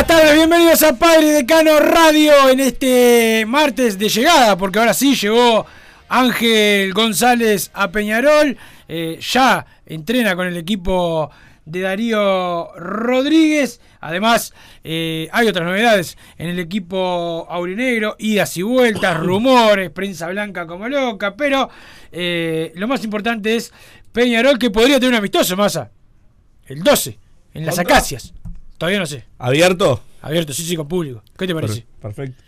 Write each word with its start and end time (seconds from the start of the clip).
Buenas 0.00 0.18
tardes, 0.18 0.34
bienvenidos 0.34 0.82
a 0.82 0.98
Padre 0.98 1.26
Decano 1.26 1.78
Radio 1.78 2.48
en 2.48 2.60
este 2.60 3.44
martes 3.46 3.98
de 3.98 4.08
llegada, 4.08 4.56
porque 4.56 4.78
ahora 4.78 4.94
sí 4.94 5.14
llegó 5.14 5.66
Ángel 6.08 6.94
González 6.94 7.70
a 7.74 7.90
Peñarol, 7.90 8.56
eh, 8.88 9.18
ya 9.20 9.66
entrena 9.84 10.34
con 10.36 10.46
el 10.46 10.56
equipo 10.56 11.30
de 11.66 11.80
Darío 11.82 12.72
Rodríguez, 12.76 13.82
además 14.00 14.54
eh, 14.84 15.28
hay 15.32 15.48
otras 15.48 15.66
novedades 15.66 16.16
en 16.38 16.48
el 16.48 16.58
equipo 16.60 17.46
aurinegro, 17.50 18.16
idas 18.18 18.56
y 18.56 18.62
vueltas, 18.62 19.20
rumores, 19.20 19.90
prensa 19.90 20.28
blanca 20.28 20.66
como 20.66 20.88
loca, 20.88 21.36
pero 21.36 21.68
eh, 22.10 22.72
lo 22.74 22.88
más 22.88 23.04
importante 23.04 23.54
es 23.54 23.70
Peñarol 24.12 24.58
que 24.58 24.70
podría 24.70 24.94
tener 24.94 25.10
un 25.10 25.18
amistoso, 25.18 25.58
Massa, 25.58 25.90
el 26.64 26.82
12, 26.82 27.18
en 27.52 27.66
las 27.66 27.78
acacias. 27.78 28.32
Todavía 28.80 28.98
no 28.98 29.04
sé. 29.04 29.24
¿Abierto? 29.38 30.02
Abierto, 30.22 30.54
sí, 30.54 30.62
sí, 30.62 30.74
con 30.74 30.88
público. 30.88 31.22
¿Qué 31.36 31.46
te 31.46 31.54
parece? 31.54 31.84
Perfecto. 32.00 32.42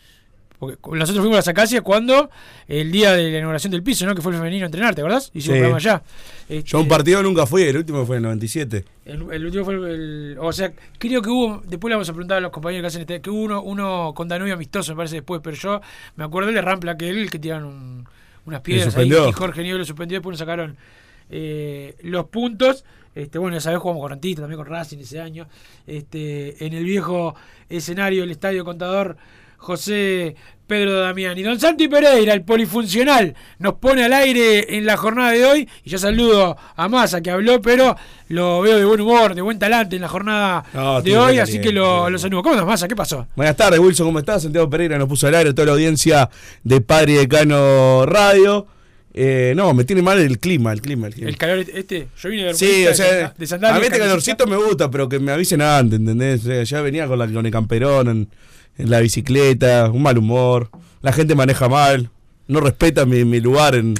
Porque 0.58 0.78
nosotros 0.96 1.20
fuimos 1.22 1.34
a 1.34 1.40
las 1.40 1.48
acacias 1.48 1.82
cuando 1.82 2.30
el 2.68 2.90
día 2.90 3.12
de 3.12 3.30
la 3.32 3.38
inauguración 3.38 3.70
del 3.70 3.82
piso, 3.82 4.06
¿no? 4.06 4.14
Que 4.14 4.22
fue 4.22 4.32
el 4.32 4.38
femenino 4.38 4.64
a 4.64 4.66
entrenar, 4.66 4.94
¿te 4.94 5.02
acordás? 5.02 5.30
Hicimos 5.34 5.44
Sí. 5.44 5.50
un 5.50 5.56
programa 5.58 5.76
allá. 5.76 6.02
Este, 6.48 6.62
Yo 6.70 6.80
un 6.80 6.88
partido 6.88 7.22
nunca 7.22 7.44
fui, 7.44 7.64
el 7.64 7.76
último 7.76 8.06
fue 8.06 8.16
en 8.16 8.20
el 8.20 8.22
97. 8.28 8.84
El, 9.04 9.26
el 9.30 9.44
último 9.44 9.64
fue 9.66 9.74
el, 9.74 9.84
el- 9.84 10.36
O 10.40 10.52
sea, 10.54 10.72
creo 10.98 11.20
que 11.20 11.28
hubo. 11.28 11.60
Después 11.66 11.90
le 11.90 11.96
vamos 11.96 12.08
a 12.08 12.12
preguntar 12.12 12.38
a 12.38 12.40
los 12.40 12.50
compañeros 12.50 12.84
que 12.84 12.86
hacen 12.86 13.00
este. 13.02 13.20
Que 13.20 13.28
hubo 13.28 13.42
uno, 13.42 13.60
uno 13.62 14.12
con 14.14 14.26
Danubio 14.28 14.54
amistoso, 14.54 14.92
me 14.92 14.96
parece 14.96 15.16
después. 15.16 15.40
Pero 15.44 15.56
yo 15.56 15.80
me 16.16 16.24
acuerdo 16.24 16.50
de 16.50 16.62
Rampla, 16.62 16.96
que 16.96 17.10
él, 17.10 17.28
que 17.30 17.38
tiraron 17.38 17.66
un- 17.66 18.08
unas 18.46 18.60
piedras 18.62 18.96
ahí. 18.96 19.12
Y 19.12 19.32
Jorge 19.32 19.62
Nieves 19.64 19.80
lo 19.80 19.84
suspendió. 19.84 20.16
Después 20.18 20.32
nos 20.34 20.38
sacaron 20.38 20.76
eh, 21.28 21.96
los 22.02 22.26
puntos. 22.26 22.84
Este, 23.14 23.38
bueno, 23.38 23.56
esa 23.56 23.70
vez 23.70 23.78
jugamos 23.78 24.02
con 24.02 24.20
también 24.20 24.56
con 24.56 24.66
Racing 24.66 24.98
ese 24.98 25.20
año. 25.20 25.48
Este, 25.86 26.64
en 26.64 26.72
el 26.72 26.84
viejo 26.84 27.34
escenario 27.68 28.22
del 28.22 28.30
Estadio 28.30 28.64
Contador 28.64 29.16
José 29.62 30.34
Pedro 30.66 31.00
Damián. 31.00 31.38
Y 31.38 31.42
don 31.42 31.58
Santi 31.60 31.86
Pereira, 31.86 32.32
el 32.32 32.42
polifuncional, 32.42 33.34
nos 33.58 33.74
pone 33.74 34.04
al 34.04 34.12
aire 34.12 34.76
en 34.76 34.86
la 34.86 34.96
jornada 34.96 35.30
de 35.32 35.44
hoy. 35.44 35.68
Y 35.84 35.90
yo 35.90 35.98
saludo 35.98 36.56
a 36.74 36.88
Massa 36.88 37.20
que 37.20 37.30
habló, 37.30 37.60
pero 37.60 37.94
lo 38.28 38.60
veo 38.60 38.78
de 38.78 38.84
buen 38.84 39.00
humor, 39.00 39.34
de 39.34 39.42
buen 39.42 39.58
talante 39.58 39.96
en 39.96 40.02
la 40.02 40.08
jornada 40.08 40.64
No, 40.72 41.00
de 41.00 41.16
hoy, 41.16 41.38
así 41.38 41.60
que 41.60 41.72
lo, 41.72 42.10
lo 42.10 42.18
saludo. 42.18 42.42
¿Cómo 42.42 42.54
estás, 42.54 42.66
Massa? 42.66 42.88
¿Qué 42.88 42.96
pasó? 42.96 43.26
Buenas 43.36 43.56
tardes, 43.56 43.78
Wilson, 43.78 44.06
¿cómo 44.06 44.18
estás? 44.18 44.42
Santiago 44.42 44.68
Pereira 44.68 44.98
nos 44.98 45.08
puso 45.08 45.26
al 45.28 45.34
aire, 45.34 45.52
toda 45.52 45.66
la 45.66 45.72
audiencia 45.72 46.28
de 46.64 46.80
Padre 46.80 47.12
y 47.12 47.16
Decano 47.16 48.06
Radio. 48.06 48.66
Eh, 49.14 49.52
no, 49.54 49.74
me 49.74 49.84
tiene 49.84 50.00
mal 50.00 50.18
el 50.18 50.38
clima, 50.38 50.72
el 50.72 50.80
clima, 50.80 51.06
el 51.08 51.14
clima. 51.14 51.28
El 51.28 51.36
calor 51.36 51.58
este, 51.58 52.08
yo 52.18 52.28
vine 52.30 52.44
de 52.44 52.54
Sí, 52.54 52.86
o 52.86 52.94
sea, 52.94 53.12
de, 53.12 53.22
a 53.66 53.78
mí 53.78 53.84
este 53.84 53.98
calorcito 53.98 54.46
me 54.46 54.56
gusta, 54.56 54.90
pero 54.90 55.08
que 55.08 55.18
me 55.18 55.32
avisen 55.32 55.60
antes, 55.60 55.98
¿entendés? 55.98 56.40
O 56.42 56.44
sea, 56.46 56.62
ya 56.62 56.80
venía 56.80 57.06
con, 57.06 57.18
la, 57.18 57.28
con 57.28 57.44
el 57.44 57.52
camperón 57.52 58.08
en, 58.08 58.28
en 58.78 58.90
la 58.90 59.00
bicicleta, 59.00 59.90
un 59.90 60.02
mal 60.02 60.16
humor, 60.16 60.70
la 61.02 61.12
gente 61.12 61.34
maneja 61.34 61.68
mal, 61.68 62.08
no 62.48 62.60
respeta 62.60 63.04
mi, 63.04 63.24
mi 63.26 63.40
lugar 63.40 63.74
en, 63.74 63.94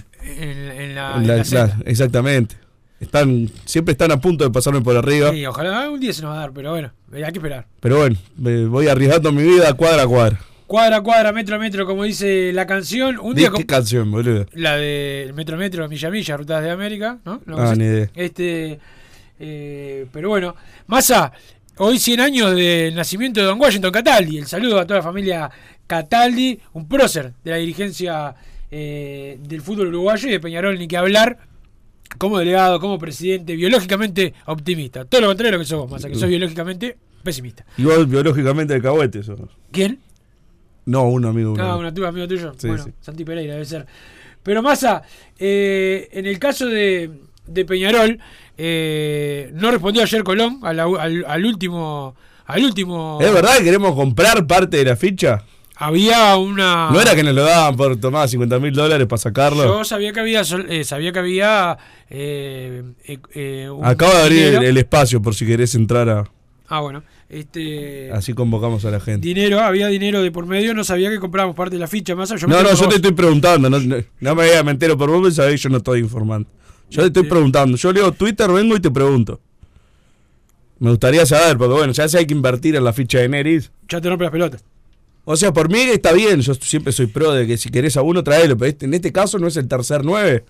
la- 0.95 1.77
exactamente. 1.85 2.57
Están, 3.01 3.51
siempre 3.65 3.93
están 3.93 4.13
a 4.13 4.21
punto 4.21 4.45
de 4.45 4.51
pasarme 4.51 4.81
por 4.81 4.97
arriba, 4.97 5.33
Sí, 5.33 5.45
ojalá 5.45 5.91
un 5.91 5.99
día 5.99 6.13
se 6.13 6.23
nos 6.23 6.31
va 6.31 6.37
a 6.37 6.41
dar, 6.41 6.53
pero 6.53 6.71
bueno, 6.71 6.93
hay 7.13 7.21
que 7.33 7.39
esperar. 7.39 7.67
pero 7.81 7.99
bueno, 7.99 8.17
me 8.39 8.65
voy 8.67 8.87
arriesgando 8.87 9.33
mi 9.33 9.43
vida 9.43 9.73
cuadra 9.75 10.05
a 10.05 10.07
cuadra. 10.07 10.41
Cuadra 10.73 10.97
a 10.97 11.03
cuadra, 11.03 11.33
metro 11.35 11.57
a 11.57 11.59
metro, 11.59 11.85
como 11.85 12.05
dice 12.05 12.51
la 12.51 12.67
canción. 12.67 13.19
Un 13.21 13.35
¿De 13.35 13.43
día 13.43 13.51
qué 13.55 13.67
canción, 13.67 14.11
boludo? 14.11 14.47
la 14.55 14.79
de 14.79 15.31
metro 15.35 15.57
a 15.57 15.59
metro, 15.59 15.87
milla 15.87 16.09
a 16.09 16.11
milla, 16.11 16.35
rutas 16.35 16.63
de 16.63 16.71
América, 16.71 17.19
¿no? 17.27 17.43
¿Lo 17.45 17.61
Ah, 17.61 17.75
ni 17.77 17.85
idea. 17.85 18.09
Este, 18.15 18.81
eh, 19.39 20.07
pero 20.11 20.31
bueno, 20.31 20.57
Massa, 20.87 21.31
hoy 21.77 21.99
100 21.99 22.21
años 22.21 22.57
del 22.57 22.95
nacimiento 22.95 23.41
de 23.41 23.47
Don 23.49 23.61
Washington 23.61 23.93
Cataldi. 23.93 24.39
El 24.39 24.47
saludo 24.47 24.81
a 24.81 24.87
toda 24.87 25.01
la 25.01 25.03
familia 25.03 25.51
Cataldi, 25.87 26.59
un 26.73 26.89
prócer 26.89 27.35
de 27.45 27.51
la 27.51 27.59
dirigencia 27.59 28.35
eh, 28.71 29.39
del 29.47 29.61
fútbol 29.61 29.89
uruguayo 29.89 30.27
y 30.27 30.33
de 30.33 30.41
Peñarol, 30.41 30.79
ni 30.79 30.89
que 30.89 30.97
hablar. 30.97 31.37
Como 32.17 32.39
delegado, 32.39 32.81
como 32.81 32.99
presidente, 32.99 33.57
biológicamente 33.57 34.33
optimista. 34.47 35.05
Todo 35.05 35.21
lo 35.21 35.27
contrario 35.27 35.53
de 35.53 35.59
lo 35.59 35.65
que 35.65 35.69
sos 35.69 35.81
vos, 35.81 35.91
Massa, 35.91 36.09
que 36.09 36.15
sos 36.15 36.31
biológicamente 36.31 36.97
pesimista. 37.23 37.67
Igual 37.77 38.07
biológicamente 38.07 38.75
el 38.75 38.81
cahuete, 38.81 39.23
sos. 39.23 39.39
¿Quién? 39.71 40.01
No, 40.87 41.05
un 41.09 41.25
amigo. 41.25 41.53
uno. 41.53 41.63
Ah, 41.65 41.77
un 41.77 41.87
amigo 41.87 42.07
amigo 42.07 42.27
tuyo. 42.29 42.53
Sí, 42.59 42.69
bueno, 42.69 42.85
sí. 42.85 42.91
Santi 43.01 43.25
Pereira 43.25 43.53
debe 43.55 43.65
ser. 43.65 43.87
Pero 44.43 44.63
Massa, 44.63 45.03
eh, 45.39 46.09
en 46.13 46.27
el 46.27 46.39
caso 46.39 46.67
de, 46.67 47.11
de 47.47 47.65
Peñarol, 47.65 48.19
eh, 48.59 49.51
no 49.55 49.71
respondió 49.71 50.03
ayer 50.03 50.23
Colón 50.25 50.59
al, 50.63 50.81
al 50.81 51.45
último. 51.47 52.15
Al 52.47 52.65
último. 52.65 53.19
¿Es 53.21 53.33
verdad 53.33 53.59
que 53.59 53.65
queremos 53.65 53.95
comprar 53.95 54.47
parte 54.47 54.77
de 54.79 54.85
la 54.85 54.97
ficha? 54.97 55.45
Había 55.77 56.37
una. 56.37 56.91
¿No 56.91 57.01
era 57.01 57.15
que 57.15 57.23
nos 57.23 57.35
lo 57.35 57.45
daban 57.45 57.77
por 57.77 57.97
tomar 57.97 58.29
50 58.29 58.59
mil 58.59 58.73
dólares 58.73 59.07
para 59.07 59.19
sacarlo? 59.19 59.65
Yo 59.65 59.85
sabía 59.85 60.13
que 60.13 60.21
había. 60.21 60.43
eh, 60.69 60.85
sabía 60.85 61.13
que 61.13 61.19
había. 61.19 61.79
eh, 62.11 62.83
eh, 63.07 63.19
eh, 63.35 63.71
un 63.71 63.85
Acabo 63.85 64.13
de 64.13 64.23
abrir 64.23 64.43
el, 64.55 64.65
el 64.65 64.77
espacio 64.77 65.23
por 65.23 65.35
si 65.35 65.47
querés 65.47 65.75
entrar 65.75 66.09
a... 66.09 66.25
Ah, 66.69 66.81
bueno. 66.81 67.03
Este. 67.33 68.13
Así 68.13 68.35
convocamos 68.35 68.85
a 68.85 68.91
la 68.91 69.01
gente. 69.01 69.27
Dinero, 69.27 69.59
había 69.61 69.87
dinero 69.89 70.23
de 70.23 70.31
por 70.31 70.45
medio, 70.45 70.75
no 70.75 70.85
sabía 70.85 71.09
que 71.09 71.19
comprábamos 71.19 71.57
parte 71.57 71.77
de 71.77 71.81
la 71.81 71.87
ficha. 71.89 72.13
Yo 72.13 72.17
me 72.47 72.55
No, 72.55 72.63
no, 72.63 72.75
yo 72.75 72.89
te 72.89 72.97
estoy 72.97 73.13
preguntando. 73.13 73.71
No, 73.71 73.81
no, 73.81 73.97
no 74.21 74.35
me 74.35 74.45
digas, 74.45 74.63
me 74.63 74.71
entero 74.73 74.99
por 74.99 75.11
vos, 75.11 75.35
sabés, 75.35 75.63
yo 75.63 75.71
no 75.71 75.79
estoy 75.79 76.01
informando. 76.01 76.47
Yo 76.91 77.01
te 77.01 77.07
estoy 77.07 77.23
preguntando. 77.23 77.79
Yo 77.79 77.91
leo 77.91 78.13
Twitter, 78.13 78.51
vengo 78.53 78.77
y 78.77 78.81
te 78.81 78.91
pregunto. 78.91 79.41
Me 80.79 80.91
gustaría 80.91 81.25
saber, 81.25 81.57
porque 81.57 81.73
bueno, 81.73 81.93
ya 81.95 82.07
sé 82.07 82.19
hay 82.19 82.27
que 82.27 82.35
invertir 82.35 82.77
en 82.77 82.85
la 82.85 82.93
ficha 82.93 83.19
de 83.21 83.31
Neris. 83.31 83.71
Ya 83.89 83.99
te 83.99 84.11
rompe 84.11 84.25
las 84.25 84.33
pelotas. 84.33 84.63
O 85.25 85.35
sea, 85.35 85.55
por 85.55 85.71
mí 85.71 85.79
está 85.81 86.13
bien, 86.13 86.43
yo 86.43 86.53
siempre 86.53 86.93
soy 86.93 87.07
pro 87.07 87.33
de 87.33 87.47
que 87.47 87.57
si 87.57 87.71
querés 87.71 87.97
a 87.97 88.03
uno, 88.03 88.23
traelo, 88.23 88.59
pero 88.59 88.69
este- 88.69 88.85
en 88.85 88.93
este 88.93 89.11
caso 89.11 89.39
no 89.39 89.47
es 89.47 89.57
el 89.57 89.69
tercer 89.69 90.05
9. 90.05 90.45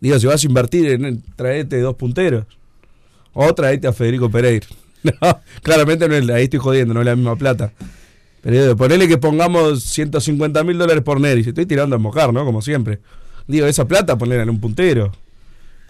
Digo, 0.00 0.18
si 0.18 0.26
vas 0.26 0.42
a 0.42 0.46
invertir 0.48 0.88
en 0.88 1.22
traete 1.36 1.78
dos 1.80 1.94
punteros. 1.94 2.44
O 3.34 3.54
traete 3.54 3.86
a 3.86 3.92
Federico 3.92 4.28
Pereira. 4.30 4.66
No, 5.20 5.40
claramente 5.62 6.08
no 6.08 6.14
es, 6.14 6.28
ahí 6.30 6.44
estoy 6.44 6.60
jodiendo, 6.60 6.94
no 6.94 7.00
es 7.00 7.06
la 7.06 7.16
misma 7.16 7.36
plata. 7.36 7.72
Pero 8.42 8.76
ponele 8.76 9.06
que 9.08 9.18
pongamos 9.18 9.82
150 9.84 10.64
mil 10.64 10.78
dólares 10.78 11.02
por 11.02 11.20
Neris. 11.20 11.46
Estoy 11.46 11.66
tirando 11.66 11.96
a 11.96 11.98
mojar, 11.98 12.32
¿no? 12.32 12.44
Como 12.44 12.60
siempre. 12.60 12.98
Digo, 13.46 13.66
esa 13.66 13.86
plata 13.86 14.18
ponerla 14.18 14.42
en 14.42 14.50
un 14.50 14.60
puntero. 14.60 15.12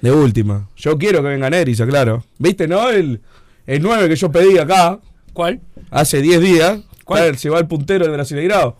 De 0.00 0.10
última. 0.10 0.68
Yo 0.76 0.98
quiero 0.98 1.22
que 1.22 1.28
venga 1.28 1.48
Neris, 1.48 1.80
claro. 1.82 2.24
¿Viste, 2.38 2.66
no? 2.66 2.90
El, 2.90 3.20
el 3.66 3.82
9 3.82 4.08
que 4.08 4.16
yo 4.16 4.30
pedí 4.30 4.58
acá. 4.58 4.98
¿Cuál? 5.32 5.60
Hace 5.90 6.20
10 6.20 6.40
días. 6.40 6.80
¿Cuál? 7.04 7.22
Claro, 7.22 7.38
Se 7.38 7.48
va 7.48 7.58
el 7.58 7.66
puntero 7.66 8.04
del 8.04 8.12
Brasileirado. 8.12 8.76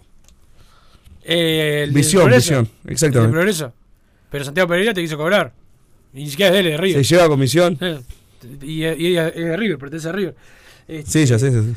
Eh, 1.25 1.85
el 1.85 1.93
Visión, 1.93 2.31
visión. 2.31 2.69
Exactamente. 2.87 3.32
Progreso. 3.32 3.73
Pero 4.31 4.44
Santiago 4.44 4.69
Pereira 4.69 4.93
te 4.93 5.00
quiso 5.00 5.17
cobrar. 5.17 5.52
Ni 6.12 6.28
siquiera 6.28 6.49
es 6.49 6.55
de 6.55 6.61
él, 6.61 6.67
de 6.73 6.76
River. 6.76 7.05
Se 7.05 7.14
lleva 7.14 7.28
comisión. 7.28 7.78
Eh, 7.81 8.00
Y, 8.62 8.85
y 8.85 9.17
es 9.17 9.35
de 9.35 9.56
River, 9.56 9.79
pertenece 9.79 10.09
a 10.09 10.12
River. 10.12 10.35
Este, 10.89 11.11
Sí, 11.11 11.27
ya 11.27 11.39
sé, 11.39 11.53
ya 11.53 11.62
sé. 11.62 11.69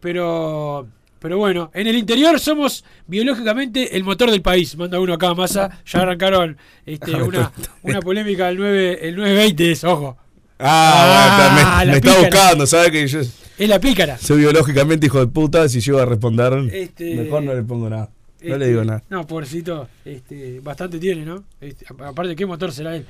Pero, 0.00 0.86
pero 1.18 1.38
bueno, 1.38 1.70
en 1.74 1.86
el 1.86 1.96
interior 1.96 2.38
somos 2.40 2.84
biológicamente 3.06 3.96
el 3.96 4.04
motor 4.04 4.30
del 4.30 4.42
país. 4.42 4.76
Manda 4.76 5.00
uno 5.00 5.14
acá, 5.14 5.34
masa. 5.34 5.80
Ya 5.86 6.00
arrancaron 6.00 6.56
este, 6.86 7.14
una, 7.22 7.52
una 7.82 8.00
polémica 8.00 8.46
del 8.46 8.56
9, 8.58 8.98
el 9.08 9.16
920, 9.16 9.72
es, 9.72 9.84
ojo. 9.84 10.16
Ah, 10.60 11.52
bueno, 11.54 11.68
Ah, 11.70 11.84
me, 11.84 11.90
me 11.92 11.96
está 11.98 12.18
buscando, 12.18 12.66
¿sabes? 12.66 12.90
Que 12.90 13.06
yo 13.06 13.20
Es 13.20 13.68
la 13.68 13.78
pícara. 13.80 14.18
soy 14.18 14.38
biológicamente 14.38 15.06
hijo 15.06 15.20
de 15.20 15.28
puta. 15.28 15.68
Si 15.68 15.80
llego 15.80 15.98
a 16.00 16.04
responder, 16.04 16.52
Este- 16.72 17.14
mejor 17.14 17.42
no 17.42 17.54
le 17.54 17.62
pongo 17.62 17.88
nada. 17.90 18.10
No 18.40 18.46
Este, 18.46 18.58
le 18.58 18.68
digo 18.68 18.84
nada. 18.84 19.02
No, 19.10 19.26
pobrecito, 19.26 19.88
este, 20.04 20.60
bastante 20.60 20.98
tiene, 20.98 21.24
¿no? 21.24 21.42
Este, 21.60 21.86
aparte, 22.04 22.36
¿qué 22.36 22.46
motor 22.46 22.70
será 22.70 22.94
él? 22.94 23.04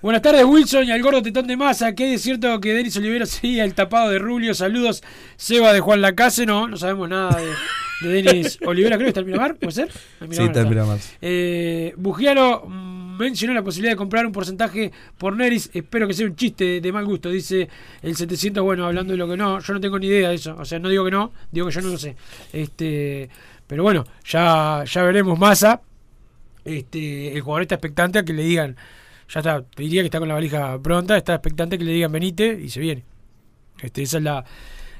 Buenas 0.00 0.22
tardes, 0.22 0.44
Wilson 0.44 0.84
y 0.84 0.90
al 0.90 1.00
gordo 1.02 1.22
tetón 1.22 1.46
de 1.46 1.56
masa. 1.56 1.94
¿Qué 1.94 2.14
es 2.14 2.22
cierto 2.22 2.60
que 2.60 2.74
Denis 2.74 2.96
Olivera 2.96 3.24
sería 3.26 3.64
el 3.64 3.74
tapado 3.74 4.10
de 4.10 4.18
Rulio? 4.18 4.54
Saludos, 4.54 5.04
Seba 5.36 5.72
de 5.72 5.78
Juan 5.78 6.00
Lacase. 6.00 6.46
No, 6.46 6.66
no 6.66 6.76
sabemos 6.76 7.08
nada 7.08 7.40
de, 7.40 8.08
de 8.08 8.22
Denis 8.22 8.58
Olivera. 8.66 8.96
Creo 8.96 9.06
que 9.06 9.10
está 9.10 9.20
en 9.20 9.26
Miramar, 9.26 9.54
¿puede 9.54 9.72
ser? 9.72 9.90
En 10.20 10.32
Sí, 10.32 10.42
está 10.42 10.62
en 10.62 10.68
Miramar. 10.68 10.98
Eh, 11.20 11.94
mencionó 13.18 13.54
la 13.54 13.62
posibilidad 13.62 13.92
de 13.92 13.96
comprar 13.96 14.26
un 14.26 14.32
porcentaje 14.32 14.90
por 15.18 15.36
Neris. 15.36 15.70
Espero 15.72 16.08
que 16.08 16.14
sea 16.14 16.26
un 16.26 16.36
chiste 16.36 16.80
de 16.80 16.92
mal 16.92 17.04
gusto, 17.04 17.28
dice 17.30 17.68
el 18.02 18.16
700. 18.16 18.62
Bueno, 18.62 18.86
hablando 18.86 19.12
de 19.12 19.16
lo 19.18 19.28
que 19.28 19.36
no, 19.36 19.60
yo 19.60 19.74
no 19.74 19.80
tengo 19.80 19.98
ni 19.98 20.06
idea 20.06 20.30
de 20.30 20.34
eso. 20.34 20.56
O 20.58 20.64
sea, 20.64 20.78
no 20.78 20.88
digo 20.88 21.04
que 21.04 21.10
no, 21.10 21.32
digo 21.50 21.66
que 21.68 21.72
yo 21.72 21.80
no 21.80 21.88
lo 21.88 21.98
sé. 21.98 22.16
Este, 22.52 23.28
pero 23.66 23.82
bueno, 23.82 24.04
ya, 24.26 24.84
ya 24.84 25.02
veremos 25.02 25.38
Massa. 25.38 25.80
Este, 26.64 27.32
el 27.34 27.40
jugador 27.40 27.62
está 27.62 27.74
expectante 27.76 28.18
a 28.20 28.24
que 28.24 28.32
le 28.32 28.42
digan, 28.44 28.76
ya 29.28 29.40
está, 29.40 29.62
te 29.62 29.82
diría 29.82 30.02
que 30.02 30.06
está 30.06 30.18
con 30.18 30.28
la 30.28 30.34
valija 30.34 30.80
pronta, 30.80 31.16
está 31.16 31.34
expectante 31.34 31.76
a 31.76 31.78
que 31.78 31.84
le 31.84 31.92
digan 31.92 32.12
venite 32.12 32.58
y 32.62 32.68
se 32.68 32.80
viene. 32.80 33.04
Este, 33.80 34.02
esa 34.02 34.18
es 34.18 34.22
la, 34.24 34.44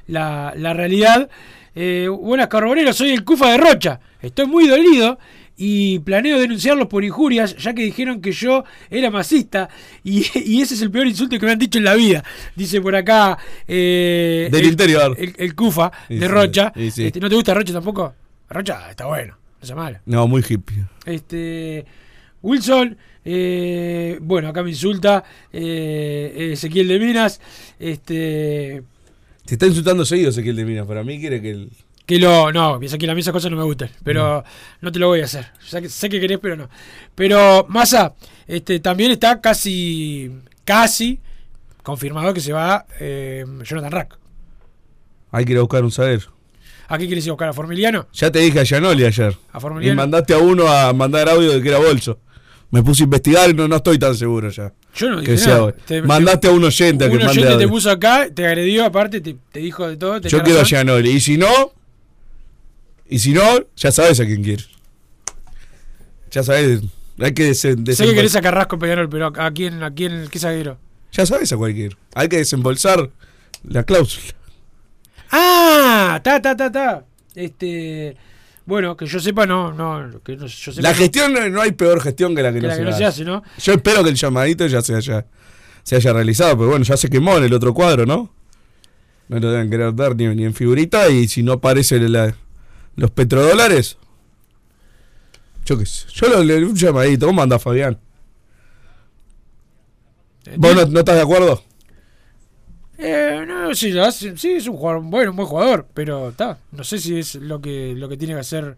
la, 0.07 0.53
la 0.57 0.73
realidad. 0.73 1.29
Eh, 1.75 2.07
buenas 2.09 2.47
carboneros, 2.47 2.95
soy 2.95 3.11
el 3.11 3.23
Cufa 3.23 3.51
de 3.51 3.57
Rocha. 3.57 3.99
Estoy 4.21 4.45
muy 4.45 4.67
dolido 4.67 5.17
y 5.55 5.99
planeo 5.99 6.39
denunciarlos 6.39 6.87
por 6.87 7.03
injurias, 7.03 7.55
ya 7.57 7.73
que 7.73 7.83
dijeron 7.83 8.21
que 8.21 8.31
yo 8.31 8.63
era 8.89 9.11
masista 9.11 9.69
y, 10.03 10.25
y 10.45 10.61
ese 10.61 10.73
es 10.73 10.81
el 10.81 10.91
peor 10.91 11.07
insulto 11.07 11.39
que 11.39 11.45
me 11.45 11.51
han 11.51 11.59
dicho 11.59 11.77
en 11.77 11.85
la 11.85 11.95
vida. 11.95 12.23
Dice 12.55 12.81
por 12.81 12.95
acá 12.95 13.37
eh, 13.67 14.49
Del 14.51 14.65
el, 14.65 14.71
interior. 14.71 15.15
El, 15.17 15.33
el 15.37 15.55
Cufa 15.55 15.91
Y 16.09 16.15
de 16.15 16.27
sí, 16.27 16.27
Rocha. 16.27 16.73
sí. 16.75 17.05
Este, 17.05 17.19
¿No 17.19 17.29
te 17.29 17.35
gusta 17.35 17.53
Rocha 17.53 17.71
tampoco? 17.73 18.13
Rocha 18.53 18.89
está 18.89 19.05
bueno, 19.05 19.37
no 19.59 19.67
sea 19.67 19.75
malo. 19.75 19.99
No, 20.05 20.27
muy 20.27 20.43
hippie. 20.47 20.85
Este, 21.05 21.85
Wilson, 22.41 22.97
eh, 23.25 24.17
bueno, 24.21 24.49
acá 24.49 24.63
me 24.63 24.69
insulta 24.69 25.23
eh, 25.51 26.51
Ezequiel 26.53 26.87
de 26.87 26.99
Minas. 26.99 27.39
Este, 27.79 28.83
Te 29.45 29.53
está 29.55 29.65
insultando 29.65 30.05
seguido 30.05 30.29
Ezequiel 30.29 30.55
de 30.55 30.65
Minas. 30.65 30.85
Para 30.85 31.03
mí 31.03 31.19
quiere 31.19 31.41
que 31.41 31.51
el. 31.51 31.71
que 32.05 32.19
lo. 32.19 32.51
No, 32.51 32.79
piensa 32.79 32.97
que 32.97 33.09
a 33.09 33.15
mí 33.15 33.21
esas 33.21 33.33
cosas 33.33 33.49
no 33.49 33.57
me 33.57 33.63
gustan. 33.63 33.89
Pero 34.03 34.43
no 34.81 34.91
te 34.91 34.99
lo 34.99 35.07
voy 35.07 35.21
a 35.21 35.25
hacer. 35.25 35.47
Sé 35.65 35.81
que, 35.81 35.89
sé 35.89 36.09
que 36.09 36.19
querés, 36.19 36.39
pero 36.39 36.55
no. 36.55 36.69
Pero 37.15 37.65
Massa, 37.69 38.13
este, 38.47 38.79
también 38.79 39.11
está 39.11 39.39
casi. 39.41 40.31
Casi 40.65 41.19
confirmado 41.83 42.33
que 42.33 42.39
se 42.39 42.53
va 42.53 42.85
eh, 42.99 43.45
Jonathan 43.63 43.91
Rack. 43.91 44.17
Hay 45.31 45.45
que 45.45 45.51
ir 45.51 45.57
a 45.57 45.61
buscar 45.61 45.83
un 45.83 45.91
saber. 45.91 46.27
¿A 46.93 46.97
qué 46.97 47.07
quieres 47.07 47.25
ir 47.25 47.31
a 47.31 47.33
buscar? 47.33 47.49
¿A 47.49 47.53
Formiliano? 47.53 48.07
Ya 48.13 48.31
te 48.31 48.39
dije 48.39 48.59
a 48.59 48.63
Gianoli 48.63 49.03
ayer. 49.05 49.35
¿A 49.51 49.57
Y 49.57 49.61
Formiliano? 49.61 49.95
mandaste 50.01 50.33
a 50.33 50.37
uno 50.37 50.67
a 50.67 50.93
mandar 50.93 51.27
audio 51.29 51.51
de 51.53 51.61
que 51.61 51.69
era 51.69 51.79
bolso. 51.79 52.19
Me 52.69 52.83
puse 52.83 53.03
a 53.03 53.05
investigar 53.05 53.49
y 53.49 53.53
no, 53.53 53.67
no 53.67 53.77
estoy 53.77 53.97
tan 53.99 54.15
seguro 54.15 54.49
ya. 54.49 54.71
Yo 54.95 55.09
no 55.09 55.19
dije 55.21 55.35
nada. 55.47 55.71
Te- 55.71 56.01
Mandaste 56.03 56.47
a 56.47 56.51
un 56.51 56.63
oyente 56.63 57.05
a 57.05 57.09
que 57.09 57.17
Un 57.17 57.23
mande 57.23 57.41
oyente 57.41 57.57
te 57.57 57.67
puso 57.67 57.89
acá, 57.89 58.27
te 58.33 58.45
agredió 58.45 58.85
aparte, 58.85 59.21
te, 59.21 59.35
te 59.51 59.59
dijo 59.59 59.87
de 59.87 59.97
todo. 59.97 60.19
Yo 60.21 60.43
quiero 60.43 60.59
a. 60.61 60.63
Gianoli. 60.63 61.09
Y 61.11 61.19
si 61.19 61.37
no. 61.37 61.73
Y 63.09 63.19
si 63.19 63.31
no, 63.33 63.41
ya 63.75 63.91
sabes 63.91 64.19
a 64.19 64.25
quién 64.25 64.43
quieres. 64.43 64.69
Ya 66.31 66.43
sabes. 66.43 66.81
Hay 67.19 67.33
que 67.33 67.49
desen- 67.51 67.53
Sé 67.53 67.75
que 67.75 67.81
desembolsar. 67.83 68.15
querés 68.15 68.35
a 68.35 68.41
Carrasco 68.41 68.79
Peñarol, 68.79 69.07
pero 69.09 69.31
¿a 69.35 69.51
quién, 69.51 69.83
a 69.83 69.91
quién, 69.93 70.27
qué 70.31 70.39
zaguero? 70.39 70.77
Ya 71.11 71.25
sabes 71.25 71.51
a 71.53 71.57
cualquier. 71.57 71.95
Hay 72.15 72.27
que 72.27 72.37
desembolsar 72.37 73.09
la 73.67 73.83
cláusula. 73.83 74.33
¡Ah! 75.35 76.19
Ta, 76.23 76.41
ta, 76.41 76.55
ta, 76.55 76.71
ta. 76.71 77.05
Este. 77.35 78.15
Bueno, 78.65 78.95
que 78.95 79.05
yo 79.07 79.19
sepa, 79.19 79.45
no. 79.45 79.73
no 79.73 80.21
que 80.23 80.37
no- 80.37 80.45
yo 80.47 80.71
sepa, 80.71 80.87
La 80.87 80.93
gestión, 80.95 81.33
no, 81.33 81.49
no 81.49 81.61
hay 81.61 81.71
peor 81.73 81.99
gestión 82.01 82.35
que 82.35 82.43
la 82.43 82.53
que, 82.53 82.59
que 82.59 82.61
no, 82.61 82.67
la 82.69 82.75
se, 82.75 82.79
que 82.83 82.89
no 82.91 82.95
se 82.97 83.05
hace. 83.05 83.23
Yo 83.25 83.73
espero 83.73 84.03
que 84.03 84.09
el 84.09 84.15
llamadito 84.15 84.65
ya 84.67 84.81
se 84.81 84.95
haya, 84.95 85.25
se 85.83 85.95
haya 85.95 86.13
realizado, 86.13 86.55
pero 86.57 86.69
bueno, 86.69 86.85
ya 86.85 86.95
se 86.95 87.09
quemó 87.09 87.37
en 87.37 87.43
el 87.45 87.53
otro 87.53 87.73
cuadro, 87.73 88.05
¿no? 88.05 88.31
No 89.27 89.39
lo 89.39 89.51
deben 89.51 89.69
querer 89.69 89.93
dar 89.95 90.15
ni, 90.15 90.27
ni 90.35 90.45
en 90.45 90.53
figurita 90.53 91.09
y 91.09 91.27
si 91.27 91.41
no 91.43 91.53
aparece 91.53 91.99
la- 92.07 92.35
los 92.95 93.09
petrodólares. 93.11 93.97
Yo 95.65 95.77
qué 95.77 95.85
sé. 95.85 96.05
Yo 96.13 96.27
lo, 96.29 96.43
le 96.43 96.63
un 96.63 96.75
llamadito. 96.75 97.25
¿Cómo 97.25 97.41
anda 97.41 97.57
Fabián? 97.57 97.97
¿Vos 100.57 100.75
no, 100.75 100.85
no 100.85 100.99
estás 100.99 101.15
de 101.15 101.21
acuerdo? 101.21 101.63
Eh, 102.97 103.43
no, 103.47 103.73
sí, 103.73 103.93
sí, 104.35 104.51
es 104.51 104.67
un 104.67 104.77
jugador, 104.77 105.01
bueno, 105.03 105.31
un 105.31 105.37
buen 105.37 105.47
jugador, 105.47 105.87
pero 105.93 106.29
está. 106.29 106.57
No 106.71 106.83
sé 106.83 106.99
si 106.99 107.17
es 107.17 107.35
lo 107.35 107.59
que, 107.61 107.93
lo 107.97 108.07
que 108.07 108.17
tiene 108.17 108.33
que 108.35 108.39
hacer 108.41 108.75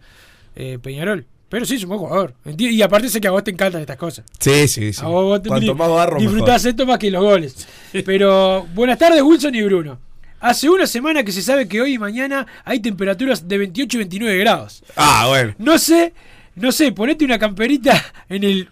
eh, 0.55 0.79
Peñarol. 0.81 1.25
Pero 1.49 1.65
sí, 1.65 1.75
es 1.75 1.83
un 1.83 1.89
buen 1.89 1.99
jugador. 1.99 2.33
Y 2.57 2.81
aparte 2.81 3.07
sé 3.09 3.21
que 3.21 3.27
a 3.27 3.31
vos 3.31 3.43
te 3.43 3.51
encantan 3.51 3.81
estas 3.81 3.97
cosas. 3.97 4.25
Sí, 4.39 4.67
sí, 4.67 4.93
sí. 4.93 5.01
A 5.03 5.07
vos, 5.07 5.23
vos 5.25 5.41
te- 5.43 5.49
Cuanto 5.49 5.75
más 5.75 5.89
barro, 5.89 6.19
disfrutás 6.19 6.63
mejor. 6.63 6.69
esto 6.69 6.85
más 6.85 6.97
que 6.97 7.11
los 7.11 7.23
goles. 7.23 7.67
Pero 8.05 8.65
buenas 8.73 8.97
tardes, 8.97 9.21
Wilson 9.21 9.53
y 9.55 9.61
Bruno. 9.63 9.99
Hace 10.39 10.69
una 10.69 10.87
semana 10.87 11.23
que 11.23 11.31
se 11.31 11.41
sabe 11.41 11.67
que 11.67 11.81
hoy 11.81 11.93
y 11.93 11.97
mañana 11.97 12.45
hay 12.65 12.79
temperaturas 12.79 13.47
de 13.47 13.57
28 13.57 13.97
y 13.97 13.99
29 13.99 14.37
grados. 14.39 14.83
Ah, 14.95 15.25
bueno. 15.27 15.53
No 15.59 15.77
sé, 15.77 16.13
no 16.55 16.71
sé, 16.71 16.91
ponete 16.91 17.25
una 17.25 17.39
camperita 17.39 18.03
en 18.27 18.43
el 18.43 18.69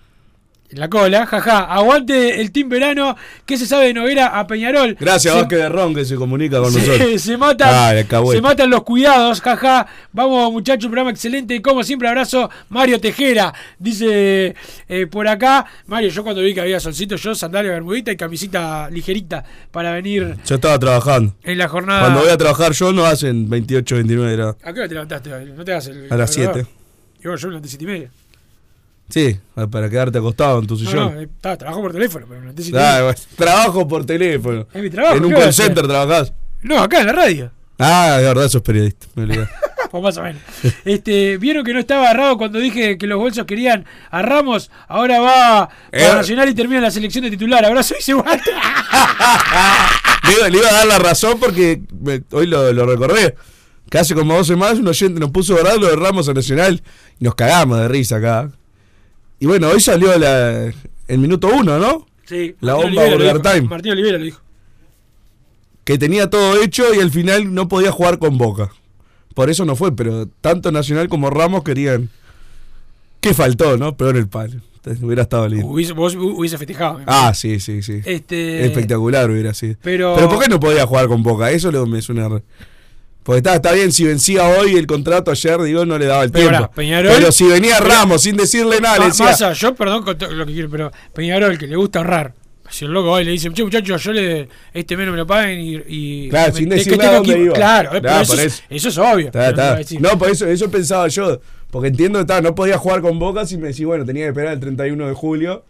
en 0.73 0.79
la 0.79 0.89
cola, 0.89 1.25
jaja. 1.25 1.59
Aguante 1.73 2.41
el 2.41 2.51
team 2.51 2.67
verano. 2.69 3.15
¿Qué 3.45 3.57
se 3.57 3.65
sabe 3.65 3.85
de 3.87 3.93
Noguera 3.93 4.39
a 4.39 4.47
Peñarol? 4.47 4.97
Gracias, 4.99 5.33
Se- 5.33 5.39
Vázquez 5.39 5.59
de 5.59 5.69
Ron, 5.69 5.93
que 5.95 6.03
se 6.05 6.15
comunica 6.15 6.59
con 6.59 6.71
se, 6.71 6.79
nosotros. 6.79 7.21
se 7.21 7.37
matan, 7.37 7.69
Ah, 7.71 8.23
se 8.31 8.41
matan 8.41 8.69
los 8.69 8.83
cuidados, 8.83 9.39
jaja. 9.41 9.87
Vamos, 10.11 10.51
muchachos, 10.51 10.85
un 10.85 10.91
programa 10.91 11.11
excelente. 11.11 11.61
Como 11.61 11.83
siempre, 11.83 12.07
abrazo 12.09 12.49
Mario 12.69 12.99
Tejera. 12.99 13.53
Dice 13.77 14.55
eh, 14.89 15.07
por 15.07 15.27
acá, 15.27 15.65
Mario, 15.85 16.09
yo 16.09 16.23
cuando 16.23 16.41
vi 16.41 16.53
que 16.53 16.61
había 16.61 16.79
solcito, 16.79 17.15
yo 17.15 17.35
sandalia 17.35 17.71
bermudita 17.71 18.11
y 18.11 18.17
camisita 18.17 18.89
ligerita 18.89 19.43
para 19.71 19.91
venir 19.93 20.35
Yo 20.45 20.55
estaba 20.55 20.77
trabajando. 20.79 21.35
en 21.43 21.57
la 21.57 21.67
jornada. 21.67 22.01
Cuando 22.01 22.21
voy 22.21 22.29
a 22.29 22.37
trabajar 22.37 22.71
yo 22.73 22.91
no 22.91 23.05
hacen 23.05 23.49
28, 23.49 23.95
29 23.95 24.35
grados. 24.35 24.55
¿A 24.63 24.73
qué 24.73 24.79
hora 24.79 24.87
te 24.87 24.93
levantaste? 24.95 25.29
No 25.55 25.63
te 25.63 25.71
hagas 25.71 25.87
el. 25.87 26.07
A 26.11 26.15
las 26.17 26.29
calculador. 26.35 26.65
7. 26.65 26.69
Y 27.19 27.23
bueno, 27.23 27.37
yo 27.37 27.47
me 27.47 27.51
levanté 27.51 27.69
siete 27.69 27.83
y 27.83 27.87
media. 27.87 28.09
Sí, 29.09 29.37
para 29.69 29.89
quedarte 29.89 30.17
acostado 30.17 30.59
en 30.59 30.67
tu 30.67 30.73
No, 30.75 30.79
sillón. 30.79 31.29
no, 31.43 31.57
trabajo 31.57 31.81
por 31.81 31.91
teléfono, 31.91 32.25
pero 32.27 32.41
siete 32.57 32.71
y 32.71 32.81
Ah, 32.81 33.13
trabajo 33.35 33.87
por 33.87 34.05
teléfono. 34.05 34.65
Es 34.73 34.81
mi 34.81 34.89
trabajo. 34.89 35.17
En 35.17 35.23
un 35.25 35.29
¿qué 35.29 35.35
voy 35.35 35.41
a 35.43 35.45
call 35.45 35.53
center 35.53 35.87
trabajás. 35.87 36.33
No, 36.63 36.79
acá 36.79 37.01
en 37.01 37.07
la 37.07 37.13
radio. 37.13 37.51
Ah, 37.77 38.17
de 38.19 38.23
verdad 38.25 38.47
sos 38.49 38.61
periodista. 38.61 39.07
Me 39.15 39.23
olvidé. 39.23 39.47
O 39.91 40.01
más 40.01 40.17
o 40.17 40.23
menos. 40.23 40.41
Este, 40.85 41.37
Vieron 41.37 41.63
que 41.63 41.73
no 41.73 41.79
estaba 41.79 42.09
errado 42.09 42.37
cuando 42.37 42.57
dije 42.59 42.97
que 42.97 43.05
los 43.05 43.19
bolsos 43.19 43.45
querían 43.45 43.85
a 44.09 44.21
Ramos. 44.21 44.71
Ahora 44.87 45.19
va 45.19 45.69
Eh. 45.91 46.09
Nacional 46.15 46.49
y 46.49 46.55
termina 46.55 46.81
la 46.81 46.89
selección 46.91 47.23
de 47.25 47.31
titular. 47.31 47.63
Abrazo 47.65 47.93
y 47.99 48.01
se 48.01 48.13
guante. 48.13 48.49
le, 50.27 50.33
iba, 50.33 50.49
le 50.49 50.57
iba 50.57 50.69
a 50.69 50.73
dar 50.73 50.87
la 50.87 50.99
razón 50.99 51.37
porque 51.39 51.81
me- 52.01 52.23
hoy 52.31 52.47
lo, 52.47 52.71
lo 52.71 52.85
recordé. 52.85 53.35
Que 53.89 53.99
hace 53.99 54.15
como 54.15 54.35
dos 54.35 54.47
semanas 54.47 54.79
un 54.79 54.87
oyente 54.87 55.19
nos 55.19 55.29
puso 55.31 55.53
verdad 55.55 55.75
lo 55.77 55.87
de 55.87 55.95
Ramos 55.95 56.27
a 56.29 56.33
Nacional 56.33 56.81
y 57.19 57.23
nos 57.25 57.35
cagamos 57.35 57.77
de 57.79 57.87
risa 57.89 58.15
acá. 58.17 58.49
Y 59.43 59.45
bueno, 59.45 59.67
hoy 59.67 59.81
salió 59.81 60.17
la, 60.17 60.71
el 61.09 61.17
minuto 61.19 61.49
uno, 61.53 61.77
¿no? 61.77 62.07
Sí, 62.23 62.55
La 62.61 62.75
Martín 62.77 62.95
bomba 62.95 63.13
Olivera. 63.13 63.41
Time. 63.41 63.67
Martín 63.67 63.91
Olivera 63.91 64.17
lo 64.17 64.23
dijo. 64.23 64.39
Que 65.83 65.97
tenía 65.97 66.29
todo 66.29 66.61
hecho 66.63 66.93
y 66.95 67.01
al 67.01 67.11
final 67.11 67.53
no 67.53 67.67
podía 67.67 67.91
jugar 67.91 68.19
con 68.19 68.37
Boca. 68.37 68.71
Por 69.35 69.49
eso 69.49 69.65
no 69.65 69.75
fue, 69.75 69.93
pero 69.93 70.27
tanto 70.39 70.71
Nacional 70.71 71.09
como 71.09 71.29
Ramos 71.29 71.63
querían. 71.65 72.09
¿Qué 73.19 73.33
faltó, 73.33 73.75
no? 73.77 73.97
Peor 73.97 74.15
el 74.15 74.29
palo. 74.29 74.61
Hubiera 75.01 75.23
estado 75.23 75.45
lindo. 75.49 75.67
Hubiese, 75.67 75.91
vos 75.91 76.15
hu- 76.15 76.35
hubiese 76.37 76.57
festejado. 76.57 77.01
Ah, 77.05 77.33
sí, 77.33 77.59
sí, 77.59 77.81
sí. 77.81 77.99
Este- 78.05 78.65
Espectacular 78.65 79.29
hubiera 79.29 79.53
sido. 79.53 79.75
Pero- 79.81 80.15
Pero 80.15 80.29
¿por 80.29 80.41
qué 80.41 80.47
no 80.47 80.61
podía 80.61 80.87
jugar 80.87 81.09
con 81.09 81.21
Boca? 81.21 81.51
Eso 81.51 81.69
me 81.85 82.01
suena. 82.01 82.29
Porque 83.23 83.37
está, 83.37 83.55
está 83.55 83.71
bien, 83.71 83.91
si 83.93 84.03
vencía 84.03 84.45
hoy 84.47 84.75
el 84.75 84.85
contrato 84.85 85.31
ayer, 85.31 85.61
digo, 85.61 85.85
no 85.85 85.97
le 85.97 86.05
daba 86.07 86.23
el 86.25 86.31
Pero 86.31 86.49
tiempo. 86.49 86.71
Peñarol- 86.75 87.11
pero 87.15 87.31
si 87.31 87.45
venía 87.45 87.79
Ramos 87.79 88.21
sin 88.23 88.35
decirle 88.35 88.81
nada, 88.81 88.99
le 88.99 89.05
decía. 89.05 89.25
Massa, 89.27 89.53
yo 89.53 89.73
perdón 89.75 90.03
con 90.03 90.17
todo 90.17 90.31
lo 90.31 90.45
que 90.45 90.51
quiero, 90.53 90.69
pero 90.69 90.91
Peñarol, 91.13 91.57
que 91.57 91.67
le 91.67 91.75
gusta 91.77 91.99
ahorrar. 91.99 92.33
Si 92.69 92.85
el 92.85 92.91
loco 92.91 93.11
va 93.11 93.21
y 93.21 93.25
le 93.25 93.31
dice, 93.31 93.49
che 93.53 93.63
muchachos, 93.63 94.03
yo 94.03 94.11
le 94.13 94.49
este 94.73 94.97
mes 94.97 95.05
no 95.05 95.11
me 95.11 95.17
lo 95.19 95.27
paguen 95.27 95.59
y. 95.61 95.75
y 95.87 96.29
Claro, 96.29 96.51
me- 96.53 96.59
sin 96.59 96.69
que 96.69 96.75
decir 96.75 96.91
tengo 96.93 97.03
nada 97.03 97.15
dónde 97.17 97.31
equipo". 97.33 97.45
iba. 97.45 97.53
Claro, 97.55 97.89
eh, 97.95 98.01
pero 98.01 98.19
eso, 98.21 98.33
es, 98.33 98.39
eso. 98.41 98.63
eso 98.69 98.89
es 98.89 98.97
obvio. 98.97 99.27
Está, 99.27 99.79
no 99.99 100.17
por 100.17 100.29
eso, 100.29 100.45
eso 100.47 100.69
pensaba 100.71 101.07
yo. 101.07 101.39
Porque 101.69 101.87
entiendo 101.89 102.19
que 102.19 102.23
está, 102.23 102.41
no 102.41 102.53
podía 102.55 102.77
jugar 102.77 103.01
con 103.01 103.19
Boca 103.19 103.45
si 103.45 103.57
me 103.57 103.67
decía, 103.67 103.85
bueno, 103.87 104.05
tenía 104.05 104.23
que 104.25 104.29
esperar 104.29 104.53
el 104.53 104.59
31 104.59 105.07
de 105.07 105.13
julio. 105.13 105.63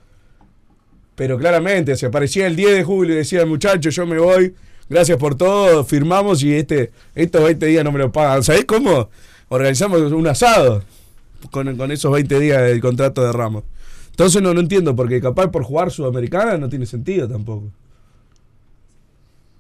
Pero 1.15 1.37
claramente, 1.37 1.95
se 1.95 2.07
aparecía 2.07 2.47
el 2.47 2.55
10 2.55 2.71
de 2.77 2.83
julio 2.83 3.13
y 3.13 3.17
decía, 3.17 3.45
muchachos, 3.45 3.93
yo 3.95 4.05
me 4.07 4.17
voy, 4.17 4.53
gracias 4.93 5.17
por 5.17 5.35
todo, 5.35 5.83
firmamos 5.83 6.43
y 6.43 6.53
este 6.53 6.91
estos 7.15 7.43
20 7.43 7.65
días 7.65 7.83
no 7.83 7.91
me 7.91 7.99
lo 7.99 8.11
pagan. 8.11 8.43
¿Sabés 8.43 8.65
cómo? 8.65 9.09
Organizamos 9.49 9.99
un 10.11 10.27
asado 10.27 10.83
con, 11.51 11.75
con 11.75 11.91
esos 11.91 12.11
20 12.11 12.39
días 12.39 12.61
del 12.61 12.79
contrato 12.79 13.23
de 13.23 13.31
Ramos. 13.31 13.63
Entonces 14.11 14.41
no, 14.41 14.53
no 14.53 14.59
entiendo, 14.59 14.95
porque 14.95 15.19
capaz 15.19 15.47
por 15.47 15.63
jugar 15.63 15.91
Sudamericana 15.91 16.57
no 16.57 16.69
tiene 16.69 16.85
sentido 16.85 17.27
tampoco. 17.27 17.71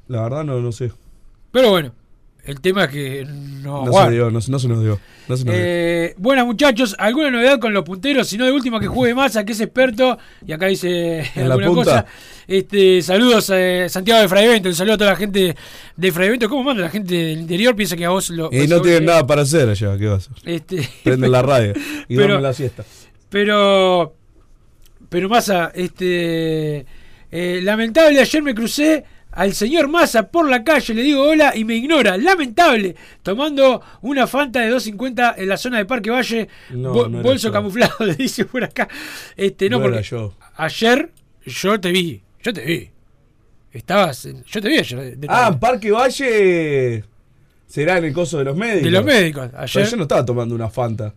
La 0.07 0.21
verdad 0.21 0.43
no, 0.43 0.59
no 0.61 0.71
sé. 0.71 0.91
Pero 1.51 1.71
bueno, 1.71 1.93
el 2.43 2.59
tema 2.61 2.85
es 2.85 2.89
que 2.91 3.25
no. 3.25 3.85
Se 3.91 4.11
dio, 4.11 4.25
no, 4.31 4.39
no 4.47 4.59
se 4.59 4.67
nos 4.67 4.81
dio. 4.81 4.99
No 5.27 5.37
se 5.37 5.45
nos 5.45 5.53
dio. 5.53 5.63
Eh, 5.63 6.13
buenas 6.17 6.45
muchachos, 6.45 6.95
¿alguna 6.99 7.31
novedad 7.31 7.59
con 7.59 7.73
los 7.73 7.83
punteros? 7.83 8.27
Si 8.27 8.37
no, 8.37 8.45
de 8.45 8.51
última 8.51 8.79
que 8.79 8.87
juegue 8.87 9.15
Massa, 9.15 9.45
que 9.45 9.53
es 9.53 9.61
experto. 9.61 10.17
Y 10.45 10.51
acá 10.51 10.65
dice 10.67 11.19
En 11.35 11.47
la 11.47 11.55
alguna 11.55 11.67
punta. 11.67 11.83
cosa. 11.83 12.05
Este, 12.45 13.01
saludos 13.01 13.49
a 13.51 13.87
Santiago 13.87 14.21
de 14.21 14.27
Fraivento, 14.27 14.67
un 14.67 14.75
saludo 14.75 14.95
a 14.95 14.97
toda 14.97 15.11
la 15.11 15.15
gente 15.15 15.55
de 15.95 16.11
Fraivento. 16.11 16.49
¿Cómo 16.49 16.63
manda 16.63 16.81
la 16.83 16.89
gente 16.89 17.15
del 17.15 17.39
interior? 17.39 17.73
Piensa 17.75 17.95
que 17.95 18.03
a 18.03 18.09
vos 18.09 18.29
lo. 18.29 18.49
Y 18.51 18.67
no 18.67 18.81
tienen 18.81 19.05
nada 19.05 19.25
para 19.25 19.43
hacer 19.43 19.69
allá, 19.69 19.97
¿qué 19.97 20.07
vas 20.07 20.27
a 20.29 20.33
hacer? 20.33 20.49
Este, 20.49 20.89
Prenden 21.05 21.31
la 21.31 21.41
radio 21.41 21.71
y 21.71 21.73
Pero- 22.15 22.19
duermen 22.27 22.43
la 22.43 22.53
siesta. 22.53 22.83
Pero. 23.29 24.15
Pero 25.09 25.29
Massa, 25.29 25.71
este. 25.73 26.85
eh, 27.31 27.59
lamentable, 27.63 28.19
ayer 28.19 28.43
me 28.43 28.53
crucé 28.53 29.05
al 29.35 29.53
señor 29.53 29.87
Massa 29.87 30.29
por 30.29 30.47
la 30.49 30.63
calle, 30.63 30.93
le 30.93 31.01
digo 31.03 31.23
hola 31.23 31.53
y 31.55 31.65
me 31.65 31.75
ignora. 31.75 32.17
Lamentable, 32.17 32.95
tomando 33.23 33.81
una 34.01 34.27
Fanta 34.27 34.61
de 34.61 34.71
2.50 34.73 35.35
en 35.37 35.49
la 35.49 35.57
zona 35.57 35.77
de 35.79 35.85
Parque 35.85 36.09
Valle, 36.11 36.47
No, 36.69 36.93
bo- 36.93 37.09
no 37.09 37.21
bolso 37.21 37.47
yo. 37.49 37.51
camuflado, 37.53 37.95
le 38.05 38.15
dice 38.15 38.45
por 38.45 38.63
acá. 38.63 38.87
Este, 39.35 39.69
no, 39.69 39.77
No 39.79 39.83
porque 39.85 40.03
yo. 40.03 40.33
ayer 40.57 41.11
yo 41.45 41.79
te 41.79 41.91
vi, 41.91 42.21
yo 42.41 42.53
te 42.53 42.61
vi. 42.65 42.89
Estabas, 43.71 44.27
yo 44.45 44.61
te 44.61 44.69
vi 44.69 44.77
ayer. 44.77 45.17
Ah, 45.29 45.57
Parque 45.59 45.91
Valle 45.91 47.03
será 47.65 47.97
en 47.97 48.05
el 48.05 48.13
coso 48.13 48.37
de 48.37 48.43
los 48.43 48.55
médicos. 48.55 48.83
de 48.83 48.91
los 48.91 49.03
médicos. 49.03 49.47
Pero 49.49 49.63
Ayer, 49.63 49.85
yo 49.87 49.97
no 49.97 50.03
estaba 50.03 50.23
tomando 50.23 50.53
una 50.53 50.69
Fanta. 50.69 51.13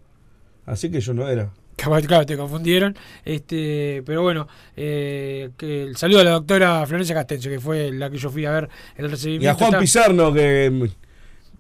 Así 0.64 0.90
que 0.90 1.00
yo 1.00 1.12
no 1.12 1.28
era. 1.28 1.50
Capaz, 1.76 2.02
claro, 2.06 2.24
te 2.24 2.36
confundieron. 2.38 2.96
Este, 3.24 4.02
pero 4.06 4.22
bueno, 4.22 4.48
eh, 4.76 5.50
que 5.58 5.82
el 5.84 5.96
saludo 5.96 6.20
a 6.20 6.24
la 6.24 6.30
doctora 6.30 6.86
Florencia 6.86 7.14
Castencio, 7.14 7.50
que 7.50 7.60
fue 7.60 7.92
la 7.92 8.08
que 8.08 8.16
yo 8.16 8.30
fui 8.30 8.46
a 8.46 8.50
ver 8.50 8.68
el 8.96 9.10
recibimiento. 9.10 9.44
Y 9.44 9.48
a 9.48 9.54
Juan 9.54 9.68
Está- 9.68 9.78
Pizarno 9.80 10.32
que 10.32 10.70
mm, 10.72 10.84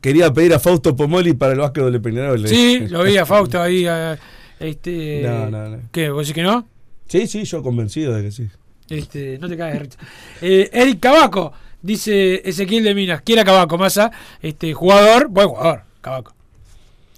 quería 0.00 0.32
pedir 0.32 0.54
a 0.54 0.58
Fausto 0.58 0.96
Pomoli 0.96 1.34
para 1.34 1.52
el 1.52 1.58
básquet 1.58 1.84
de 1.84 2.00
Peñarol. 2.00 2.48
Sí, 2.48 2.86
lo 2.88 3.02
vi 3.04 3.16
a 3.18 3.26
Fausto 3.26 3.60
ahí. 3.60 3.86
a- 3.86 4.18
este, 4.58 5.20
No, 5.22 5.50
no, 5.50 5.68
no. 5.68 5.80
¿Qué? 5.92 6.08
¿Vos 6.08 6.26
decís 6.26 6.34
que 6.34 6.42
no? 6.42 6.66
Sí, 7.08 7.26
sí, 7.26 7.44
yo 7.44 7.62
convencido 7.62 8.14
de 8.14 8.22
que 8.22 8.30
sí. 8.32 8.48
Este, 8.88 9.36
no 9.38 9.48
te 9.48 9.56
caes 9.58 9.80
risa. 9.80 9.98
Eh, 10.40 10.70
Eric 10.72 10.98
Cabaco, 11.00 11.52
dice 11.82 12.40
Ezequiel 12.48 12.84
de 12.84 12.94
Minas. 12.94 13.20
Quiera 13.20 13.44
Cabaco, 13.44 13.76
Massa. 13.76 14.10
Este, 14.40 14.72
jugador, 14.72 15.28
buen 15.28 15.48
jugador, 15.48 15.82
Cabaco. 16.00 16.34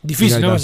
Difícil, 0.03 0.41
¿no? 0.41 0.57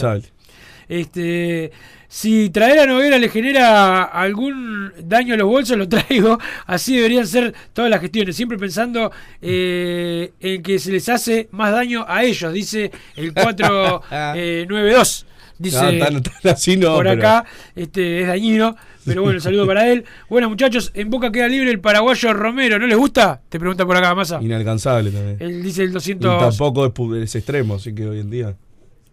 Este, 0.89 1.73
si 2.17 2.49
traer 2.51 2.79
a 2.79 2.87
Noguera 2.87 3.19
le 3.19 3.29
genera 3.29 4.05
algún 4.05 4.93
daño 5.03 5.35
a 5.35 5.37
los 5.37 5.49
bolsos, 5.49 5.77
lo 5.77 5.89
traigo. 5.95 6.39
Así 6.65 6.95
deberían 6.95 7.27
ser 7.27 7.53
todas 7.73 7.91
las 7.91 8.01
gestiones. 8.01 8.37
Siempre 8.37 8.57
pensando 8.57 9.11
eh, 9.43 10.31
en 10.39 10.63
que 10.63 10.79
se 10.79 10.93
les 10.93 11.09
hace 11.09 11.49
más 11.51 11.73
daño 11.73 12.05
a 12.07 12.23
ellos, 12.23 12.53
dice 12.53 12.93
el 13.17 13.35
492. 13.35 15.27
Dice 15.57 15.77
No, 15.99 16.05
tan- 16.05 16.21
tan 16.23 16.53
así 16.53 16.77
no, 16.77 16.95
por 16.97 17.05
pero- 17.07 17.17
acá, 17.19 17.45
este 17.77 18.23
es 18.23 18.27
dañino. 18.27 18.77
Pero 19.05 19.23
bueno, 19.23 19.39
saludo 19.39 19.67
para 19.67 19.89
él. 19.89 20.05
Bueno, 20.29 20.49
muchachos, 20.49 20.91
en 20.95 21.11
Boca 21.11 21.31
queda 21.31 21.47
libre 21.47 21.71
el 21.71 21.79
paraguayo 21.81 22.33
Romero. 22.33 22.79
¿No 22.79 22.87
les 22.89 22.97
gusta? 22.99 23.41
Te 23.49 23.61
pregunta 23.61 23.87
por 23.87 23.97
acá, 23.97 24.15
Massa. 24.17 24.41
Inalcanzable 24.43 25.11
también. 25.13 25.37
Él 25.41 25.63
dice 25.63 25.83
el 25.85 25.91
Y 25.91 25.93
200. 25.93 26.39
tampoco 26.41 27.15
es 27.17 27.35
extremo, 27.37 27.75
así 27.77 27.95
que 27.95 28.05
hoy 28.07 28.19
en 28.21 28.31
día. 28.31 28.57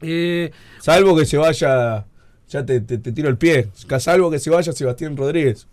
Eh, 0.01 0.49
Salvo 0.79 1.15
que 1.15 1.25
se 1.25 1.37
vaya. 1.37 2.05
Ya 2.51 2.65
te, 2.65 2.81
te- 2.81 2.97
te 2.97 3.11
tiro 3.13 3.29
el 3.29 3.37
pie. 3.37 3.69
Salvo 3.99 4.29
que 4.29 4.37
se 4.37 4.49
vaya 4.49 4.73
Sebastián 4.73 5.15
Rodríguez. 5.15 5.67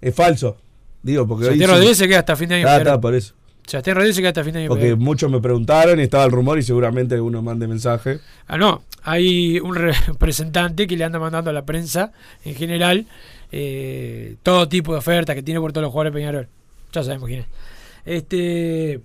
Es 0.00 0.14
falso. 0.14 0.56
Digo, 1.02 1.26
porque 1.28 1.44
hoy 1.44 1.50
Sebastián 1.50 1.70
Rodríguez 1.70 1.98
se 1.98 2.08
queda 2.08 2.18
hasta 2.20 2.34
fin 2.36 2.48
de 2.48 2.54
año. 2.56 2.66
Ah, 2.68 2.78
está, 2.78 3.00
por 3.00 3.14
eso. 3.14 3.34
Sebastián 3.66 3.96
Rodríguez 3.96 4.16
se 4.16 4.22
queda 4.22 4.28
hasta 4.30 4.42
fin 4.44 4.52
de 4.54 4.58
año. 4.60 4.68
Porque 4.68 4.94
muchos 4.94 5.30
me 5.30 5.40
preguntaron 5.40 6.00
y 6.00 6.04
estaba 6.04 6.24
el 6.24 6.32
rumor 6.32 6.58
y 6.58 6.62
seguramente 6.62 7.14
alguno 7.14 7.42
mande 7.42 7.66
mensaje. 7.68 8.20
Ah, 8.48 8.56
no. 8.56 8.82
Hay 9.02 9.60
un 9.60 9.74
representante 10.08 10.86
que 10.86 10.96
le 10.96 11.04
anda 11.04 11.18
mandando 11.18 11.50
a 11.50 11.52
la 11.52 11.66
prensa 11.66 12.12
en 12.44 12.54
general 12.54 13.06
eh, 13.52 14.36
todo 14.42 14.68
tipo 14.68 14.92
de 14.92 14.98
ofertas 14.98 15.34
que 15.36 15.42
tiene 15.42 15.60
por 15.60 15.72
todos 15.72 15.82
los 15.82 15.92
jugadores 15.92 16.12
de 16.14 16.18
Peñarol. 16.20 16.48
Ya 16.92 17.02
sabemos 17.02 17.28
quién 17.28 17.40
es. 17.40 17.46
Este. 18.06 19.00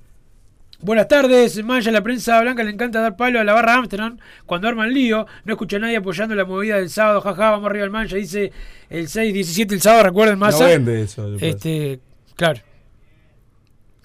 Buenas 0.79 1.07
tardes, 1.07 1.63
Maya, 1.63 1.91
la 1.91 2.03
prensa 2.03 2.39
blanca 2.39 2.63
le 2.63 2.69
encanta 2.69 3.01
dar 3.01 3.15
palo 3.15 3.39
a 3.39 3.43
la 3.43 3.53
barra 3.53 3.74
Amsterdam 3.75 4.17
cuando 4.46 4.67
arman 4.67 4.93
lío. 4.93 5.25
No 5.43 5.53
escucha 5.53 5.77
a 5.77 5.79
nadie 5.79 5.98
apoyando 5.98 6.36
la 6.36 6.46
movida 6.46 6.77
del 6.77 6.89
sábado, 6.91 7.19
jaja, 7.22 7.50
vamos 7.51 7.65
arriba 7.69 7.84
al 7.86 7.89
Mancha, 7.89 8.15
dice 8.15 8.51
el 8.89 9.07
6-17 9.07 9.72
el 9.74 9.81
sábado, 9.81 10.03
recuerden 10.03 10.38
más. 10.38 10.60
No 10.60 10.65
vende 10.67 11.01
eso. 11.01 11.34
Este, 11.41 12.00
claro. 12.36 12.62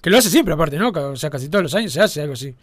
Que 0.01 0.09
lo 0.09 0.17
hace 0.17 0.29
siempre, 0.29 0.53
aparte, 0.55 0.77
¿no? 0.77 0.89
O 0.89 1.15
sea, 1.15 1.29
casi 1.29 1.47
todos 1.47 1.63
los 1.63 1.75
años 1.75 1.93
se 1.93 2.01
hace 2.01 2.21
algo 2.21 2.33
así. 2.33 2.53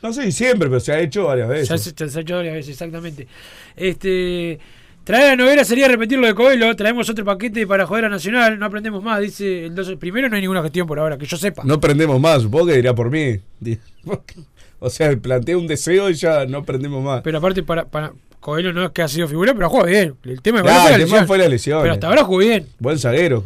No 0.00 0.12
sé, 0.12 0.30
siempre, 0.30 0.68
pero 0.68 0.78
se 0.78 0.92
ha 0.92 1.00
hecho 1.00 1.24
varias 1.24 1.48
veces. 1.48 1.66
Se 1.68 1.72
ha, 1.74 1.92
hecho- 1.92 2.08
se 2.08 2.18
ha 2.18 2.22
hecho 2.22 2.36
varias 2.36 2.54
veces, 2.54 2.70
exactamente. 2.72 3.26
Este, 3.74 4.58
traer 5.06 5.30
a 5.30 5.36
Noguera 5.36 5.64
sería 5.64 5.86
repetir 5.88 6.18
lo 6.18 6.26
de 6.26 6.34
Coelho. 6.34 6.74
Traemos 6.74 7.08
otro 7.08 7.24
paquete 7.24 7.66
para 7.66 7.86
joder 7.86 8.06
a 8.06 8.08
Nacional. 8.08 8.58
No 8.58 8.66
aprendemos 8.66 9.02
más, 9.02 9.20
dice 9.20 9.66
el 9.66 9.74
12. 9.74 9.96
Primero, 9.96 10.28
no 10.28 10.34
hay 10.34 10.42
ninguna 10.42 10.62
gestión 10.62 10.86
por 10.86 10.98
ahora, 10.98 11.16
que 11.16 11.24
yo 11.26 11.36
sepa. 11.36 11.62
No 11.64 11.74
aprendemos 11.74 12.20
más, 12.20 12.42
supongo 12.42 12.66
que 12.66 12.74
dirá 12.74 12.94
por 12.94 13.10
mí. 13.10 13.38
O 14.78 14.90
sea, 14.90 15.16
plantea 15.16 15.56
un 15.56 15.66
deseo 15.66 16.10
y 16.10 16.14
ya 16.14 16.44
no 16.44 16.58
aprendemos 16.58 17.02
más. 17.02 17.22
Pero 17.22 17.38
aparte, 17.38 17.62
para, 17.62 17.86
para 17.86 18.12
Coelho 18.40 18.74
no 18.74 18.84
es 18.84 18.90
que 18.90 19.00
ha 19.00 19.08
sido 19.08 19.26
figura, 19.26 19.54
pero 19.54 19.70
juega 19.70 19.86
bien. 19.86 20.14
El 20.24 20.42
tema, 20.42 20.60
Ah, 20.60 20.62
Coelho 20.62 20.76
fue 20.82 20.90
la 20.90 20.94
el 20.96 20.98
tema 20.98 21.08
lesión. 21.08 21.26
fue 21.26 21.38
la 21.38 21.48
lesión. 21.48 21.80
Pero 21.82 21.94
hasta 21.94 22.08
ahora 22.08 22.24
jugó 22.24 22.38
bien. 22.40 22.66
Buen 22.78 22.98
zaguero. 22.98 23.42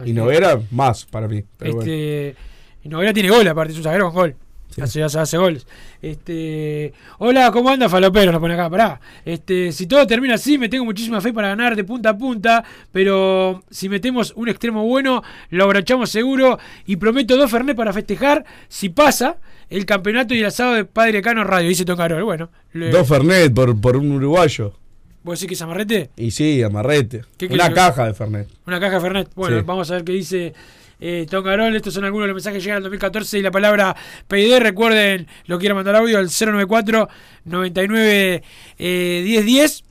Así 0.00 0.10
Y 0.10 0.12
Noguera 0.14 0.58
más 0.70 1.04
para 1.04 1.28
mí. 1.28 1.44
Pero 1.58 1.74
bueno. 1.74 1.92
Este, 1.92 2.34
y 2.82 2.88
Noguera 2.88 3.12
tiene 3.12 3.28
gol, 3.28 3.46
aparte, 3.46 3.72
es 3.72 3.78
un 3.78 3.84
zaguero 3.84 4.06
con 4.06 4.14
gol. 4.14 4.36
Hace, 4.80 5.02
hace, 5.02 5.18
hace 5.18 5.38
goles. 5.38 5.66
Este, 6.02 6.92
hola, 7.18 7.50
¿cómo 7.52 7.68
anda 7.70 7.88
Falopero? 7.88 8.32
Nos 8.32 8.40
pone 8.40 8.54
acá, 8.54 8.68
pará. 8.68 9.00
Este, 9.24 9.72
si 9.72 9.86
todo 9.86 10.06
termina 10.06 10.34
así, 10.34 10.58
me 10.58 10.68
tengo 10.68 10.84
muchísima 10.84 11.20
fe 11.20 11.32
para 11.32 11.48
ganar 11.48 11.76
de 11.76 11.84
punta 11.84 12.10
a 12.10 12.18
punta. 12.18 12.64
Pero 12.92 13.62
si 13.70 13.88
metemos 13.88 14.32
un 14.36 14.48
extremo 14.48 14.84
bueno, 14.84 15.22
lo 15.50 15.64
abrochamos 15.64 16.10
seguro. 16.10 16.58
Y 16.86 16.96
prometo 16.96 17.36
dos 17.36 17.50
Fernet 17.50 17.76
para 17.76 17.92
festejar. 17.92 18.44
Si 18.68 18.88
pasa, 18.88 19.36
el 19.70 19.86
campeonato 19.86 20.34
y 20.34 20.40
el 20.40 20.46
asado 20.46 20.74
de 20.74 20.84
Padre 20.84 21.22
Cano 21.22 21.44
Radio. 21.44 21.68
Dice 21.68 21.84
Tocarol. 21.84 22.22
Bueno, 22.24 22.50
le- 22.72 22.90
Dos 22.90 23.06
Fernet 23.08 23.54
por, 23.54 23.80
por 23.80 23.96
un 23.96 24.10
uruguayo. 24.12 24.74
¿vos 25.22 25.38
decís 25.40 25.48
que 25.48 25.54
es 25.54 25.62
amarrete? 25.62 26.10
Y 26.16 26.32
sí, 26.32 26.62
amarrete. 26.62 27.22
¿Qué 27.38 27.46
Una 27.46 27.72
caja 27.72 28.06
de 28.06 28.12
Fernet. 28.12 28.46
Una 28.66 28.78
caja 28.78 28.96
de 28.96 29.00
Fernet. 29.00 29.28
Bueno, 29.34 29.58
Sí. 29.60 29.64
vamos 29.66 29.90
a 29.90 29.94
ver 29.94 30.04
qué 30.04 30.12
dice 30.12 30.52
eh, 31.06 31.26
Tom 31.28 31.44
Carol. 31.44 31.76
Estos 31.76 31.92
son 31.92 32.04
algunos 32.04 32.24
de 32.24 32.28
los 32.28 32.36
mensajes 32.36 32.58
que 32.58 32.64
llegan 32.64 32.78
al 32.78 32.84
2014 32.84 33.38
y 33.38 33.42
la 33.42 33.50
palabra 33.50 33.94
PID. 34.26 34.58
Recuerden, 34.58 35.26
lo 35.44 35.58
quiero 35.58 35.74
mandar 35.74 35.96
audio 35.96 36.18
al 36.18 36.30
094 36.30 37.08
99 37.44 38.42
eh, 38.78 39.22
1010 39.24 39.84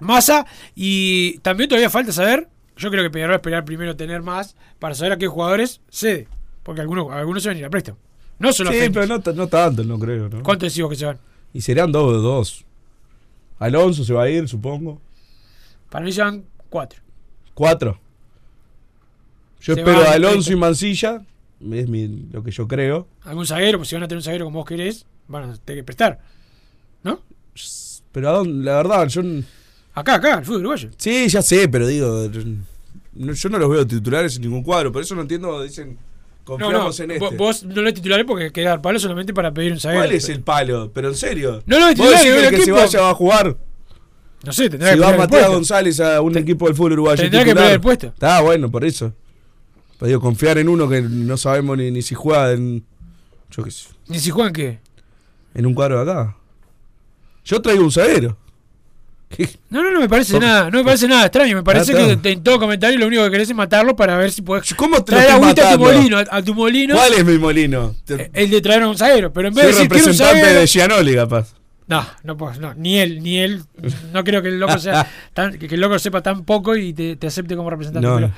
Masa. 0.00 0.44
Y 0.74 1.38
también 1.38 1.68
todavía 1.68 1.88
falta 1.88 2.10
saber. 2.10 2.48
Yo 2.76 2.90
creo 2.90 3.04
que 3.04 3.10
Peñarol 3.10 3.30
va 3.30 3.36
a 3.36 3.38
esperar 3.38 3.64
primero 3.64 3.94
tener 3.94 4.22
más 4.22 4.56
para 4.80 4.96
saber 4.96 5.12
a 5.12 5.18
qué 5.18 5.28
jugadores 5.28 5.80
cede. 5.88 6.26
Porque 6.64 6.80
algunos, 6.80 7.12
algunos 7.12 7.42
se 7.42 7.50
van 7.50 7.56
a 7.56 7.60
ir 7.60 7.66
a 7.66 7.70
préstamo. 7.70 7.98
No 8.40 8.52
solo 8.52 8.72
Sí, 8.72 8.90
pero 8.92 9.06
no, 9.06 9.22
no 9.34 9.46
tanto, 9.46 9.84
no 9.84 10.00
creo. 10.00 10.28
¿no? 10.28 10.42
¿Cuánto 10.42 10.66
decimos 10.66 10.90
que 10.90 10.96
se 10.96 11.04
van? 11.04 11.18
Y 11.52 11.60
serían 11.60 11.92
dos, 11.92 12.20
dos. 12.20 12.64
Alonso 13.60 14.02
se 14.04 14.12
va 14.12 14.24
a 14.24 14.28
ir, 14.28 14.48
supongo. 14.48 15.00
Para 15.90 16.04
mí 16.04 16.10
se 16.10 16.22
van 16.22 16.44
cuatro. 16.68 17.00
Cuatro. 17.54 18.00
Yo 19.64 19.74
Se 19.74 19.80
espero 19.80 20.00
a 20.02 20.12
Alonso 20.12 20.52
y 20.52 20.56
Mancilla. 20.56 21.22
Es 21.72 21.88
mi- 21.88 22.26
lo 22.30 22.42
que 22.44 22.50
yo 22.50 22.68
creo. 22.68 23.08
Algún 23.22 23.46
zaguero, 23.46 23.78
pues 23.78 23.88
si 23.88 23.94
van 23.94 24.02
a 24.02 24.08
tener 24.08 24.18
un 24.18 24.22
zaguero 24.22 24.44
como 24.44 24.58
vos 24.60 24.68
querés, 24.68 25.06
van 25.28 25.44
a 25.50 25.56
tener 25.56 25.80
que 25.80 25.84
prestar. 25.84 26.20
¿No? 27.02 27.20
Pero 28.12 28.28
a 28.28 28.32
dónde- 28.32 28.64
la 28.64 28.76
verdad, 28.76 29.08
yo. 29.08 29.22
Acá, 29.94 30.14
acá, 30.16 30.38
el 30.38 30.44
fútbol 30.44 30.60
uruguayo. 30.60 30.90
Sí, 30.98 31.28
ya 31.28 31.40
sé, 31.40 31.68
pero 31.68 31.86
digo, 31.86 32.28
no- 33.14 33.32
yo 33.32 33.48
no 33.48 33.58
los 33.58 33.70
veo 33.70 33.86
titulares 33.86 34.36
en 34.36 34.42
ningún 34.42 34.62
cuadro, 34.62 34.92
por 34.92 35.00
eso 35.02 35.14
no 35.14 35.22
entiendo, 35.22 35.62
dicen, 35.62 35.96
No, 36.46 36.58
no, 36.58 36.64
confiamos 36.66 37.00
en 37.00 37.10
este. 37.12 37.36
vos 37.36 37.62
no 37.64 37.80
lo 37.80 37.94
titulares 37.94 38.26
porque 38.26 38.50
queda 38.52 38.70
dar 38.70 38.82
palo 38.82 38.98
solamente 38.98 39.32
para 39.32 39.52
pedir 39.54 39.72
un 39.72 39.80
zaguero. 39.80 40.02
¿Cuál 40.04 40.12
es 40.14 40.28
el 40.28 40.40
palo? 40.42 40.90
Pero 40.92 41.08
en 41.08 41.14
serio. 41.14 41.62
No 41.64 41.78
lo 41.78 41.86
ves 41.86 41.96
¿Vos 41.96 42.08
titular, 42.10 42.24
decís 42.34 42.48
el 42.50 42.54
que 42.56 42.64
se 42.64 42.72
vaya 42.72 43.00
va 43.00 43.10
a 43.10 43.14
jugar? 43.14 43.56
No 44.44 44.52
sé, 44.52 44.68
tendrá 44.68 44.90
Si 44.90 44.94
que 44.96 45.00
va 45.00 45.10
el 45.12 45.16
Matías. 45.18 45.48
González 45.48 46.00
a 46.00 46.20
un 46.20 46.36
equipo 46.36 46.66
del 46.66 46.74
fútbol 46.74 46.92
uruguayo. 46.92 47.22
tendrá 47.22 47.44
que 47.44 47.54
pelear 47.54 47.72
el 47.72 47.80
puesto. 47.80 48.08
Está 48.08 48.42
bueno, 48.42 48.70
por 48.70 48.84
eso. 48.84 49.14
Pero 49.98 50.08
digo, 50.08 50.20
confiar 50.20 50.58
en 50.58 50.68
uno 50.68 50.88
que 50.88 51.02
no 51.02 51.36
sabemos 51.36 51.76
ni, 51.78 51.90
ni 51.90 52.02
si 52.02 52.14
juega 52.14 52.52
en. 52.52 52.84
Yo 53.50 53.62
qué 53.62 53.70
sé. 53.70 53.88
Ni 54.08 54.18
si 54.18 54.30
juegan 54.30 54.52
qué. 54.52 54.78
En 55.54 55.66
un 55.66 55.74
cuadro 55.74 56.04
de 56.04 56.10
acá. 56.10 56.36
Yo 57.44 57.60
traigo 57.62 57.84
un 57.84 57.92
zaguero. 57.92 58.36
No, 59.68 59.82
no, 59.82 59.90
no 59.90 60.00
me 60.00 60.08
parece 60.08 60.34
¿Cómo? 60.34 60.46
nada, 60.46 60.70
no 60.70 60.78
me 60.78 60.84
parece 60.84 61.08
nada 61.08 61.24
extraño. 61.26 61.56
Me 61.56 61.64
parece 61.64 61.92
Ah, 61.92 62.00
está. 62.06 62.22
que 62.22 62.30
en 62.32 62.42
todo 62.44 62.58
comentario 62.60 62.98
lo 63.00 63.06
único 63.08 63.24
que 63.24 63.30
querés 63.32 63.50
es 63.50 63.54
matarlo 63.56 63.96
para 63.96 64.16
ver 64.16 64.30
si 64.30 64.42
podés 64.42 64.72
¿Cómo 64.74 65.02
traer 65.02 65.30
agüita 65.32 65.70
a 65.70 65.74
tu 65.74 65.80
molino, 65.80 66.18
a, 66.18 66.24
a 66.30 66.42
tu 66.42 66.54
molino. 66.54 66.94
¿Cuál 66.94 67.14
es 67.14 67.24
mi 67.24 67.38
molino? 67.38 67.96
Eh, 68.08 68.30
El 68.32 68.50
de 68.50 68.60
traer 68.60 68.82
a 68.84 68.88
un 68.88 68.96
zaguero, 68.96 69.32
pero 69.32 69.48
en 69.48 69.54
vez 69.54 69.64
Soy 69.64 69.72
de 69.72 69.78
decir 69.78 69.88
quiero 69.90 70.04
un 70.04 70.12
representante 70.12 70.40
zaguero, 70.40 70.60
de 70.60 70.66
Gianoli, 70.68 71.14
capaz. 71.16 71.54
No, 71.88 72.06
no 72.22 72.36
puedo, 72.36 72.54
no, 72.60 72.74
ni 72.74 72.98
él, 72.98 73.22
ni 73.22 73.38
él. 73.38 73.62
No 74.12 74.22
creo 74.22 74.40
que 74.40 74.48
el 74.48 74.60
loco 74.60 74.78
sea 74.78 75.10
tan, 75.34 75.58
que 75.58 75.66
el 75.74 75.80
loco 75.80 75.98
sepa 75.98 76.22
tan 76.22 76.44
poco 76.44 76.76
y 76.76 76.92
te, 76.92 77.16
te 77.16 77.26
acepte 77.26 77.56
como 77.56 77.68
representante. 77.70 78.06
No, 78.06 78.14
pero, 78.14 78.28
no. 78.28 78.34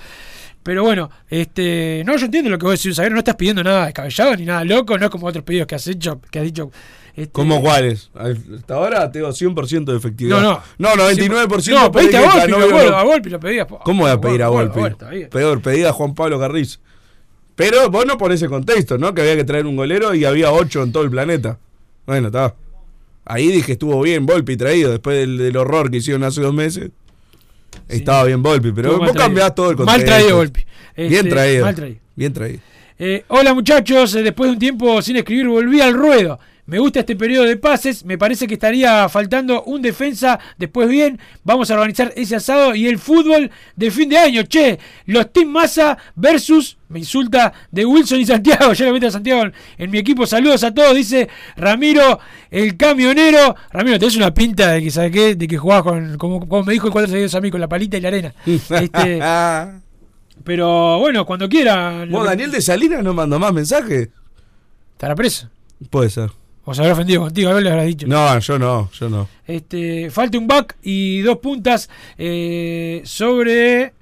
Pero 0.66 0.82
bueno, 0.82 1.08
este, 1.30 2.02
no, 2.04 2.16
yo 2.16 2.24
entiendo 2.24 2.50
lo 2.50 2.58
que 2.58 2.66
vos 2.66 2.72
decís, 2.72 2.86
un 2.86 2.94
zaguero, 2.96 3.14
no 3.14 3.20
estás 3.20 3.36
pidiendo 3.36 3.62
nada 3.62 3.84
descabellado 3.86 4.34
ni 4.36 4.44
nada 4.44 4.64
loco, 4.64 4.98
no 4.98 5.04
es 5.04 5.10
como 5.12 5.28
otros 5.28 5.44
pedidos 5.44 5.68
que 5.68 5.76
has 5.76 5.86
hecho, 5.86 6.20
que 6.28 6.40
has 6.40 6.44
dicho. 6.44 6.72
este, 7.14 7.30
¿Cómo 7.30 7.60
cuáles? 7.62 8.10
Hasta 8.16 8.74
ahora 8.74 9.12
tengo 9.12 9.28
100% 9.28 9.84
de 9.84 9.96
efectividad. 9.96 10.40
No, 10.40 10.60
no. 10.76 10.96
No, 10.96 11.04
99% 11.04 11.70
No, 11.70 11.92
pediste 11.92 12.16
a 12.16 12.20
Volpi, 12.22 12.52
acuerdo, 12.52 12.90
no- 12.90 12.96
a 12.96 13.04
Volpi 13.04 13.30
lo 13.30 13.38
pedías. 13.38 13.68
¿Cómo 13.84 14.02
voy 14.02 14.10
a 14.10 14.20
pedir 14.20 14.42
a 14.42 14.48
Volpi? 14.48 14.80
Peor, 15.30 15.62
pedí 15.62 15.84
a 15.84 15.92
Juan 15.92 16.14
Pablo 16.16 16.40
Carriz. 16.40 16.80
Pero 17.54 17.88
vos 17.88 18.04
no 18.04 18.18
ponés 18.18 18.42
el 18.42 18.48
contexto, 18.48 18.98
¿no? 18.98 19.14
Que 19.14 19.22
había 19.22 19.36
que 19.36 19.44
traer 19.44 19.66
un 19.66 19.76
golero 19.76 20.14
y 20.14 20.24
había 20.24 20.50
ocho 20.50 20.82
en 20.82 20.90
todo 20.90 21.04
el 21.04 21.10
planeta. 21.10 21.58
Bueno, 22.06 22.26
está. 22.26 22.54
Ahí 23.24 23.48
dije 23.52 23.72
estuvo 23.72 24.00
bien 24.02 24.26
Volpi 24.26 24.56
traído 24.56 24.90
después 24.90 25.16
del, 25.16 25.38
del 25.38 25.56
horror 25.56 25.90
que 25.92 25.98
hicieron 25.98 26.24
hace 26.24 26.40
dos 26.40 26.52
meses. 26.52 26.90
Estaba 27.88 28.24
bien 28.24 28.42
Volpi, 28.42 28.72
pero 28.72 28.98
vos 28.98 29.12
cambiás 29.12 29.54
todo 29.54 29.70
el 29.70 29.76
contexto. 29.76 30.00
Mal 30.00 30.04
traído 30.06 30.36
Volpi. 30.36 30.64
Bien 30.96 31.12
Este, 31.12 31.30
traído. 31.30 31.64
mal 31.64 31.74
traído. 31.74 31.98
Bien 32.14 32.32
traído. 32.32 32.60
Eh, 32.98 33.24
hola 33.28 33.52
muchachos, 33.54 34.14
eh, 34.14 34.22
después 34.22 34.48
de 34.48 34.52
un 34.54 34.58
tiempo 34.58 35.02
sin 35.02 35.16
escribir 35.16 35.48
volví 35.48 35.80
al 35.80 35.92
ruedo. 35.94 36.38
Me 36.66 36.80
gusta 36.80 37.00
este 37.00 37.14
periodo 37.14 37.44
de 37.44 37.56
pases, 37.56 38.04
me 38.04 38.18
parece 38.18 38.48
que 38.48 38.54
estaría 38.54 39.08
faltando 39.08 39.62
un 39.64 39.80
defensa. 39.82 40.40
Después 40.58 40.88
bien, 40.88 41.20
vamos 41.44 41.70
a 41.70 41.74
organizar 41.74 42.12
ese 42.16 42.34
asado 42.34 42.74
y 42.74 42.88
el 42.88 42.98
fútbol 42.98 43.52
de 43.76 43.90
fin 43.92 44.08
de 44.08 44.18
año. 44.18 44.42
Che, 44.42 44.76
los 45.06 45.32
Team 45.32 45.48
Massa 45.48 45.96
versus, 46.16 46.76
me 46.88 46.98
insulta, 46.98 47.52
de 47.70 47.84
Wilson 47.84 48.20
y 48.20 48.26
Santiago. 48.26 48.72
Ya 48.76 48.86
lo 48.86 48.92
meto 48.92 49.06
a 49.06 49.10
Santiago 49.12 49.42
en, 49.42 49.52
en 49.78 49.90
mi 49.92 49.98
equipo. 49.98 50.26
Saludos 50.26 50.64
a 50.64 50.74
todos, 50.74 50.94
dice 50.96 51.28
Ramiro, 51.56 52.18
el 52.50 52.76
camionero. 52.76 53.54
Ramiro, 53.70 53.98
tenés 54.00 54.16
una 54.16 54.34
pinta 54.34 54.72
de 54.72 54.82
que, 54.82 54.90
¿sabes 54.90 55.12
qué? 55.12 55.34
De 55.36 55.46
que 55.46 55.58
jugás 55.58 55.82
con, 55.82 56.18
como, 56.18 56.48
como 56.48 56.64
me 56.64 56.72
dijo 56.72 56.88
el 56.88 56.92
cuatro 56.92 57.10
seguidos 57.10 57.34
a 57.36 57.40
mí, 57.40 57.48
con 57.48 57.60
la 57.60 57.68
palita 57.68 57.96
y 57.96 58.00
la 58.00 58.08
arena. 58.08 58.34
Este, 58.46 59.20
pero 60.42 60.98
bueno, 60.98 61.24
cuando 61.24 61.48
quieran. 61.48 62.10
¿Vos, 62.10 62.24
Daniel 62.24 62.50
de 62.50 62.60
Salinas, 62.60 63.04
no 63.04 63.14
mandó 63.14 63.38
más 63.38 63.52
mensajes? 63.52 64.08
¿Estará 64.92 65.14
preso? 65.14 65.48
Puede 65.90 66.10
ser. 66.10 66.30
O 66.68 66.74
se 66.74 66.80
habrá 66.82 66.94
ofendido 66.94 67.22
contigo, 67.22 67.48
algo 67.48 67.60
le 67.60 67.70
habrás 67.70 67.86
dicho. 67.86 68.08
No, 68.08 68.38
yo 68.40 68.58
no, 68.58 68.90
yo 68.90 69.08
no. 69.08 69.28
Este, 69.46 70.10
falta 70.10 70.36
un 70.36 70.48
back 70.48 70.76
y 70.82 71.20
dos 71.20 71.38
puntas 71.38 71.88
eh, 72.18 73.02
sobre. 73.04 73.92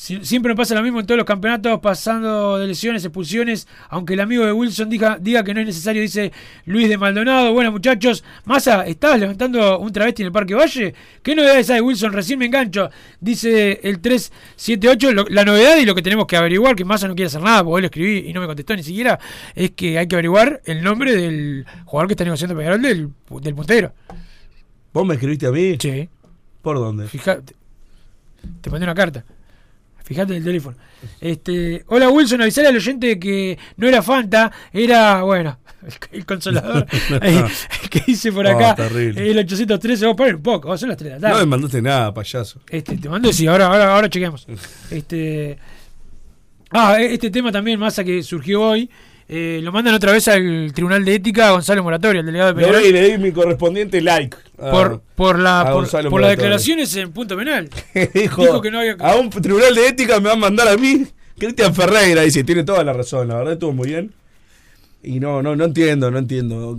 Si- 0.00 0.24
siempre 0.24 0.52
me 0.52 0.56
pasa 0.56 0.76
lo 0.76 0.82
mismo 0.84 1.00
en 1.00 1.06
todos 1.06 1.18
los 1.18 1.26
campeonatos, 1.26 1.80
pasando 1.80 2.56
de 2.56 2.68
lesiones, 2.68 3.04
expulsiones. 3.04 3.66
Aunque 3.88 4.14
el 4.14 4.20
amigo 4.20 4.46
de 4.46 4.52
Wilson 4.52 4.88
diga, 4.88 5.18
diga 5.20 5.42
que 5.42 5.52
no 5.52 5.58
es 5.60 5.66
necesario, 5.66 6.00
dice 6.00 6.30
Luis 6.66 6.88
de 6.88 6.96
Maldonado. 6.96 7.52
Bueno, 7.52 7.72
muchachos, 7.72 8.22
Massa, 8.44 8.86
¿estabas 8.86 9.18
levantando 9.18 9.80
un 9.80 9.92
travesti 9.92 10.22
en 10.22 10.26
el 10.26 10.32
Parque 10.32 10.54
Valle? 10.54 10.94
¿Qué 11.20 11.34
novedades 11.34 11.68
hay, 11.70 11.80
Wilson? 11.80 12.12
Recién 12.12 12.38
me 12.38 12.46
engancho. 12.46 12.88
Dice 13.20 13.80
el 13.82 13.98
378. 13.98 15.12
Lo- 15.12 15.26
la 15.30 15.44
novedad 15.44 15.76
y 15.78 15.84
lo 15.84 15.96
que 15.96 16.02
tenemos 16.02 16.26
que 16.28 16.36
averiguar, 16.36 16.76
que 16.76 16.84
Massa 16.84 17.08
no 17.08 17.16
quiere 17.16 17.26
hacer 17.26 17.42
nada, 17.42 17.64
porque 17.64 17.74
hoy 17.74 17.80
lo 17.82 17.86
escribí 17.86 18.30
y 18.30 18.32
no 18.32 18.40
me 18.40 18.46
contestó 18.46 18.76
ni 18.76 18.84
siquiera, 18.84 19.18
es 19.56 19.72
que 19.72 19.98
hay 19.98 20.06
que 20.06 20.14
averiguar 20.14 20.62
el 20.64 20.80
nombre 20.80 21.16
del 21.16 21.66
jugador 21.86 22.06
que 22.06 22.12
está 22.12 22.22
negociando 22.22 22.56
Peñarol 22.56 22.80
del, 22.82 23.10
del 23.42 23.54
puntero. 23.56 23.92
¿Vos 24.92 25.04
me 25.04 25.14
escribiste 25.14 25.46
a 25.46 25.50
mí? 25.50 25.76
Sí. 25.80 26.08
¿Por 26.62 26.76
dónde? 26.76 27.08
Fíjate. 27.08 27.56
Te 28.60 28.70
mandé 28.70 28.84
una 28.84 28.94
carta. 28.94 29.24
Fíjate 30.08 30.32
en 30.32 30.38
el 30.38 30.44
teléfono. 30.44 30.74
Este, 31.20 31.84
hola 31.88 32.08
Wilson, 32.08 32.40
avisale 32.40 32.68
al 32.68 32.76
oyente 32.76 33.18
que 33.20 33.58
no 33.76 33.86
era 33.86 34.02
Fanta, 34.02 34.50
era, 34.72 35.22
bueno, 35.22 35.58
el, 35.86 36.18
el 36.18 36.24
consolador 36.26 36.86
que 37.90 38.02
dice 38.06 38.32
por 38.32 38.46
Oh, 38.46 38.50
acá. 38.56 38.74
terrible. 38.74 39.30
el 39.30 39.38
813, 39.38 40.06
vamos 40.06 40.14
a 40.14 40.16
poner 40.16 40.34
un 40.36 40.42
poco, 40.42 40.78
son 40.78 40.88
las 40.88 40.96
3 40.96 41.12
de 41.12 41.20
la 41.20 41.28
No 41.28 41.34
tarde. 41.34 41.44
me 41.46 41.50
mandaste 41.50 41.82
nada, 41.82 42.14
payaso. 42.14 42.60
Este, 42.70 42.96
te 42.96 43.08
mando 43.08 43.30
sí, 43.34 43.46
ahora, 43.46 43.66
ahora, 43.66 43.94
ahora 43.94 44.08
chequeamos. 44.08 44.46
Este. 44.90 45.58
Ah, 46.70 46.96
este 47.00 47.30
tema 47.30 47.52
también, 47.52 47.78
Massa, 47.78 48.02
que 48.02 48.22
surgió 48.22 48.62
hoy. 48.62 48.90
Eh, 49.28 49.60
lo 49.62 49.72
mandan 49.72 49.94
otra 49.94 50.12
vez 50.12 50.26
al 50.28 50.72
Tribunal 50.74 51.04
de 51.04 51.14
Ética 51.16 51.48
a 51.48 51.50
Gonzalo 51.52 51.82
Moratoria, 51.82 52.20
el 52.20 52.26
delegado 52.26 52.54
de 52.54 52.60
Le 52.60 52.66
Peñarol. 52.66 52.82
doy, 52.82 52.92
le 52.92 53.10
di 53.10 53.18
mi 53.18 53.32
correspondiente 53.32 54.00
like. 54.00 54.36
a- 54.58 54.70
por, 54.70 55.02
por, 55.14 55.38
la, 55.38 55.68
por, 55.70 56.08
por 56.10 56.20
las 56.20 56.30
declaraciones 56.30 56.94
en 56.96 57.12
punto 57.12 57.36
penal. 57.36 57.68
Dijo, 58.14 58.42
Dijo 58.42 58.60
que 58.62 58.70
no 58.70 58.80
había- 58.80 58.96
A 59.00 59.16
un 59.16 59.28
tribunal 59.30 59.74
de 59.74 59.86
ética 59.88 60.18
me 60.20 60.28
van 60.30 60.38
a 60.38 60.40
mandar 60.40 60.68
a 60.68 60.76
mí. 60.76 61.06
Cristian 61.38 61.74
Ferreira 61.74 62.22
dice, 62.22 62.42
tiene 62.42 62.64
toda 62.64 62.82
la 62.82 62.92
razón, 62.92 63.28
la 63.28 63.36
verdad 63.36 63.52
estuvo 63.52 63.72
muy 63.72 63.88
bien. 63.88 64.12
Y 65.02 65.20
no, 65.20 65.42
no, 65.42 65.54
no 65.54 65.64
entiendo, 65.64 66.10
no 66.10 66.18
entiendo. 66.18 66.76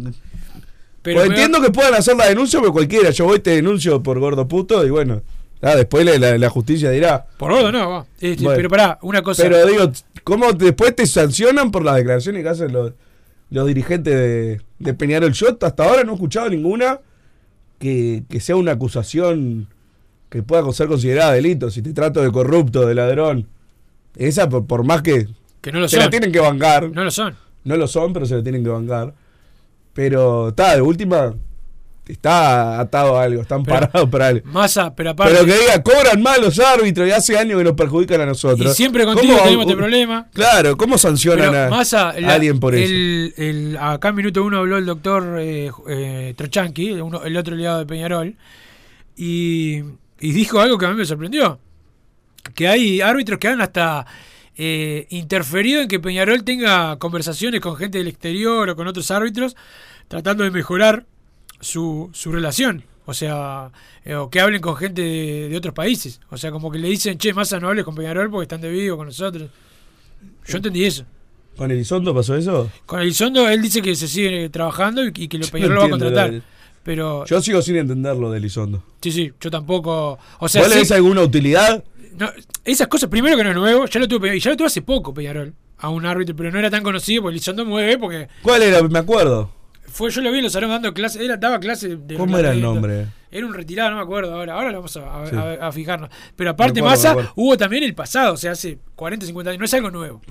Pero 1.01 1.19
Pues 1.19 1.29
entiendo 1.29 1.61
que 1.61 1.69
puedan 1.71 1.93
hacer 1.93 2.17
la 2.17 2.27
denuncia 2.27 2.59
por 2.59 2.73
cualquiera. 2.73 3.09
Yo 3.11 3.23
voy 3.25 3.39
te 3.39 3.51
denuncio 3.51 4.03
por 4.03 4.19
gordo 4.19 4.47
puto 4.49 4.85
y 4.85 4.89
bueno. 4.89 5.21
ah, 5.61 5.75
después 5.75 6.05
la, 6.05 6.17
la- 6.17 6.37
la 6.37 6.49
justicia 6.49 6.91
dirá. 6.91 7.25
Por 7.37 7.51
gordo 7.53 7.71
no, 7.71 7.89
va. 7.89 8.05
Este, 8.19 8.43
Bueno. 8.43 8.57
Pero 8.57 8.69
pará, 8.69 8.99
una 9.01 9.21
cosa. 9.21 9.43
Pero 9.43 9.65
digo, 9.65 9.89
¿cómo 10.29 10.53
después 10.53 10.95
te 10.95 11.05
sancionan 11.05 11.71
por 11.71 11.83
las 11.83 11.95
declaraciones 11.97 12.43
que 12.43 12.49
hacen 12.49 12.71
los, 12.71 12.93
los 13.49 13.67
dirigentes 13.67 14.13
de, 14.13 14.61
de 14.79 14.93
Peñarol? 14.93 15.33
Yo 15.33 15.57
hasta 15.61 15.83
ahora 15.83 16.03
no 16.03 16.11
he 16.11 16.15
escuchado 16.15 16.49
ninguna 16.49 16.99
que, 17.79 18.23
que 18.29 18.39
sea 18.39 18.55
una 18.55 18.73
acusación 18.73 19.67
que 20.29 20.43
pueda 20.43 20.71
ser 20.71 20.87
considerada 20.87 21.33
delito. 21.33 21.69
Si 21.69 21.81
te 21.81 21.91
trato 21.93 22.21
de 22.21 22.31
corrupto, 22.31 22.85
de 22.85 22.95
ladrón. 22.95 23.47
Esa, 24.15 24.47
por, 24.47 24.65
por 24.65 24.83
más 24.83 25.01
que 25.01 25.27
que 25.61 25.71
no 25.71 25.79
lo 25.79 25.89
se 25.89 25.97
son. 25.97 26.05
la 26.05 26.09
tienen 26.09 26.31
que 26.31 26.39
bancar. 26.39 26.89
No 26.91 27.03
lo 27.03 27.11
son. 27.11 27.35
No 27.63 27.75
lo 27.75 27.87
son, 27.87 28.13
pero 28.13 28.25
se 28.25 28.35
la 28.35 28.43
tienen 28.43 28.63
que 28.63 28.69
bancar. 28.69 29.13
Pero 29.93 30.49
está, 30.49 30.75
de 30.75 30.81
última, 30.81 31.35
está 32.09 32.79
atado 32.79 33.17
a 33.17 33.23
algo, 33.23 33.41
están 33.41 33.63
Pero- 33.63 33.79
parados 33.79 34.09
para 34.09 34.27
algo. 34.27 34.49
Masa, 34.51 34.93
pero 34.95 35.11
aparte. 35.11 35.33
Pero 35.33 35.45
que 35.45 35.53
diga, 35.59 35.81
cobran 35.83 36.21
mal 36.21 36.41
los 36.41 36.59
árbitros 36.59 37.07
y 37.07 37.11
hace 37.11 37.37
años 37.37 37.57
que 37.57 37.63
nos 37.63 37.73
perjudican 37.73 38.21
a 38.21 38.25
nosotros. 38.25 38.71
y 38.73 38.75
siempre 38.75 39.05
contigo 39.05 39.33
¿Cómo- 39.33 39.43
tenemos 39.45 39.65
este 39.65 39.77
problema. 39.77 40.27
Claro, 40.33 40.75
¿cómo 40.77 40.97
sancionan 40.97 41.51
Pero 41.51 41.63
a, 41.65 41.69
Massa, 41.69 42.09
a 42.09 42.19
la- 42.19 42.33
alguien 42.33 42.59
por 42.59 42.75
eso? 42.75 42.91
el, 42.91 43.77
acá 43.79 44.09
en 44.09 44.15
minuto 44.15 44.43
uno 44.43 44.57
habló 44.57 44.77
el 44.77 44.85
doctor 44.85 45.37
eh, 45.39 45.71
eh, 45.87 46.33
Trochanqui, 46.35 46.91
uno- 46.93 47.23
el 47.23 47.37
otro 47.37 47.55
aliado 47.55 47.79
de 47.79 47.85
Peñarol, 47.85 48.35
y, 49.15 49.79
y 50.19 50.31
dijo 50.31 50.59
algo 50.59 50.77
que 50.77 50.85
a 50.85 50.89
mí 50.89 50.95
me 50.95 51.05
sorprendió. 51.05 51.59
Que 52.55 52.67
hay 52.67 53.01
árbitros 53.01 53.37
que 53.39 53.47
han 53.49 53.61
hasta 53.61 54.05
eh, 54.57 55.07
interferido 55.09 55.81
en 55.81 55.87
que 55.87 55.99
Peñarol 55.99 56.43
tenga 56.43 56.97
conversaciones 56.97 57.61
con 57.61 57.75
gente 57.75 57.97
del 57.97 58.07
exterior 58.07 58.69
o 58.69 58.75
con 58.75 58.87
otros 58.87 59.11
árbitros, 59.11 59.55
tratando 60.07 60.43
de 60.43 60.51
mejorar 60.51 61.05
su, 61.59 62.09
su 62.13 62.31
relación. 62.31 62.83
O 63.05 63.13
sea, 63.13 63.71
eh, 64.05 64.13
o 64.15 64.29
que 64.29 64.39
hablen 64.39 64.61
con 64.61 64.75
gente 64.75 65.01
de, 65.01 65.49
de 65.49 65.57
otros 65.57 65.73
países. 65.73 66.19
O 66.29 66.37
sea, 66.37 66.51
como 66.51 66.69
que 66.69 66.77
le 66.77 66.87
dicen, 66.87 67.17
che, 67.17 67.33
Massa, 67.33 67.59
no 67.59 67.67
hables 67.69 67.83
con 67.83 67.95
Peñarol 67.95 68.29
porque 68.29 68.43
están 68.43 68.61
de 68.61 68.69
vivo 68.69 68.97
con 68.97 69.07
nosotros. 69.07 69.49
Yo 70.45 70.57
entendí 70.57 70.85
eso. 70.85 71.05
¿Con 71.57 71.71
Elizondo 71.71 72.13
pasó 72.13 72.35
eso? 72.37 72.69
Con 72.85 73.01
Elizondo, 73.01 73.49
él 73.49 73.61
dice 73.61 73.81
que 73.81 73.95
se 73.95 74.07
sigue 74.07 74.49
trabajando 74.49 75.03
y, 75.03 75.11
y 75.15 75.27
que 75.27 75.37
lo 75.37 75.47
Peñarol 75.47 75.69
no 75.69 75.75
lo 75.75 75.81
va 75.81 75.87
a 75.87 75.89
contratar. 75.89 76.33
lo 76.33 76.41
Pero, 76.83 77.25
Yo 77.25 77.41
sigo 77.41 77.61
sin 77.61 77.77
entenderlo 77.77 78.31
de 78.31 78.37
Elizondo. 78.37 78.83
sí, 79.01 79.11
sí, 79.11 79.33
yo 79.41 79.49
tampoco. 79.49 80.19
O 80.39 80.47
sea, 80.47 80.61
¿Vos 80.61 80.69
le 80.69 80.75
ves 80.77 80.91
alguna 80.91 81.21
utilidad? 81.21 81.83
no, 82.15 82.29
esas 82.63 82.87
cosas, 82.87 83.09
primero 83.09 83.35
que 83.37 83.43
no 83.43 83.49
es 83.49 83.55
nuevo, 83.55 83.85
ya 83.87 83.99
lo 83.99 84.07
Peñarol, 84.07 84.35
y 84.35 84.39
ya 84.39 84.51
lo 84.51 84.57
tuvo 84.57 84.67
hace 84.67 84.81
poco 84.83 85.13
Peñarol 85.13 85.53
a 85.79 85.89
un 85.89 86.05
árbitro, 86.05 86.35
pero 86.35 86.51
no 86.51 86.59
era 86.59 86.69
tan 86.69 86.83
conocido 86.83 87.23
porque 87.23 87.33
Elizondo 87.33 87.65
mueve, 87.65 87.97
porque 87.97 88.27
¿Cuál 88.43 88.61
era? 88.61 88.81
Me 88.83 88.99
acuerdo. 88.99 89.51
Fue, 89.91 90.09
yo 90.11 90.21
lo 90.21 90.31
vi 90.31 90.37
en 90.39 90.43
los 90.45 90.53
salones 90.53 90.75
dando 90.75 90.93
clases, 90.93 91.21
él 91.21 91.35
daba 91.39 91.59
clases 91.59 91.97
de 92.07 92.15
¿Cómo 92.15 92.37
era 92.37 92.51
el 92.51 92.61
nombre? 92.61 93.07
Era 93.31 93.45
un 93.45 93.53
retirado, 93.53 93.91
no 93.91 93.97
me 93.97 94.01
acuerdo 94.03 94.33
ahora, 94.33 94.53
ahora 94.53 94.71
lo 94.71 94.77
vamos 94.77 94.95
a, 94.97 95.21
a- 95.23 95.27
Sí. 95.29 95.35
a- 95.35 95.67
a 95.67 95.71
fijarnos. 95.71 96.09
Pero 96.35 96.51
aparte, 96.51 96.79
acuerdo, 96.79 96.95
Massa, 97.15 97.31
hubo 97.35 97.57
también 97.57 97.83
el 97.83 97.93
pasado, 97.93 98.33
o 98.33 98.37
sea, 98.37 98.51
hace 98.53 98.79
40, 98.95 99.25
50 99.25 99.51
años, 99.51 99.59
no 99.59 99.65
es 99.65 99.73
algo 99.73 99.91
nuevo, 99.91 100.21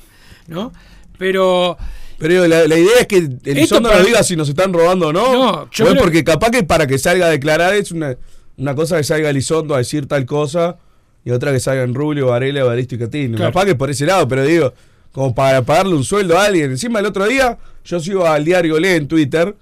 ¿no? 0.49 0.73
Pero 1.19 1.77
Pero 2.19 2.47
la, 2.49 2.67
la 2.67 2.77
idea 2.79 3.01
es 3.01 3.07
que 3.07 3.29
Elizondo 3.45 3.89
para 3.89 4.01
nos 4.01 4.07
mí- 4.09 4.13
diga 4.13 4.23
si 4.25 4.35
nos 4.37 4.49
están 4.49 4.73
robando 4.73 5.09
o 5.09 5.13
no. 5.13 5.33
No, 5.33 5.71
yo 5.71 5.85
o 5.85 5.89
es 5.89 5.93
creo- 5.93 6.03
porque 6.03 6.25
capaz 6.25 6.51
que 6.51 6.65
para 6.65 6.87
que 6.87 6.99
salga 6.99 7.27
a 7.27 7.31
declarar 7.31 7.75
es 7.75 7.93
una, 7.93 8.17
Una 8.57 8.75
cosa 8.75 8.97
que 8.97 9.05
salga 9.05 9.31
Elizondo 9.31 9.75
a 9.77 9.79
decir 9.79 10.07
tal 10.09 10.27
cosa 10.27 10.79
y 11.25 11.31
otra 11.31 11.53
que 11.53 11.61
salgan 11.61 11.95
Rubio, 11.95 12.27
Varela, 12.27 12.65
Baristo 12.65 12.97
y 12.97 12.99
Catino. 12.99 13.37
Claro. 13.37 13.53
Capaz 13.53 13.67
que 13.67 13.77
por 13.77 13.89
ese 13.89 14.05
lado, 14.05 14.27
pero 14.27 14.43
digo, 14.45 14.75
como 15.13 15.33
para 15.33 15.63
pagarle 15.63 15.95
un 15.95 16.03
sueldo 16.03 16.37
a 16.37 16.45
alguien. 16.47 16.73
Encima 16.73 16.99
el 16.99 17.07
otro 17.07 17.25
día 17.29 17.57
yo 17.89 18.01
sigo 18.01 18.27
al 18.27 18.45
diario 18.45 18.79
Le 18.79 18.97
en 18.97 19.09
Twitter 19.09 19.55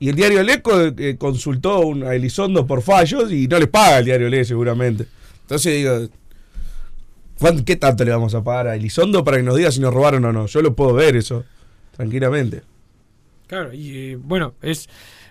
y 0.00 0.08
el 0.08 0.16
diario 0.16 0.42
Le 0.42 0.60
eh, 0.98 1.16
consultó 1.16 1.92
a 2.06 2.14
Elizondo 2.14 2.66
por 2.66 2.82
fallos 2.82 3.30
y 3.32 3.46
no 3.46 3.58
le 3.58 3.66
paga 3.68 3.98
el 3.98 4.04
diario 4.04 4.28
Le 4.28 4.44
seguramente. 4.44 5.06
Entonces 5.42 5.74
digo, 5.74 6.08
¿cuán- 7.38 7.64
¿qué 7.64 7.76
tanto 7.76 8.04
le 8.04 8.10
vamos 8.10 8.34
a 8.34 8.42
pagar 8.42 8.68
a 8.68 8.74
Elizondo 8.76 9.22
para 9.24 9.36
que 9.36 9.42
nos 9.42 9.56
diga 9.56 9.70
si 9.70 9.80
nos 9.80 9.94
robaron 9.94 10.24
o 10.24 10.32
no? 10.32 10.46
Yo 10.46 10.62
lo 10.62 10.74
puedo 10.74 10.94
ver 10.94 11.16
eso, 11.16 11.44
tranquilamente. 11.96 12.62
Claro, 13.46 13.72
y 13.72 14.12
eh, 14.12 14.16
bueno, 14.20 14.54
es. 14.62 14.88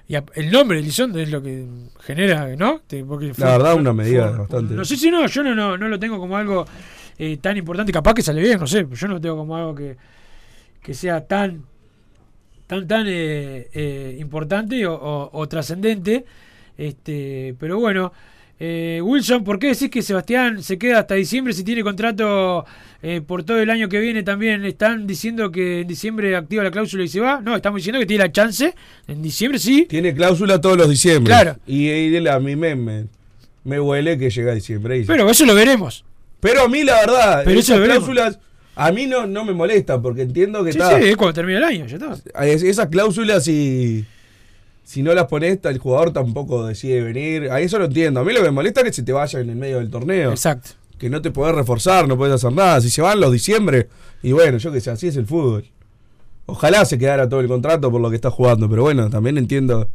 y 0.07 0.15
a- 0.15 0.23
el 0.36 0.51
nombre 0.51 0.77
de 0.77 0.83
Elizondo 0.83 1.19
es 1.19 1.29
lo 1.29 1.41
que 1.41 1.65
genera, 2.01 2.55
¿no? 2.55 2.81
Te- 2.88 3.03
porque 3.03 3.31
La 3.38 3.57
verdad, 3.57 3.75
una 3.75 3.91
medida 3.93 4.31
bastante- 4.31 4.75
No 4.75 4.86
sé 4.86 4.95
si 4.97 5.09
no, 5.12 5.25
yo 5.27 5.43
no, 5.43 5.55
no, 5.55 5.77
no 5.77 5.88
lo 5.88 5.99
tengo 5.99 6.19
como 6.19 6.38
algo 6.38 6.65
eh, 7.17 7.38
tan 7.38 7.57
importante. 7.57 7.91
Capaz 7.91 8.13
que 8.13 8.21
sale 8.21 8.41
bien, 8.41 8.59
no 8.59 8.67
sé. 8.67 8.86
Yo 8.91 9.07
no 9.07 9.15
lo 9.15 9.21
tengo 9.21 9.38
como 9.38 9.55
algo 9.55 9.75
que, 9.75 9.95
que 10.81 10.93
sea 10.93 11.25
tan 11.25 11.63
tan 12.73 12.88
tan 12.88 13.05
eh, 13.07 13.67
eh, 13.73 14.17
importante 14.19 14.86
o, 14.88 14.93
o- 14.93 15.29
o 15.33 15.47
trascendente. 15.47 16.25
Este, 16.77 17.55
pero 17.59 17.79
bueno, 17.79 18.12
eh, 18.59 18.99
Wilson, 19.03 19.43
¿por 19.43 19.59
qué 19.59 19.67
decís 19.67 19.89
que 19.89 20.01
Sebastián 20.01 20.63
se 20.63 20.77
queda 20.77 20.99
hasta 20.99 21.15
diciembre 21.15 21.53
si 21.53 21.63
tiene 21.63 21.83
contrato 21.83 22.65
eh, 23.01 23.21
por 23.25 23.43
todo 23.43 23.59
el 23.59 23.69
año 23.69 23.89
que 23.89 23.99
viene? 23.99 24.23
También 24.23 24.63
están 24.65 25.05
diciendo 25.05 25.51
que 25.51 25.81
en 25.81 25.88
diciembre 25.88 26.36
activa 26.36 26.63
la 26.63 26.71
cláusula 26.71 27.03
y 27.03 27.07
se 27.07 27.19
va. 27.19 27.41
No, 27.41 27.55
estamos 27.55 27.77
diciendo 27.79 27.99
que 27.99 28.05
tiene 28.05 28.23
la 28.23 28.31
chance. 28.31 28.73
En 29.07 29.21
diciembre 29.21 29.59
sí. 29.59 29.86
Tiene 29.89 30.13
cláusula 30.13 30.59
todos 30.62 30.77
los 30.77 30.89
diciembre. 30.89 31.31
Claro. 31.31 31.57
Y, 31.67 31.89
y 31.89 32.27
a 32.27 32.39
mí 32.39 32.55
me, 32.55 32.75
me, 32.75 33.05
me 33.63 33.79
huele 33.79 34.17
que 34.17 34.29
llega 34.29 34.53
diciembre. 34.53 35.03
Pero 35.05 35.29
eso 35.29 35.45
lo 35.45 35.55
veremos. 35.55 36.05
Pero 36.39 36.63
a 36.63 36.67
mí 36.67 36.83
la 36.83 36.95
verdad, 37.01 37.41
Pero 37.45 37.59
eso 37.59 37.75
lo 37.75 37.81
veremos. 37.81 38.09
A 38.75 38.91
mí 38.91 39.05
no, 39.07 39.27
no 39.27 39.45
me 39.45 39.53
molestan 39.53 40.01
porque 40.01 40.21
entiendo 40.23 40.63
que 40.63 40.71
Sí, 40.73 40.79
está. 40.79 40.97
sí, 40.99 41.05
es 41.09 41.15
cuando 41.17 41.33
termine 41.33 41.57
el 41.59 41.63
año, 41.63 41.86
ya 41.88 41.95
está. 41.97 42.17
Es- 42.45 42.63
Esas 42.63 42.88
cláusulas 42.88 43.43
si, 43.43 44.05
si 44.83 45.01
no 45.03 45.13
las 45.13 45.25
pones, 45.27 45.59
el 45.63 45.77
jugador 45.77 46.12
tampoco 46.12 46.65
decide 46.65 47.01
venir. 47.01 47.49
A 47.51 47.59
eso 47.62 47.77
lo 47.79 47.86
entiendo. 47.86 48.19
A 48.19 48.23
mí 48.23 48.33
lo 48.33 48.39
que 48.39 48.45
me 48.45 48.51
molesta 48.51 48.81
es 48.81 48.88
que 48.88 48.93
se 48.93 49.03
te 49.03 49.12
vaya 49.13 49.39
en 49.39 49.49
el 49.49 49.55
medio 49.55 49.77
del 49.77 49.89
torneo. 49.89 50.31
Exacto. 50.31 50.71
Que 50.97 51.09
no 51.09 51.21
te 51.21 51.31
podés 51.31 51.55
reforzar, 51.55 52.07
no 52.07 52.17
podés 52.17 52.33
hacer 52.36 52.51
nada. 52.53 52.79
Si 52.81 52.89
se 52.89 53.01
van 53.01 53.19
los 53.19 53.31
diciembre, 53.31 53.89
y 54.21 54.31
bueno, 54.31 54.57
yo 54.57 54.71
que 54.71 54.79
sé, 54.81 54.89
así 54.91 55.07
es 55.07 55.15
el 55.17 55.25
fútbol. 55.25 55.65
Ojalá 56.45 56.83
se 56.86 56.97
quedara 56.97 57.27
todo 57.29 57.39
el 57.39 57.47
contrato 57.47 57.89
por 57.91 58.01
lo 58.01 58.09
que 58.09 58.15
está 58.15 58.29
jugando, 58.29 58.69
pero 58.69 58.81
bueno, 58.83 59.09
también 59.09 59.38
entiendo. 59.38 59.89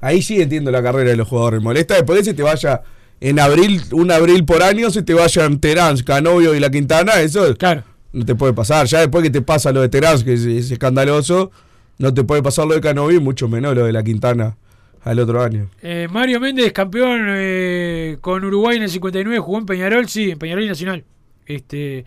Ahí 0.00 0.22
sí 0.22 0.40
entiendo 0.40 0.70
la 0.70 0.82
carrera 0.82 1.10
de 1.10 1.16
los 1.16 1.28
jugadores. 1.28 1.60
Me 1.60 1.64
molesta 1.64 1.94
después 1.94 2.18
que 2.20 2.24
se 2.26 2.34
te 2.34 2.42
vaya 2.42 2.82
en 3.20 3.38
abril, 3.38 3.82
un 3.92 4.10
abril 4.10 4.44
por 4.44 4.62
año, 4.62 4.90
se 4.90 5.02
te 5.02 5.12
vayan 5.14 5.60
Terán, 5.60 5.98
Canovio 5.98 6.54
y 6.54 6.60
la 6.60 6.70
Quintana, 6.70 7.20
eso 7.20 7.54
Claro. 7.56 7.82
No 8.12 8.24
te 8.24 8.34
puede 8.34 8.52
pasar. 8.52 8.86
Ya 8.86 9.00
después 9.00 9.22
que 9.22 9.30
te 9.30 9.42
pasa 9.42 9.72
lo 9.72 9.80
de 9.80 9.88
Terán, 9.88 10.22
que 10.22 10.34
es, 10.34 10.44
es 10.44 10.70
escandaloso, 10.70 11.50
no 11.98 12.14
te 12.14 12.24
puede 12.24 12.42
pasar 12.42 12.66
lo 12.66 12.74
de 12.74 12.80
Canovio 12.80 13.18
y 13.18 13.22
mucho 13.22 13.48
menos 13.48 13.74
lo 13.74 13.84
de 13.84 13.92
la 13.92 14.02
Quintana 14.02 14.56
al 15.02 15.18
otro 15.18 15.42
año. 15.42 15.68
Eh, 15.82 16.08
Mario 16.10 16.40
Méndez, 16.40 16.72
campeón 16.72 17.26
eh, 17.28 18.18
con 18.20 18.44
Uruguay 18.44 18.76
en 18.76 18.84
el 18.84 18.90
59, 18.90 19.38
jugó 19.38 19.58
en 19.58 19.66
Peñarol, 19.66 20.08
sí, 20.08 20.30
en 20.30 20.38
Peñarol 20.38 20.64
y 20.64 20.68
Nacional. 20.68 21.04
Este 21.46 22.04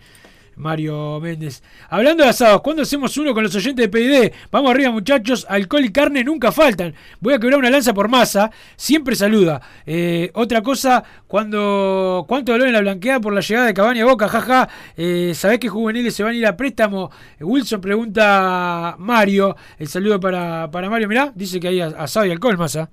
Mario 0.56 1.20
Méndez. 1.20 1.62
Hablando 1.88 2.24
de 2.24 2.30
asados, 2.30 2.60
¿cuándo 2.62 2.82
hacemos 2.82 3.16
uno 3.16 3.34
con 3.34 3.42
los 3.42 3.54
oyentes 3.54 3.84
de 3.84 3.88
PID? 3.88 4.32
Vamos 4.50 4.70
arriba, 4.70 4.90
muchachos. 4.90 5.46
Alcohol 5.48 5.84
y 5.84 5.92
carne 5.92 6.24
nunca 6.24 6.52
faltan. 6.52 6.94
Voy 7.20 7.34
a 7.34 7.38
quebrar 7.38 7.58
una 7.58 7.70
lanza 7.70 7.94
por 7.94 8.08
masa. 8.08 8.50
Siempre 8.76 9.16
saluda. 9.16 9.60
Eh, 9.86 10.30
otra 10.34 10.62
cosa, 10.62 11.02
cuando 11.26 12.24
¿cuánto 12.28 12.52
dolor 12.52 12.66
en 12.68 12.72
la 12.72 12.80
blanqueada 12.80 13.20
por 13.20 13.32
la 13.32 13.40
llegada 13.40 13.66
de 13.66 13.74
Cabaña 13.74 14.02
a 14.02 14.06
Boca? 14.06 14.28
Jaja. 14.28 14.68
Eh, 14.96 15.32
¿Sabés 15.34 15.58
que 15.58 15.68
juveniles 15.68 16.14
se 16.14 16.22
van 16.22 16.32
a 16.32 16.36
ir 16.36 16.46
a 16.46 16.56
préstamo? 16.56 17.10
Wilson 17.40 17.80
pregunta 17.80 18.96
Mario. 18.98 19.56
El 19.78 19.88
saludo 19.88 20.20
para, 20.20 20.70
para 20.70 20.88
Mario. 20.88 21.08
Mirá, 21.08 21.32
dice 21.34 21.60
que 21.60 21.68
hay 21.68 21.80
asado 21.80 22.26
y 22.26 22.30
alcohol, 22.30 22.58
masa. 22.58 22.90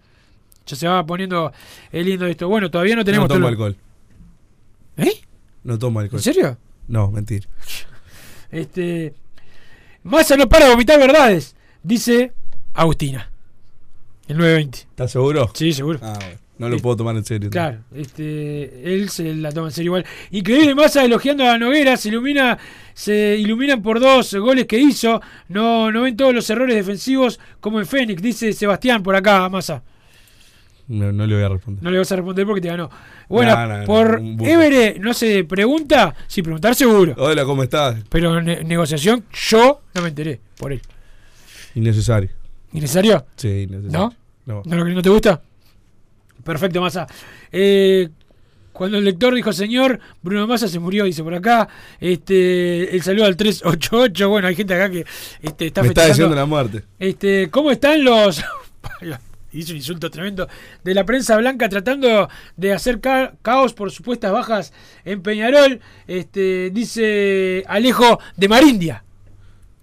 Ya 0.65 0.75
se 0.75 0.87
va 0.87 1.05
poniendo 1.05 1.51
eh, 1.91 2.03
lindo 2.03 2.25
esto. 2.25 2.47
Bueno, 2.47 2.69
todavía 2.69 2.95
no 2.95 3.03
tenemos 3.03 3.27
no 3.27 3.35
tomo 3.35 3.47
alcohol. 3.47 3.75
¿Eh? 4.97 5.21
No 5.63 5.77
tomo 5.77 5.99
alcohol. 5.99 6.19
¿En 6.19 6.23
serio? 6.23 6.57
No, 6.87 7.11
mentira. 7.11 7.47
Este. 8.51 9.13
Massa 10.03 10.35
no 10.35 10.49
para 10.49 10.65
de 10.65 10.71
vomitar 10.71 10.99
verdades, 10.99 11.55
dice 11.83 12.33
Agustina. 12.73 13.31
El 14.27 14.37
920. 14.37 14.77
¿Estás 14.77 15.11
seguro? 15.11 15.49
Sí, 15.53 15.71
seguro. 15.71 15.99
Ah. 16.01 16.19
No 16.61 16.69
lo 16.69 16.77
puedo 16.77 16.97
tomar 16.97 17.15
en 17.15 17.25
serio. 17.25 17.49
Claro, 17.49 17.79
este, 17.95 18.93
él 18.93 19.09
se 19.09 19.33
la 19.33 19.51
toma 19.51 19.69
en 19.69 19.73
serio 19.73 19.89
igual. 19.89 20.05
Increíble 20.29 20.75
Massa 20.75 21.03
elogiando 21.03 21.43
a 21.49 21.57
Noguera, 21.57 21.97
se 21.97 22.09
ilumina, 22.09 22.55
se 22.93 23.35
iluminan 23.39 23.81
por 23.81 23.99
dos 23.99 24.35
goles 24.35 24.67
que 24.67 24.77
hizo. 24.77 25.21
No, 25.47 25.91
no 25.91 26.03
ven 26.03 26.15
todos 26.15 26.35
los 26.35 26.47
errores 26.51 26.75
defensivos 26.75 27.39
como 27.59 27.79
en 27.79 27.87
Fénix, 27.87 28.21
dice 28.21 28.53
Sebastián 28.53 29.01
por 29.01 29.15
acá, 29.15 29.49
Massa. 29.49 29.81
No, 30.87 31.11
no 31.11 31.25
le 31.25 31.35
voy 31.35 31.43
a 31.43 31.49
responder. 31.49 31.83
No 31.83 31.91
le 31.91 31.97
vas 31.97 32.11
a 32.11 32.15
responder 32.15 32.45
porque 32.45 32.61
te 32.61 32.67
ganó. 32.67 32.89
Bueno, 33.29 33.55
No, 33.55 33.67
no, 33.67 33.77
no, 33.79 33.85
por 33.85 34.19
burro. 34.19 34.45
Évere 34.51 34.97
no 34.99 35.13
se 35.13 35.43
pregunta, 35.45 36.13
sí, 36.27 36.41
preguntar 36.41 36.75
seguro. 36.75 37.13
Hola, 37.17 37.45
¿cómo 37.45 37.63
estás? 37.63 37.97
Pero 38.09 38.41
ne- 38.41 38.63
negociación, 38.63 39.23
yo 39.31 39.81
no 39.93 40.01
me 40.01 40.09
enteré 40.09 40.39
por 40.57 40.73
él. 40.73 40.81
Innecesario. 41.75 42.29
¿Innecesario? 42.73 43.25
Sí, 43.35 43.47
innecesario. 43.69 43.91
¿No? 44.45 44.61
No. 44.63 44.63
¿No, 44.65 44.83
¿No 44.85 45.01
te 45.01 45.09
gusta? 45.09 45.41
Perfecto, 46.43 46.81
Massa. 46.81 47.07
Eh, 47.51 48.09
cuando 48.73 48.97
el 48.97 49.03
lector 49.05 49.35
dijo 49.35 49.53
señor, 49.53 49.99
Bruno 50.21 50.47
Massa 50.47 50.67
se 50.67 50.79
murió, 50.79 51.05
dice 51.05 51.23
por 51.23 51.33
acá. 51.35 51.67
Este, 51.99 52.95
el 52.95 53.01
saludo 53.01 53.25
al 53.25 53.35
388. 53.37 54.29
Bueno, 54.29 54.47
hay 54.47 54.55
gente 54.55 54.73
acá 54.73 54.89
que 54.89 55.05
este, 55.41 55.67
está 55.67 55.81
Me 55.83 55.89
está 55.89 56.07
diciendo 56.07 56.35
la 56.35 56.45
muerte. 56.45 56.83
Este, 56.97 57.49
¿Cómo 57.51 57.71
están 57.71 58.03
los.? 58.03 58.41
Hizo 59.53 59.71
un 59.71 59.77
insulto 59.77 60.09
tremendo. 60.09 60.47
De 60.83 60.93
la 60.93 61.05
prensa 61.05 61.35
blanca 61.37 61.67
tratando 61.67 62.29
de 62.55 62.73
hacer 62.73 63.01
ca- 63.01 63.33
caos 63.41 63.73
por 63.73 63.91
supuestas 63.91 64.31
bajas 64.31 64.73
en 65.03 65.21
Peñarol. 65.21 65.79
Este, 66.07 66.69
dice 66.71 67.63
Alejo 67.67 68.19
de 68.37 68.47
Marindia. 68.47 69.03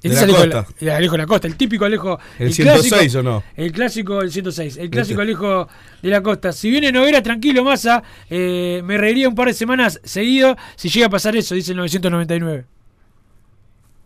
De 0.02 0.10
la 0.10 0.20
Alejo, 0.22 0.38
Costa. 0.38 0.66
de 0.80 0.92
Alejo 0.92 1.12
de 1.12 1.18
la 1.18 1.26
Costa, 1.26 1.48
el 1.48 1.56
típico 1.56 1.84
Alejo. 1.84 2.18
¿El 2.38 2.54
106 2.54 3.14
o 3.16 3.22
no? 3.22 3.42
El 3.56 3.72
clásico, 3.72 4.22
el 4.22 4.30
106. 4.30 4.76
El 4.76 4.90
clásico 4.90 5.20
Este. 5.20 5.32
Alejo 5.32 5.68
de 6.00 6.08
la 6.08 6.22
Costa. 6.22 6.52
Si 6.52 6.70
viene 6.70 6.92
Noguera, 6.92 7.20
tranquilo, 7.22 7.64
Massa. 7.64 8.02
eh, 8.30 8.80
me 8.84 8.96
reiría 8.96 9.28
un 9.28 9.34
par 9.34 9.48
de 9.48 9.54
semanas 9.54 10.00
seguido 10.04 10.56
si 10.76 10.88
llega 10.88 11.06
a 11.08 11.10
pasar 11.10 11.34
eso, 11.36 11.54
dice 11.56 11.72
el 11.72 11.78
999. 11.78 12.64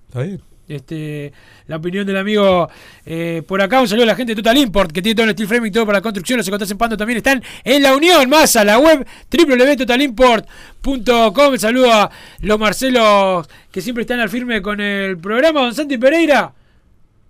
¿Está 0.08 0.22
bien? 0.22 0.42
Este, 0.68 1.32
la 1.66 1.76
opinión 1.76 2.06
del 2.06 2.16
amigo 2.16 2.70
eh, 3.04 3.42
por 3.46 3.60
acá. 3.60 3.80
Un 3.80 3.88
saludo 3.88 4.04
a 4.04 4.06
la 4.06 4.14
gente 4.14 4.34
de 4.34 4.42
Total 4.42 4.56
Import 4.56 4.92
que 4.92 5.02
tiene 5.02 5.16
todo 5.16 5.26
el 5.26 5.32
steel 5.32 5.48
framing, 5.48 5.72
todo 5.72 5.86
para 5.86 5.98
la 5.98 6.02
construcción. 6.02 6.36
Los 6.38 6.46
encontrás 6.46 6.70
en 6.70 6.78
Pando 6.78 6.96
también 6.96 7.16
están 7.18 7.42
en 7.64 7.82
la 7.82 7.96
Unión 7.96 8.30
Masa, 8.30 8.64
la 8.64 8.78
web 8.78 9.04
www.totalimport.com. 9.30 11.58
Saludo 11.58 11.92
a 11.92 12.10
los 12.40 12.58
Marcelos 12.58 13.48
que 13.70 13.80
siempre 13.80 14.02
están 14.02 14.20
al 14.20 14.28
firme 14.28 14.60
con 14.62 14.80
el 14.80 15.18
programa. 15.18 15.62
Don 15.62 15.74
Santi 15.74 15.98
Pereira. 15.98 16.52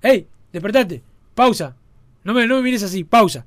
¡Ey! 0.03 0.27
Despertate. 0.53 1.01
Pausa. 1.35 1.75
No 2.25 2.35
me, 2.35 2.47
no 2.47 2.57
me 2.57 2.62
mires 2.62 2.83
así. 2.83 3.05
Pausa. 3.05 3.47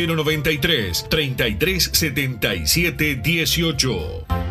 093 0.07 1.07
33 1.09 1.89
77 1.93 3.21
18. 3.21 4.50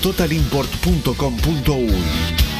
www.totalimport.com.uy. 0.00 2.59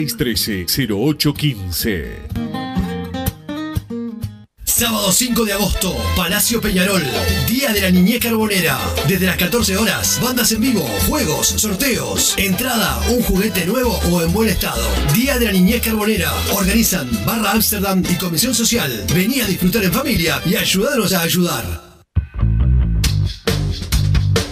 0613-0815. 0.07 2.61
Sábado 4.63 5.11
5 5.11 5.45
de 5.45 5.53
agosto, 5.53 5.95
Palacio 6.15 6.59
Peñarol, 6.59 7.03
Día 7.47 7.71
de 7.71 7.81
la 7.81 7.91
Niñez 7.91 8.19
Carbonera. 8.19 8.79
Desde 9.07 9.27
las 9.27 9.37
14 9.37 9.77
horas, 9.77 10.19
bandas 10.23 10.51
en 10.53 10.61
vivo, 10.61 10.81
juegos, 11.07 11.49
sorteos, 11.49 12.33
entrada, 12.37 12.99
un 13.11 13.21
juguete 13.21 13.67
nuevo 13.67 13.99
o 14.11 14.23
en 14.23 14.33
buen 14.33 14.49
estado. 14.49 14.81
Día 15.13 15.37
de 15.37 15.45
la 15.45 15.51
Niñez 15.51 15.83
Carbonera. 15.83 16.33
Organizan 16.53 17.07
Barra 17.25 17.51
Amsterdam 17.51 18.01
y 18.09 18.15
Comisión 18.15 18.55
Social. 18.55 19.05
Vení 19.13 19.41
a 19.41 19.45
disfrutar 19.45 19.83
en 19.83 19.93
familia 19.93 20.41
y 20.47 20.55
ayudarnos 20.55 21.13
a 21.13 21.21
ayudar. 21.21 21.90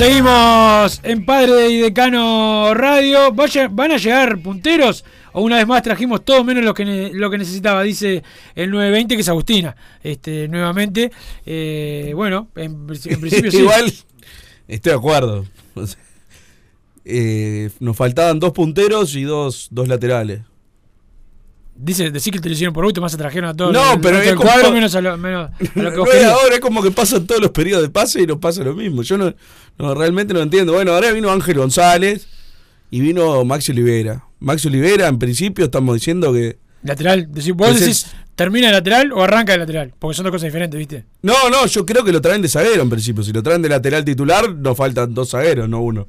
Seguimos 0.00 0.98
en 1.02 1.26
Padre 1.26 1.68
y 1.68 1.76
Decano 1.76 2.72
Radio. 2.72 3.32
Vaya- 3.34 3.68
¿Van 3.70 3.92
a 3.92 3.98
llegar 3.98 4.40
punteros? 4.40 5.04
O 5.34 5.42
una 5.42 5.56
vez 5.58 5.66
más 5.66 5.82
trajimos 5.82 6.24
todo 6.24 6.42
menos 6.42 6.64
lo 6.64 6.72
que, 6.72 7.10
lo 7.12 7.30
que 7.30 7.36
necesitaba, 7.36 7.82
dice 7.82 8.22
el 8.54 8.70
920, 8.70 9.14
que 9.14 9.20
es 9.20 9.28
Agustina. 9.28 9.76
Este, 10.02 10.48
nuevamente, 10.48 11.10
eh, 11.44 12.12
bueno, 12.14 12.48
en, 12.56 12.86
en 12.86 12.86
principio 13.20 13.50
sí. 13.50 13.58
Igual, 13.58 13.92
estoy 14.68 14.90
de 14.92 14.96
acuerdo. 14.98 15.44
Eh, 17.12 17.70
nos 17.80 17.96
faltaban 17.96 18.38
dos 18.38 18.52
punteros 18.52 19.16
y 19.16 19.22
dos, 19.22 19.68
dos 19.70 19.88
laterales. 19.88 20.40
Dice, 21.82 22.10
decir 22.10 22.32
que 22.32 22.40
te 22.40 22.48
lo 22.48 22.52
hicieron 22.52 22.74
por 22.74 22.84
gusto, 22.84 23.00
más 23.00 23.10
se 23.12 23.16
trajeron 23.18 23.48
a 23.50 23.54
todos. 23.54 23.72
No, 23.72 23.94
el 23.94 24.00
pero 24.00 24.18
es 24.18 24.34
como- 24.34 24.42
cuadro, 24.50 24.70
menos 24.70 24.94
a 24.94 25.00
lo, 25.00 25.16
menos 25.16 25.50
a 25.50 25.52
lo 25.80 25.90
que 25.92 25.98
vos 25.98 26.08
ahora, 26.26 26.54
es 26.54 26.60
como 26.60 26.82
que 26.82 26.90
pasan 26.90 27.26
todos 27.26 27.40
los 27.40 27.50
periodos 27.52 27.82
de 27.84 27.88
pase 27.90 28.20
y 28.20 28.26
nos 28.26 28.36
pasa 28.38 28.62
lo 28.62 28.74
mismo. 28.74 29.00
Yo 29.02 29.16
no, 29.16 29.32
no, 29.78 29.94
realmente 29.94 30.34
no 30.34 30.40
entiendo. 30.40 30.74
Bueno, 30.74 30.92
ahora 30.92 31.10
vino 31.12 31.30
Ángel 31.30 31.56
González 31.56 32.28
y 32.90 33.00
vino 33.00 33.44
Maxi 33.46 33.72
Olivera. 33.72 34.24
Maxi 34.40 34.68
Olivera, 34.68 35.08
en 35.08 35.18
principio, 35.18 35.64
estamos 35.64 35.94
diciendo 35.94 36.32
que. 36.34 36.58
Lateral, 36.82 37.28
vos 37.54 37.78
decís, 37.80 38.06
¿termina 38.34 38.66
de 38.68 38.72
lateral 38.74 39.12
o 39.12 39.22
arranca 39.22 39.52
de 39.52 39.58
lateral? 39.58 39.94
Porque 39.98 40.14
son 40.16 40.24
dos 40.24 40.32
cosas 40.32 40.46
diferentes, 40.48 40.78
¿viste? 40.78 41.04
No, 41.22 41.48
no, 41.50 41.64
yo 41.66 41.86
creo 41.86 42.04
que 42.04 42.12
lo 42.12 42.20
traen 42.20 42.42
de 42.42 42.48
zaguero 42.48 42.82
en 42.82 42.90
principio. 42.90 43.22
Si 43.22 43.32
lo 43.32 43.42
traen 43.42 43.62
de 43.62 43.68
lateral 43.70 44.04
titular, 44.04 44.54
nos 44.54 44.76
faltan 44.76 45.14
dos 45.14 45.30
zagueros, 45.30 45.68
no 45.68 45.80
uno. 45.80 46.06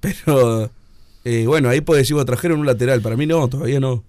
Pero, 0.00 0.70
eh, 1.30 1.46
bueno, 1.46 1.68
ahí 1.68 1.82
puede 1.82 2.00
decir, 2.00 2.16
trajeron 2.24 2.60
un 2.60 2.64
lateral. 2.64 3.02
Para 3.02 3.14
mí 3.14 3.26
no, 3.26 3.48
todavía 3.48 3.80
no. 3.80 4.02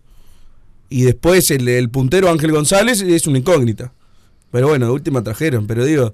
Y 0.90 1.02
después 1.02 1.52
el, 1.52 1.90
puntero 1.90 2.30
Ángel 2.30 2.54
González 2.54 3.02
es 3.02 3.28
una 3.28 3.40
incógnita. 3.40 3.92
Pero 4.52 4.70
bueno, 4.70 4.86
de 4.86 4.94
última 4.94 5.22
trajeron. 5.22 5.68
Pero 5.68 5.84
digo, 5.84 6.14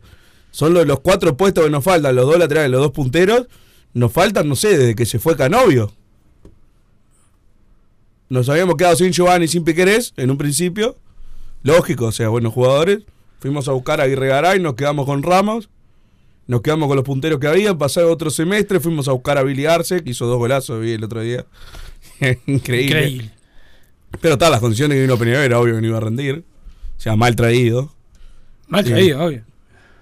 son 0.50 0.74
los, 0.74 1.00
cuatro 1.02 1.38
puestos 1.38 1.64
que 1.64 1.70
nos 1.70 1.84
faltan, 1.84 2.16
los 2.16 2.26
dos 2.26 2.40
laterales, 2.40 2.72
los 2.72 2.82
dos 2.82 2.92
punteros. 2.92 3.46
Nos 3.94 4.12
faltan, 4.12 4.50
no 4.50 4.56
sé, 4.56 4.76
desde 4.80 4.96
que 4.96 5.06
se 5.06 5.20
fue 5.20 5.38
Canovio. 5.38 5.94
Nos 8.28 8.50
habíamos 8.50 8.76
quedado 8.76 8.96
sin 8.96 9.12
Giovanni 9.12 9.46
y 9.46 9.48
sin 9.48 9.64
Piquerés 9.64 10.12
en 10.18 10.32
un 10.32 10.40
principio. 10.40 10.98
Lógico, 11.62 12.06
o 12.06 12.12
sea, 12.12 12.30
buenos 12.30 12.52
jugadores. 12.52 13.04
Fuimos 13.38 13.68
a 13.68 13.74
buscar 13.74 14.02
a 14.02 14.06
Aguirre 14.06 14.30
Garay, 14.30 14.60
nos 14.60 14.74
quedamos 14.74 15.06
con 15.06 15.22
Ramos. 15.22 15.70
Nos 16.48 16.62
quedamos 16.62 16.88
con 16.88 16.96
los 16.96 17.06
punteros 17.06 17.40
que 17.40 17.48
habían. 17.48 17.78
Pasado 17.78 18.12
otro 18.12 18.30
semestre, 18.30 18.80
fuimos 18.80 19.08
a 19.08 19.12
buscar 19.12 19.38
a 19.38 19.44
Billy 19.44 19.66
Arce, 19.66 20.04
que 20.04 20.12
hizo 20.12 20.26
dos 20.26 20.38
golazos, 20.38 20.80
vi 20.80 20.92
el 20.92 21.04
otro 21.04 21.22
día. 21.22 21.46
Increíble. 22.46 22.86
Increíble. 22.86 23.32
Pero 24.22 24.38
todas 24.38 24.52
las 24.52 24.62
condiciones 24.62 24.96
que 24.96 25.02
vino 25.02 25.18
Peñarol 25.18 25.44
era 25.44 25.60
obvio 25.60 25.76
que 25.76 25.82
no 25.82 25.88
iba 25.88 25.98
a 25.98 26.02
rendir. 26.02 26.44
O 26.98 27.02
sea, 27.02 27.16
mal 27.16 27.36
traído. 27.36 27.92
Mal 28.68 28.86
traído, 28.86 29.24
obvio. 29.26 29.44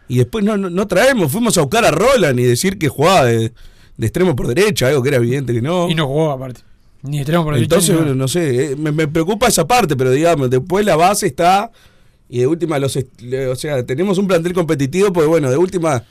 Y 0.08 0.18
después 0.18 0.44
no, 0.44 0.58
no, 0.58 0.70
no 0.70 0.88
traemos, 0.88 1.32
fuimos 1.32 1.58
a 1.58 1.62
buscar 1.62 1.86
a 1.86 1.92
Roland 1.92 2.40
y 2.40 2.44
decir 2.44 2.78
que 2.78 2.90
jugaba 2.90 3.26
de, 3.26 3.54
de 3.98 4.06
extremo 4.06 4.36
por 4.36 4.48
derecha, 4.48 4.88
algo 4.88 5.02
que 5.02 5.10
era 5.10 5.18
evidente 5.18 5.54
que 5.54 5.62
no. 5.62 5.90
Y 5.90 5.96
no 5.96 6.08
jugó 6.08 6.32
aparte. 6.32 6.62
Ni 7.02 7.20
extremo 7.20 7.46
por 7.46 7.56
derecha, 7.56 7.76
Entonces, 7.76 8.16
no 8.16 8.28
sé, 8.28 8.74
eh, 8.74 8.76
me, 8.76 8.92
me 8.92 9.08
preocupa 9.08 9.48
esa 9.48 9.66
parte, 9.66 9.96
pero 9.96 10.12
digamos, 10.12 10.50
después 10.50 10.86
la 10.86 10.96
base 10.96 11.26
está 11.26 11.72
y 12.30 12.40
de 12.40 12.48
última 12.48 12.80
los 12.80 12.98
o 12.98 13.56
sea, 13.56 13.86
tenemos 13.86 14.18
un 14.18 14.28
plantel 14.28 14.54
competitivo, 14.54 15.14
porque 15.14 15.28
bueno, 15.28 15.52
de 15.52 15.58
última 15.58 16.04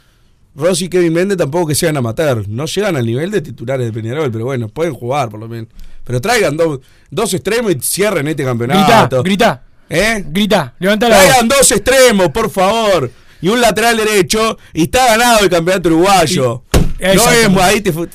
Rossi 0.55 0.85
y 0.85 0.89
Kevin 0.89 1.13
Méndez 1.15 1.39
tampoco 1.39 1.69
que 1.69 1.75
sean 1.75 1.97
amateur, 1.97 2.47
no 2.49 2.67
llegan 2.67 2.97
al 2.97 3.07
nivel 3.07 3.31
de 3.31 3.41
titulares 3.41 3.87
de 3.87 3.93
Peñarol, 3.93 4.31
pero 4.31 4.45
bueno, 4.45 4.69
pueden 4.69 4.93
jugar 4.93 5.29
por 5.31 5.41
lo 5.41 5.49
menos. 5.49 5.69
Pero 6.05 6.21
traigan 6.21 6.57
dos 6.57 6.81
dos 7.11 7.33
extremos 7.33 7.73
y 7.73 7.79
cierren 7.81 8.27
este 8.29 8.43
Grita, 8.43 8.51
campeonato. 8.51 9.23
grita. 9.23 9.63
¿Eh? 9.89 10.25
Grita, 10.29 10.75
levanta 10.79 11.09
la 11.09 11.17
voz. 11.17 11.25
Traigan 11.27 11.49
dos 11.49 11.71
extremos, 11.71 12.29
por 12.29 12.51
favor. 12.51 13.11
Y 13.41 13.49
un 13.49 13.61
lateral 13.61 13.97
derecho. 13.97 14.59
Y 14.73 14.83
está 14.85 15.07
ganado 15.07 15.41
el 15.41 15.51
campeonato 15.51 15.89
uruguayo. 15.91 16.63
Y- 16.99 17.17
no, 17.17 17.31
es, 17.31 17.49
ahí 17.63 17.81
te 17.81 17.93
fu- 17.93 18.09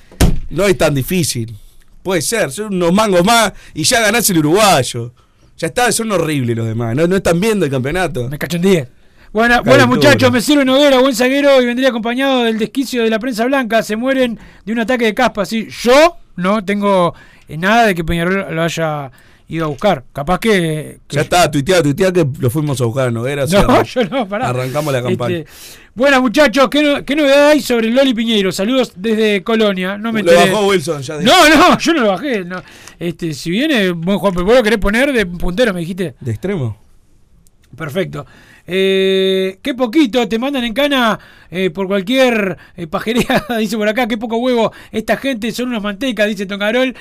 no 0.50 0.66
es 0.66 0.78
tan 0.78 0.94
difícil. 0.96 1.56
Puede 2.04 2.22
ser, 2.22 2.52
son 2.52 2.74
unos 2.74 2.94
mangos 2.94 3.24
más 3.26 3.52
y 3.74 3.84
ya 3.84 4.00
ganás 4.02 4.30
el 4.30 4.38
uruguayo. 4.40 5.14
Ya 5.58 5.68
está, 5.68 5.92
son 5.92 6.12
horribles 6.12 6.56
los 6.56 6.66
demás. 6.68 6.96
No, 6.96 7.08
no 7.08 7.16
están 7.18 7.40
viendo 7.40 7.66
el 7.66 7.72
campeonato. 7.72 8.30
Me 8.30 8.38
cachondíe. 8.38 8.88
Buena, 9.34 9.62
buenas 9.62 9.88
muchachos, 9.88 10.32
me 10.32 10.42
sirve 10.42 10.66
Noguera, 10.66 11.00
buen 11.00 11.14
zaguero 11.16 11.62
y 11.62 11.66
vendría 11.66 11.90
acompañado 11.90 12.44
del 12.44 12.58
desquicio 12.58 13.04
de 13.04 13.10
la 13.10 13.20
prensa 13.20 13.46
blanca. 13.46 13.84
Se 13.84 13.96
mueren 13.96 14.40
de 14.66 14.72
un 14.74 14.80
ataque 14.80 15.06
de 15.06 15.14
caspa. 15.14 15.46
¿sí? 15.46 15.68
Yo 15.84 16.18
no 16.38 16.64
tengo 16.64 17.14
eh, 17.48 17.58
nada 17.58 17.86
de 17.86 17.94
que 17.96 18.04
Peñarol 18.04 18.56
lo 18.56 18.64
haya 18.64 19.12
ido 19.50 19.66
a 19.66 19.68
buscar. 19.68 20.04
Capaz 20.14 20.40
que. 20.40 21.00
que- 21.08 21.16
Ya 21.18 21.22
está, 21.22 21.50
tuitea, 21.52 21.84
tuitea 21.84 22.12
que 22.12 22.26
lo 22.40 22.50
fuimos 22.50 22.80
a 22.82 22.86
buscar 22.86 23.10
a 23.10 23.12
Noguera. 23.12 23.46
No, 23.46 23.60
arran- 23.60 23.84
yo 23.94 24.04
no, 24.06 24.28
pará. 24.28 24.50
Arrancamos 24.50 24.92
la 24.94 25.04
campaña. 25.04 25.38
Este, 25.38 25.52
buenas 25.94 26.22
muchachos, 26.22 26.68
¿qué, 26.70 26.82
no- 26.82 27.06
qué 27.06 27.16
novedad 27.16 27.50
hay 27.50 27.62
sobre 27.62 27.90
Loli 27.92 28.14
Piñeiro? 28.14 28.52
Saludos 28.52 28.94
desde 28.96 29.44
Colonia. 29.44 29.98
No 29.98 30.12
me 30.14 30.24
lo 30.24 30.32
enteré. 30.32 30.52
bajó 30.52 30.68
Wilson, 30.68 31.02
ya 31.02 31.18
dijo. 31.18 31.32
No, 31.32 31.50
no, 31.50 31.78
yo 31.78 31.94
no 31.94 32.02
lo 32.02 32.08
bajé. 32.10 32.44
no. 32.46 32.64
Este, 32.98 33.34
si 33.34 33.52
viene, 33.52 33.92
buen 33.92 34.18
juego, 34.18 34.34
pero 34.34 34.46
vos 34.46 34.56
lo 34.56 34.64
querés 34.64 34.80
poner 34.80 35.14
de 35.14 35.26
puntero, 35.26 35.74
me 35.74 35.82
dijiste. 35.82 36.16
¿De 36.20 36.32
extremo? 36.32 36.78
Perfecto. 37.76 38.26
Eh, 38.70 39.60
qué 39.62 39.74
poquito, 39.74 40.28
te 40.28 40.38
mandan 40.38 40.66
en 40.66 40.74
cana 40.74 41.18
eh, 41.50 41.70
por 41.70 41.88
cualquier 41.88 42.58
eh, 42.76 42.86
pajería, 42.86 43.46
dice 43.60 43.78
por 43.78 43.88
acá, 43.88 44.08
qué 44.10 44.18
poco 44.18 44.36
huevo. 44.38 44.74
Esta 44.92 45.16
gente 45.16 45.50
son 45.54 45.70
unos 45.70 45.82
mantecas, 45.82 46.28
dice 46.28 46.46
Toncarol. 46.46 46.94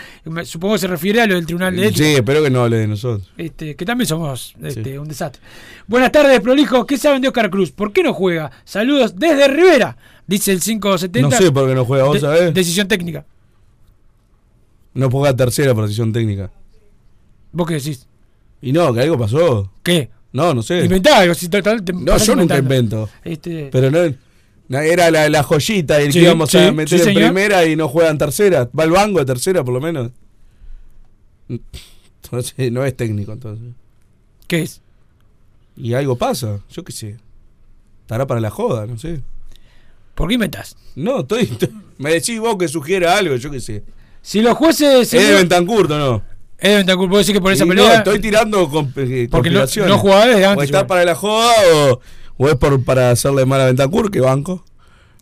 Supongo 0.45 0.75
que 0.75 0.79
se 0.81 0.87
refiere 0.87 1.23
a 1.23 1.27
lo 1.27 1.35
del 1.35 1.45
Tribunal 1.45 1.75
de 1.75 1.89
Ética. 1.89 2.05
Sí, 2.05 2.15
espero 2.15 2.43
que 2.45 2.51
no 2.51 2.63
hable 2.63 2.77
de 2.77 2.87
nosotros. 2.87 3.33
Este, 3.37 3.75
que 3.75 3.85
también 3.85 4.07
somos 4.07 4.55
este, 4.63 4.97
un 4.99 5.09
desastre. 5.09 5.43
Buenas 5.89 6.13
tardes, 6.13 6.41
prolijos. 6.41 6.87
¿Qué 6.87 6.97
saben 6.99 7.21
de 7.21 7.29
Oscar 7.29 7.51
Cruz? 7.51 7.73
¿Por 7.73 7.93
qué 7.93 8.05
no 8.05 8.15
juega? 8.15 8.53
Saludos 8.65 9.17
desde 9.17 9.49
Rivera, 9.49 9.97
dice 10.27 10.53
el 10.53 10.61
570. 10.61 11.29
No 11.29 11.37
sé 11.37 11.51
por 11.51 11.67
qué 11.69 11.75
no 11.75 11.85
juega, 11.85 12.05
vos 12.05 12.15
De- 12.15 12.21
sabés. 12.21 12.55
Decisión 12.55 12.87
técnica. 12.87 13.25
No 14.95 15.11
juega 15.11 15.35
tercera 15.35 15.75
posición 15.75 16.13
técnica. 16.13 16.51
¿Vos 17.53 17.67
qué 17.67 17.75
decís? 17.75 18.07
Y 18.63 18.73
no, 18.73 18.95
que 18.95 19.01
algo 19.01 19.19
pasó. 19.19 19.71
¿Qué? 19.83 20.11
No, 20.37 20.53
no 20.53 20.63
sé. 20.63 20.81
Inventá 20.81 21.19
algo. 21.21 21.35
Si 21.35 21.49
te 21.49 21.63
No, 21.63 22.19
yo 22.19 22.37
nunca 22.37 22.59
invento. 22.59 23.09
Este, 23.25 23.71
Pero 23.73 23.91
no, 23.91 24.79
era 24.79 25.11
la, 25.11 25.31
la 25.31 25.43
joyita 25.43 25.99
el 26.01 26.13
Sí, 26.13 26.19
que 26.19 26.25
íbamos 26.27 26.51
sí, 26.51 26.59
a 26.59 26.73
meter 26.73 26.99
sí, 27.01 27.09
en 27.09 27.15
primera 27.15 27.65
y 27.65 27.75
no 27.75 27.89
juega 27.89 28.11
en 28.11 28.19
tercera. 28.19 28.69
Va 28.79 28.85
al 28.85 28.91
banco 28.91 29.19
de 29.19 29.25
tercera 29.25 29.65
por 29.65 29.73
lo 29.73 29.81
menos. 29.81 30.11
Entonces, 31.49 32.71
no 32.73 32.85
es 32.85 32.95
técnico 32.97 33.33
entonces. 33.33 33.69
¿Qué 34.47 34.63
es? 34.63 34.81
Y 35.77 35.95
algo 35.95 36.17
pasa, 36.17 36.61
yo 36.71 36.85
qué 36.85 36.93
sé. 36.93 37.17
Estará 38.03 38.27
para 38.27 38.41
la 38.41 38.51
joda, 38.51 38.87
no 38.87 38.99
sé. 38.99 39.21
¿Por 40.15 40.29
qué 40.29 40.35
inventás? 40.35 40.77
No, 40.95 41.21
estoy, 41.21 41.43
estoy- 41.45 41.71
me 41.99 42.11
decís 42.13 42.39
vos 42.41 42.57
que 42.59 42.69
sugiera 42.69 43.17
algo, 43.17 43.37
yo 43.37 43.51
qué 43.51 43.61
sé. 43.61 43.85
Si 44.23 44.43
los 44.43 44.55
jueces. 44.57 45.13
es 45.15 45.29
de 45.29 45.35
Bentancurto, 45.35 45.99
¿no? 45.99 46.23
Es 46.59 46.71
de 46.71 46.77
Bentancur, 46.77 47.09
¿puedo 47.09 47.19
decir 47.19 47.35
que 47.35 47.41
por 47.41 47.53
esa 47.53 47.65
Y 47.65 47.69
pelea? 47.69 47.87
No, 47.87 47.93
estoy 47.95 48.19
tirando 48.19 48.69
con, 48.69 48.93
eh, 48.97 49.29
Porque 49.31 49.51
no- 49.51 49.65
no 49.87 49.99
jugaba 49.99 50.27
desde 50.27 50.47
antes 50.47 50.59
O 50.61 50.65
está 50.65 50.87
para 50.87 51.05
la 51.05 51.15
joda 51.15 51.53
o, 51.75 52.01
o 52.39 52.49
es 52.49 52.55
por, 52.57 52.83
para 52.83 53.11
hacerle 53.11 53.45
mal 53.45 53.61
a 53.61 53.67
Bentancur, 53.67 54.11
que 54.11 54.21
banco. 54.21 54.65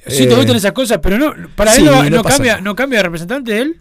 Sí, 0.06 0.24
Eh, 0.24 0.26
te 0.26 0.34
gustan 0.34 0.56
esas 0.56 0.72
cosas, 0.72 0.98
pero 1.02 1.18
no, 1.18 1.34
para 1.56 1.72
sí, 1.72 1.80
él 1.86 2.10
no, 2.10 2.22
cambia, 2.22 2.60
no 2.60 2.76
cambia 2.76 2.98
de 2.98 3.02
representante 3.04 3.58
él. 3.58 3.76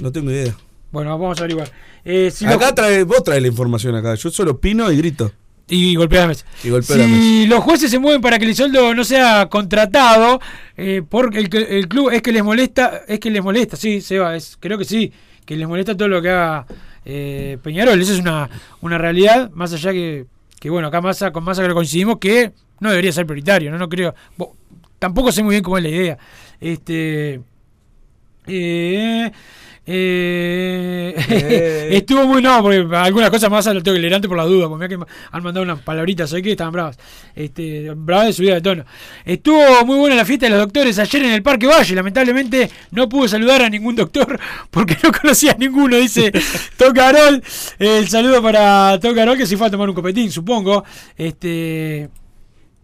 No 0.00 0.12
tengo 0.12 0.30
idea. 0.30 0.54
Bueno, 0.92 1.10
vamos 1.18 1.38
a 1.38 1.40
averiguar. 1.42 1.70
Eh, 2.04 2.30
si 2.32 2.44
acá 2.46 2.66
los- 2.66 2.74
trae, 2.74 3.02
vos 3.04 3.22
traes 3.24 3.42
la 3.42 3.48
información 3.48 3.94
acá. 3.96 4.14
Yo 4.14 4.30
solo 4.30 4.52
opino 4.52 4.90
y 4.92 4.96
grito. 4.96 5.32
y 5.72 5.94
golpea 5.94 6.22
la 6.22 6.26
mesa. 6.28 6.44
Y 6.64 6.70
golpeo 6.70 6.96
la 6.96 7.04
Si 7.04 7.46
los 7.46 7.62
jueces 7.62 7.90
se 7.92 7.98
mueven 8.00 8.20
para 8.20 8.38
que 8.40 8.46
Lisoldo 8.46 8.92
no 8.92 9.04
sea 9.04 9.48
contratado, 9.48 10.40
eh, 10.76 11.02
porque 11.08 11.38
el, 11.38 11.48
que- 11.48 11.78
el 11.78 11.86
club 11.88 12.10
es 12.10 12.22
que 12.22 12.32
les 12.32 12.42
molesta, 12.42 13.02
es 13.06 13.20
que 13.20 13.30
les 13.30 13.40
molesta, 13.42 13.76
sí, 13.76 14.00
Seba, 14.00 14.34
es, 14.34 14.56
creo 14.58 14.76
que 14.78 14.84
sí, 14.84 15.12
que 15.50 15.56
les 15.56 15.66
molesta 15.66 15.96
todo 15.96 16.06
lo 16.06 16.22
que 16.22 16.30
haga 16.30 16.64
eh, 17.04 17.58
Peñarol. 17.60 18.00
Eso 18.00 18.12
es 18.12 18.20
una, 18.20 18.48
una 18.82 18.98
realidad, 18.98 19.50
más 19.52 19.72
allá 19.72 19.90
que, 19.90 20.26
que 20.60 20.70
bueno, 20.70 20.86
acá 20.86 21.00
Massa, 21.00 21.32
con 21.32 21.42
Massa 21.42 21.62
que 21.62 21.66
lo 21.66 21.74
coincidimos, 21.74 22.18
que 22.20 22.52
no 22.78 22.88
debería 22.88 23.10
ser 23.10 23.26
prioritario, 23.26 23.68
no, 23.72 23.76
no 23.76 23.88
creo. 23.88 24.14
Tampoco 25.00 25.32
sé 25.32 25.42
muy 25.42 25.54
bien 25.54 25.64
cómo 25.64 25.76
es 25.76 25.82
la 25.82 25.88
idea. 25.88 26.18
Este. 26.60 27.40
eh, 28.46 29.32
eh, 29.86 31.14
Eh. 31.28 31.88
estuvo 31.96 32.26
muy 32.26 32.42
no, 32.42 32.62
porque 32.62 32.86
algunas 32.96 33.30
cosas 33.30 33.50
más 33.50 33.66
lo 33.66 33.82
tengo 33.82 33.96
antes 34.14 34.28
por 34.28 34.36
la 34.36 34.44
duda, 34.44 34.68
porque 34.68 34.88
que 34.88 34.94
han 34.94 35.42
mandado 35.42 35.62
unas 35.62 35.80
palabritas 35.80 36.32
hoy 36.32 36.42
que 36.42 36.52
estaban 36.52 36.72
bravas. 36.72 36.98
Este, 37.34 37.90
bravas 37.94 38.26
de 38.26 38.32
subida 38.32 38.54
de 38.54 38.60
tono. 38.60 38.84
Estuvo 39.24 39.84
muy 39.84 39.96
buena 39.96 40.16
la 40.16 40.24
fiesta 40.24 40.46
de 40.46 40.50
los 40.50 40.60
doctores 40.60 40.98
ayer 40.98 41.24
en 41.24 41.32
el 41.32 41.42
Parque 41.42 41.66
Valle. 41.66 41.94
Lamentablemente 41.94 42.70
no 42.92 43.08
pude 43.08 43.28
saludar 43.28 43.62
a 43.62 43.68
ningún 43.70 43.96
doctor 43.96 44.38
porque 44.70 44.96
no 45.02 45.12
conocía 45.12 45.52
a 45.52 45.56
ninguno, 45.56 45.96
dice 45.96 46.32
Tocarol. 46.76 47.42
El 47.78 48.08
saludo 48.08 48.42
para 48.42 48.98
Tocarol 49.00 49.36
que 49.36 49.46
se 49.46 49.56
fue 49.56 49.66
a 49.66 49.70
tomar 49.70 49.88
un 49.88 49.94
copetín, 49.94 50.30
supongo. 50.30 50.84
Este. 51.16 52.08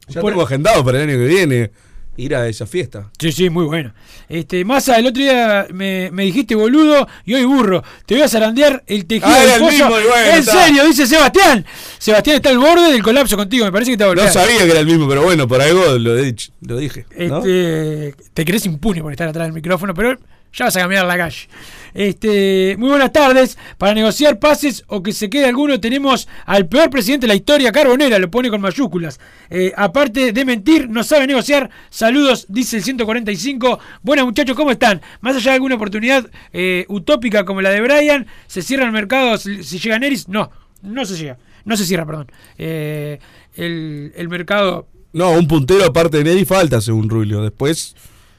Ya 0.09 0.21
por- 0.21 0.31
tengo 0.33 0.45
agendado 0.45 0.85
para 0.85 1.03
el 1.03 1.09
año 1.11 1.19
que 1.19 1.27
viene 1.27 1.71
ir 2.17 2.35
a 2.35 2.49
esa 2.49 2.67
fiesta. 2.67 3.11
Sí, 3.19 3.33
sí, 3.33 3.51
muy 3.51 3.65
bueno. 3.67 3.93
Este, 4.29 4.65
Massa, 4.65 4.99
el 4.99 5.07
otro 5.07 5.23
día 5.23 5.67
me, 5.73 6.11
me 6.13 6.25
dijiste 6.25 6.55
boludo 6.55 7.07
y 7.25 7.35
hoy 7.35 7.45
burro. 7.45 7.83
Te 8.07 8.15
voy 8.15 8.23
a 8.25 8.29
zarandear 8.29 8.83
el 8.87 9.07
tejido 9.07 9.29
Ah, 9.29 9.39
del 9.39 9.45
era 9.47 9.55
el 9.57 9.61
pollo. 9.61 9.73
mismo, 9.73 9.91
y 10.01 10.05
bueno, 10.09 10.31
en 10.33 10.39
está. 10.39 10.65
serio, 10.65 10.85
dice 10.87 11.07
Sebastián. 11.07 11.65
Sebastián 11.99 12.37
está 12.37 12.49
al 12.51 12.59
borde 12.59 12.93
del 12.93 13.03
colapso 13.03 13.37
contigo. 13.37 13.65
Me 13.65 13.73
parece 13.73 13.97
que 13.97 14.03
a 14.05 14.15
No 14.15 14.29
sabía 14.29 14.59
que 14.65 14.71
era 14.71 14.81
el 14.81 14.87
mismo, 14.87 15.09
pero 15.09 15.23
bueno, 15.23 15.47
por 15.47 15.61
algo 15.61 15.85
lo, 15.99 16.19
he 16.19 16.23
dicho, 16.23 16.53
lo 16.63 16.77
dije. 16.77 17.07
¿no? 17.29 17.39
Este, 17.39 18.15
te 18.35 18.45
crees 18.45 18.67
impune 18.67 19.03
por 19.03 19.13
estar 19.13 19.29
atrás 19.29 19.47
del 19.47 19.53
micrófono, 19.55 19.95
pero 19.95 20.19
ya 20.57 20.65
vas 20.65 20.77
a 20.77 20.81
caminar 20.81 21.05
a 21.05 21.09
la 21.09 21.19
calle. 21.19 21.49
Este, 21.93 22.77
muy 22.79 22.89
buenas 22.89 23.13
tardes. 23.13 23.59
Para 23.79 23.95
negociar 23.95 24.39
pases 24.39 24.85
o 24.89 25.03
que 25.03 25.13
se 25.13 25.29
quede 25.29 25.47
alguno, 25.47 25.79
tenemos 25.81 26.29
al 26.47 26.67
peor 26.67 26.89
presidente 26.91 27.25
de 27.25 27.29
la 27.29 27.35
historia, 27.35 27.73
Carbonera, 27.73 28.19
lo 28.19 28.31
pone 28.31 28.49
con 28.49 28.61
mayúsculas. 28.61 29.21
Eh, 29.51 29.73
aparte 29.77 30.33
de 30.33 30.45
mentir, 30.45 30.89
no 30.89 31.05
sabe 31.05 31.27
negociar. 31.27 31.71
Saludos, 31.91 32.47
dice 32.49 32.79
el 32.79 32.85
145. 32.85 33.79
Buenas 34.03 34.25
muchachos, 34.25 34.57
¿cómo 34.57 34.71
están? 34.71 35.03
Más 35.21 35.37
allá 35.37 35.51
de 35.51 35.57
alguna 35.57 35.75
oportunidad 35.75 36.29
eh, 36.53 36.87
utópica 36.89 37.45
como 37.45 37.61
la 37.61 37.71
de 37.71 37.83
Brian, 37.83 38.27
¿se 38.47 38.63
cierra 38.63 38.85
el 38.87 38.93
mercado 38.93 39.37
si, 39.37 39.63
llega 39.63 39.99
Neris? 39.99 40.29
No, 40.29 40.51
no 40.83 41.05
se 41.05 41.17
llega. 41.17 41.39
No 41.65 41.77
se 41.77 41.85
cierra, 41.85 42.07
perdón. 42.07 42.31
Eh, 42.57 43.19
el, 43.57 44.13
el 44.17 44.29
mercado 44.29 44.87
No, 45.13 45.33
un 45.33 45.49
puntero 45.49 45.85
aparte 45.85 46.19
de 46.19 46.25
Neri 46.25 46.45
falta, 46.45 46.81
según 46.81 47.11
Rulio. 47.11 47.43
Después 47.43 47.97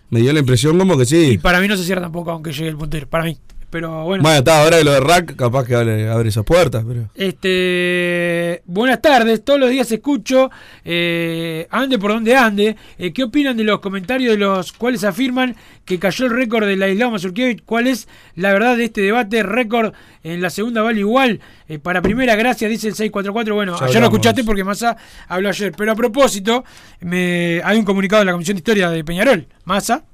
me 0.10 0.22
dio 0.22 0.34
la 0.34 0.40
impresión 0.40 0.78
como 0.78 0.98
que 0.98 1.06
sí. 1.06 1.32
Y 1.32 1.38
para 1.38 1.60
mí 1.60 1.68
no 1.68 1.78
se 1.78 1.84
cierra 1.84 2.02
tampoco, 2.02 2.32
aunque 2.32 2.52
llegue 2.52 2.70
el 2.70 2.78
puntero. 2.78 3.08
Para 3.08 3.26
mí. 3.26 3.38
Pero 3.70 4.06
bueno. 4.06 4.24
Bueno, 4.24 4.38
está, 4.38 4.64
ahora 4.64 4.78
que 4.78 4.86
lo 4.86 4.92
de 4.94 5.00
Rack, 5.02 5.36
capaz 5.36 5.66
que 5.66 5.76
abre, 5.76 6.10
abre 6.10 6.30
esas 6.30 6.46
puertas, 6.46 6.86
pero. 6.88 7.10
Este, 7.16 8.62
buenas 8.66 9.02
tardes, 9.02 9.44
todos 9.44 9.60
los 9.60 9.70
días 9.70 9.92
escucho, 9.92 10.50
eh, 10.86 11.68
ande 11.70 12.00
por 12.00 12.12
donde 12.12 12.36
ande, 12.38 12.78
eh, 12.98 13.12
¿qué 13.12 13.24
opinan 13.24 13.58
de 13.58 13.66
los 13.66 13.82
comentarios 13.82 14.32
de 14.32 14.38
los 14.38 14.72
cuales 14.72 15.04
afirman 15.04 15.56
que 15.84 16.00
cayó 16.00 16.28
el 16.28 16.32
récord 16.32 16.66
de 16.66 16.78
la 16.78 16.88
Isla 16.88 17.10
Mazurkiewicz? 17.10 17.62
¿Cuál 17.66 17.88
es 17.88 18.08
la 18.36 18.54
verdad 18.54 18.78
de 18.78 18.86
este 18.86 19.02
debate? 19.02 19.44
Récord 19.44 19.94
en 20.24 20.42
la 20.42 20.50
segunda 20.50 20.82
vale 20.82 21.02
igual, 21.02 21.42
eh, 21.68 21.78
para 21.78 22.02
primera, 22.02 22.36
gracias, 22.36 22.72
dice 22.72 22.88
el 22.88 22.96
644, 22.96 23.54
bueno, 23.54 23.78
Ya 23.78 23.86
ayer 23.86 24.00
lo 24.00 24.08
escuchaste 24.08 24.46
porque 24.46 24.64
Massa 24.64 24.96
habló 25.28 25.50
ayer, 25.50 25.74
pero 25.78 25.92
a 25.92 25.96
propósito, 25.96 26.64
me, 27.02 27.62
hay 27.66 27.78
un 27.78 27.84
comunicado 27.84 28.22
de 28.22 28.28
la 28.28 28.32
Comisión 28.32 28.56
de 28.56 28.60
Historia 28.60 28.90
de 28.90 29.04
Peñarol, 29.04 29.46
Massa, 29.66 30.06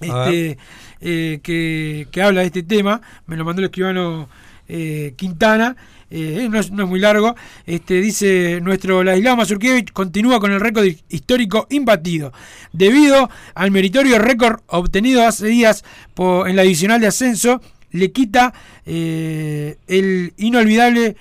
este, 0.00 0.58
eh, 1.00 1.40
que, 1.42 2.08
que 2.10 2.22
habla 2.22 2.40
de 2.40 2.46
este 2.46 2.62
tema, 2.62 3.00
me 3.26 3.36
lo 3.36 3.44
mandó 3.44 3.60
el 3.60 3.66
escribano 3.66 4.28
eh, 4.68 5.14
Quintana, 5.16 5.76
eh, 6.10 6.48
no, 6.50 6.58
es, 6.58 6.70
no 6.70 6.82
es 6.82 6.88
muy 6.88 7.00
largo, 7.00 7.36
este, 7.66 8.00
dice 8.00 8.60
nuestro 8.60 9.02
Ladislao 9.02 9.36
Mazurkiewicz 9.36 9.92
continúa 9.92 10.40
con 10.40 10.52
el 10.52 10.60
récord 10.60 10.86
histórico 11.08 11.66
imbatido, 11.70 12.32
debido 12.72 13.30
al 13.54 13.70
meritorio 13.70 14.18
récord 14.18 14.60
obtenido 14.66 15.26
hace 15.26 15.46
días 15.46 15.84
en 16.16 16.56
la 16.56 16.62
divisional 16.62 17.00
de 17.00 17.06
ascenso, 17.06 17.60
le 17.92 18.12
quita 18.12 18.52
el 18.84 20.34
inolvidable 20.36 21.16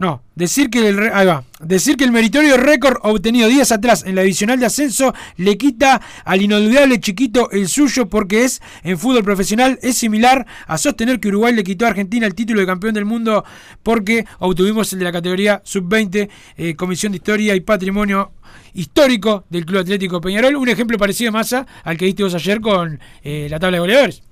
No, 0.00 0.22
decir 0.34 0.70
que 0.70 0.88
el 0.88 0.98
ahí 1.12 1.26
va. 1.26 1.44
Decir 1.60 1.98
que 1.98 2.04
el 2.04 2.10
meritorio 2.10 2.56
récord 2.56 2.96
obtenido 3.02 3.50
días 3.50 3.70
atrás 3.70 4.02
en 4.06 4.14
la 4.14 4.22
divisional 4.22 4.58
de 4.58 4.64
ascenso 4.64 5.12
le 5.36 5.58
quita 5.58 6.00
al 6.24 6.40
inolvidable 6.40 6.98
chiquito 7.00 7.50
el 7.50 7.68
suyo 7.68 8.08
porque 8.08 8.44
es 8.44 8.62
en 8.82 8.98
fútbol 8.98 9.22
profesional 9.22 9.78
es 9.82 9.98
similar 9.98 10.46
a 10.66 10.78
sostener 10.78 11.20
que 11.20 11.28
Uruguay 11.28 11.54
le 11.54 11.62
quitó 11.62 11.84
a 11.84 11.90
Argentina 11.90 12.26
el 12.26 12.34
título 12.34 12.60
de 12.60 12.66
campeón 12.66 12.94
del 12.94 13.04
mundo 13.04 13.44
porque 13.82 14.24
obtuvimos 14.38 14.90
el 14.94 15.00
de 15.00 15.04
la 15.04 15.12
categoría 15.12 15.60
sub-20 15.66 16.30
eh, 16.56 16.74
Comisión 16.76 17.12
de 17.12 17.16
Historia 17.16 17.54
y 17.54 17.60
Patrimonio 17.60 18.32
histórico 18.72 19.44
del 19.50 19.66
Club 19.66 19.80
Atlético 19.80 20.18
Peñarol, 20.22 20.56
un 20.56 20.70
ejemplo 20.70 20.96
parecido 20.96 21.30
masa 21.30 21.66
al 21.84 21.98
que 21.98 22.06
diste 22.06 22.22
vos 22.22 22.34
ayer 22.34 22.62
con 22.62 22.98
eh, 23.22 23.48
la 23.50 23.60
tabla 23.60 23.76
de 23.76 23.80
goleadores. 23.80 24.22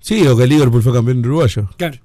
Sí, 0.00 0.26
o 0.26 0.36
que 0.36 0.42
el 0.42 0.50
Liverpool 0.50 0.82
fue 0.82 0.92
campeón 0.92 1.20
uruguayo. 1.20 1.70
Claro. 1.78 1.96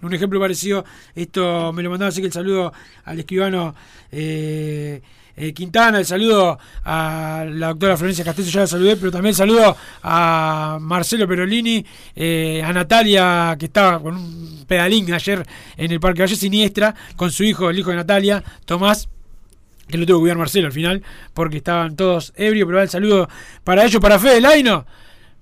Un 0.00 0.14
ejemplo 0.14 0.38
parecido, 0.38 0.84
esto 1.14 1.72
me 1.72 1.82
lo 1.82 1.90
mandaba 1.90 2.10
así 2.10 2.20
que 2.20 2.28
el 2.28 2.32
saludo 2.32 2.72
al 3.04 3.18
escribano 3.18 3.74
eh, 4.12 5.02
eh, 5.40 5.52
Quintana, 5.52 5.98
el 5.98 6.04
saludo 6.06 6.58
a 6.84 7.44
la 7.48 7.68
doctora 7.68 7.96
Florencia 7.96 8.24
Castello, 8.24 8.50
ya 8.50 8.60
la 8.60 8.66
saludé, 8.66 8.96
pero 8.96 9.12
también 9.12 9.34
saludo 9.34 9.76
a 10.02 10.78
Marcelo 10.80 11.28
Perolini, 11.28 11.84
eh, 12.16 12.60
a 12.64 12.72
Natalia, 12.72 13.56
que 13.58 13.66
estaba 13.66 14.00
con 14.00 14.16
un 14.16 14.64
pedalín 14.66 15.12
ayer 15.12 15.46
en 15.76 15.92
el 15.92 16.00
Parque 16.00 16.22
Valle 16.22 16.34
Siniestra, 16.34 16.94
con 17.14 17.30
su 17.30 17.44
hijo, 17.44 17.70
el 17.70 17.78
hijo 17.78 17.90
de 17.90 17.96
Natalia, 17.96 18.42
Tomás, 18.64 19.08
que 19.88 19.96
lo 19.96 20.06
tuvo 20.06 20.18
que 20.18 20.22
cuidar 20.22 20.38
Marcelo 20.38 20.66
al 20.66 20.72
final, 20.72 21.02
porque 21.34 21.58
estaban 21.58 21.94
todos 21.94 22.32
ebrios, 22.36 22.66
pero 22.66 22.78
va 22.78 22.82
el 22.82 22.88
saludo 22.88 23.28
para 23.62 23.84
ellos, 23.84 24.00
para 24.00 24.18
Fede 24.18 24.40
Laino. 24.40 24.86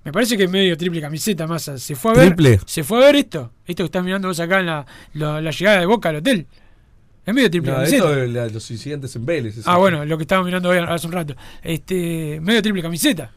Me 0.06 0.12
parece 0.12 0.36
que 0.36 0.44
es 0.44 0.50
medio 0.50 0.76
triple 0.76 1.00
camiseta, 1.00 1.48
más 1.48 1.64
Se 1.64 1.96
fue 1.96 2.12
a 2.12 2.14
ver. 2.14 2.26
¿Triple? 2.28 2.60
Se 2.64 2.84
fue 2.84 2.98
a 3.02 3.06
ver 3.06 3.16
esto. 3.16 3.50
Esto 3.66 3.82
que 3.82 3.86
estás 3.86 4.04
mirando 4.04 4.28
vos 4.28 4.38
acá 4.38 4.60
en 4.60 4.66
la, 4.66 4.86
la- 5.14 5.40
la 5.40 5.50
llegada 5.50 5.80
de 5.80 5.86
Boca 5.86 6.10
al 6.10 6.16
hotel. 6.16 6.46
Es 7.26 7.34
medio 7.34 7.50
triple 7.50 7.72
No, 7.72 7.76
camiseta. 7.78 7.96
esto 8.12 8.26
la- 8.26 8.46
los 8.46 8.70
incidentes 8.70 9.16
en 9.16 9.26
Vélez. 9.26 9.56
Ah, 9.66 9.78
bueno, 9.78 10.04
lo 10.04 10.16
que 10.16 10.22
estábamos 10.22 10.46
mirando 10.46 10.68
hoy 10.68 10.78
hace 10.78 11.06
un 11.08 11.12
rato. 11.12 11.34
Este, 11.60 12.38
medio 12.40 12.62
triple 12.62 12.82
camiseta. 12.82 13.32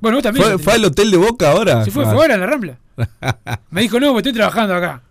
Bueno, 0.00 0.18
vos 0.18 0.22
también. 0.22 0.58
¿Fue, 0.58 0.74
al 0.74 0.84
hotel 0.84 1.10
de 1.10 1.16
Boca 1.16 1.50
ahora? 1.50 1.82
Se 1.82 1.90
fue, 1.90 2.04
Ah. 2.04 2.10
fue 2.12 2.20
ahora 2.22 2.34
en 2.34 2.40
la 2.40 2.46
Rambla. 2.46 2.78
Me 3.70 3.80
dijo, 3.80 3.98
no, 3.98 4.12
pues 4.12 4.18
estoy 4.20 4.34
trabajando 4.34 4.74
acá. 4.74 5.02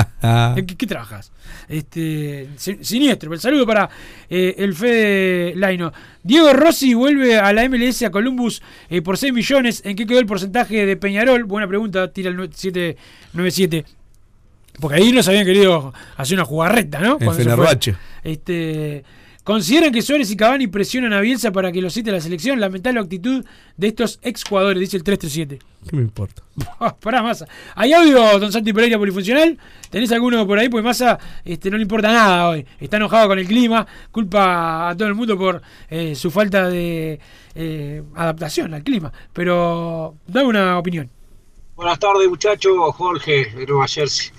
¿En 0.56 0.66
¿Qué, 0.66 0.76
qué 0.76 0.86
trabajas? 0.86 1.32
Este, 1.68 2.48
si- 2.56 2.78
siniestro. 2.82 3.32
El 3.32 3.40
saludo 3.40 3.66
para 3.66 3.88
eh, 4.28 4.54
el 4.58 4.74
Fede 4.74 5.54
Laino. 5.56 5.92
Diego 6.22 6.52
Rossi 6.52 6.94
vuelve 6.94 7.38
a 7.38 7.52
la 7.52 7.68
MLS 7.68 8.02
a 8.02 8.10
Columbus 8.10 8.62
eh, 8.88 9.02
por 9.02 9.18
6 9.18 9.32
millones. 9.32 9.82
¿En 9.84 9.96
qué 9.96 10.06
quedó 10.06 10.18
el 10.18 10.26
porcentaje 10.26 10.86
de 10.86 10.96
Peñarol? 10.96 11.44
Buena 11.44 11.66
pregunta, 11.68 12.12
tira 12.12 12.30
el 12.30 12.36
797. 12.52 13.84
Porque 14.80 14.98
ahí 14.98 15.12
nos 15.12 15.26
habían 15.28 15.46
querido 15.46 15.92
hacer 16.16 16.36
una 16.36 16.44
jugarreta, 16.44 17.00
¿no? 17.00 17.18
Fue. 17.18 17.34
Fenerbahce. 17.34 17.96
Este, 18.22 19.04
¿Consideran 19.46 19.92
que 19.92 20.02
Suárez 20.02 20.28
y 20.32 20.36
Cavani 20.36 20.66
presionan 20.66 21.12
a 21.12 21.20
Bielsa 21.20 21.52
para 21.52 21.70
que 21.70 21.80
lo 21.80 21.88
cite 21.88 22.10
a 22.10 22.14
la 22.14 22.20
selección? 22.20 22.58
Lamentable 22.58 22.98
actitud 22.98 23.44
de 23.76 23.86
estos 23.86 24.18
ex 24.22 24.42
jugadores, 24.42 24.80
dice 24.80 24.96
el 24.96 25.04
337. 25.04 25.64
¿Qué 25.88 25.94
me 25.94 26.02
importa? 26.02 26.42
Pará, 27.00 27.22
Massa. 27.22 27.46
¿Hay 27.76 27.92
audio, 27.92 28.40
don 28.40 28.50
Santi 28.50 28.72
Pereira, 28.72 28.98
polifuncional? 28.98 29.56
¿Tenés 29.88 30.10
alguno 30.10 30.44
por 30.48 30.58
ahí? 30.58 30.68
Pues 30.68 30.82
Massa 30.82 31.16
este, 31.44 31.70
no 31.70 31.76
le 31.76 31.84
importa 31.84 32.12
nada 32.12 32.48
hoy. 32.48 32.66
Está 32.80 32.96
enojado 32.96 33.28
con 33.28 33.38
el 33.38 33.46
clima, 33.46 33.86
culpa 34.10 34.88
a 34.88 34.96
todo 34.96 35.06
el 35.06 35.14
mundo 35.14 35.38
por 35.38 35.62
eh, 35.90 36.16
su 36.16 36.32
falta 36.32 36.68
de 36.68 37.20
eh, 37.54 38.02
adaptación 38.16 38.74
al 38.74 38.82
clima. 38.82 39.12
Pero 39.32 40.16
dame 40.26 40.48
una 40.48 40.76
opinión. 40.76 41.08
Buenas 41.76 42.00
tardes, 42.00 42.28
muchachos. 42.28 42.74
Jorge, 42.96 43.52
de 43.54 43.64
Nueva 43.64 43.86
Jersey. 43.86 44.32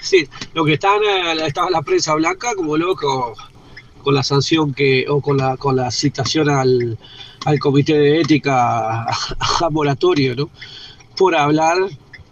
Sí, 0.00 0.26
lo 0.54 0.64
que 0.64 0.74
están, 0.74 1.02
eh, 1.02 1.46
estaba 1.46 1.68
la 1.68 1.82
prensa 1.82 2.14
blanca 2.14 2.54
como 2.54 2.78
loco 2.78 3.34
con 4.02 4.14
la 4.14 4.22
sanción 4.22 4.74
que, 4.74 5.06
o 5.08 5.20
con 5.20 5.36
la, 5.36 5.56
con 5.56 5.76
la 5.76 5.90
citación 5.90 6.48
al, 6.48 6.98
al 7.44 7.58
comité 7.58 7.98
de 7.98 8.20
ética 8.20 9.02
a, 9.04 9.10
a 9.60 9.70
moratorio, 9.70 10.34
¿no? 10.34 10.50
Por 11.16 11.34
hablar 11.34 11.76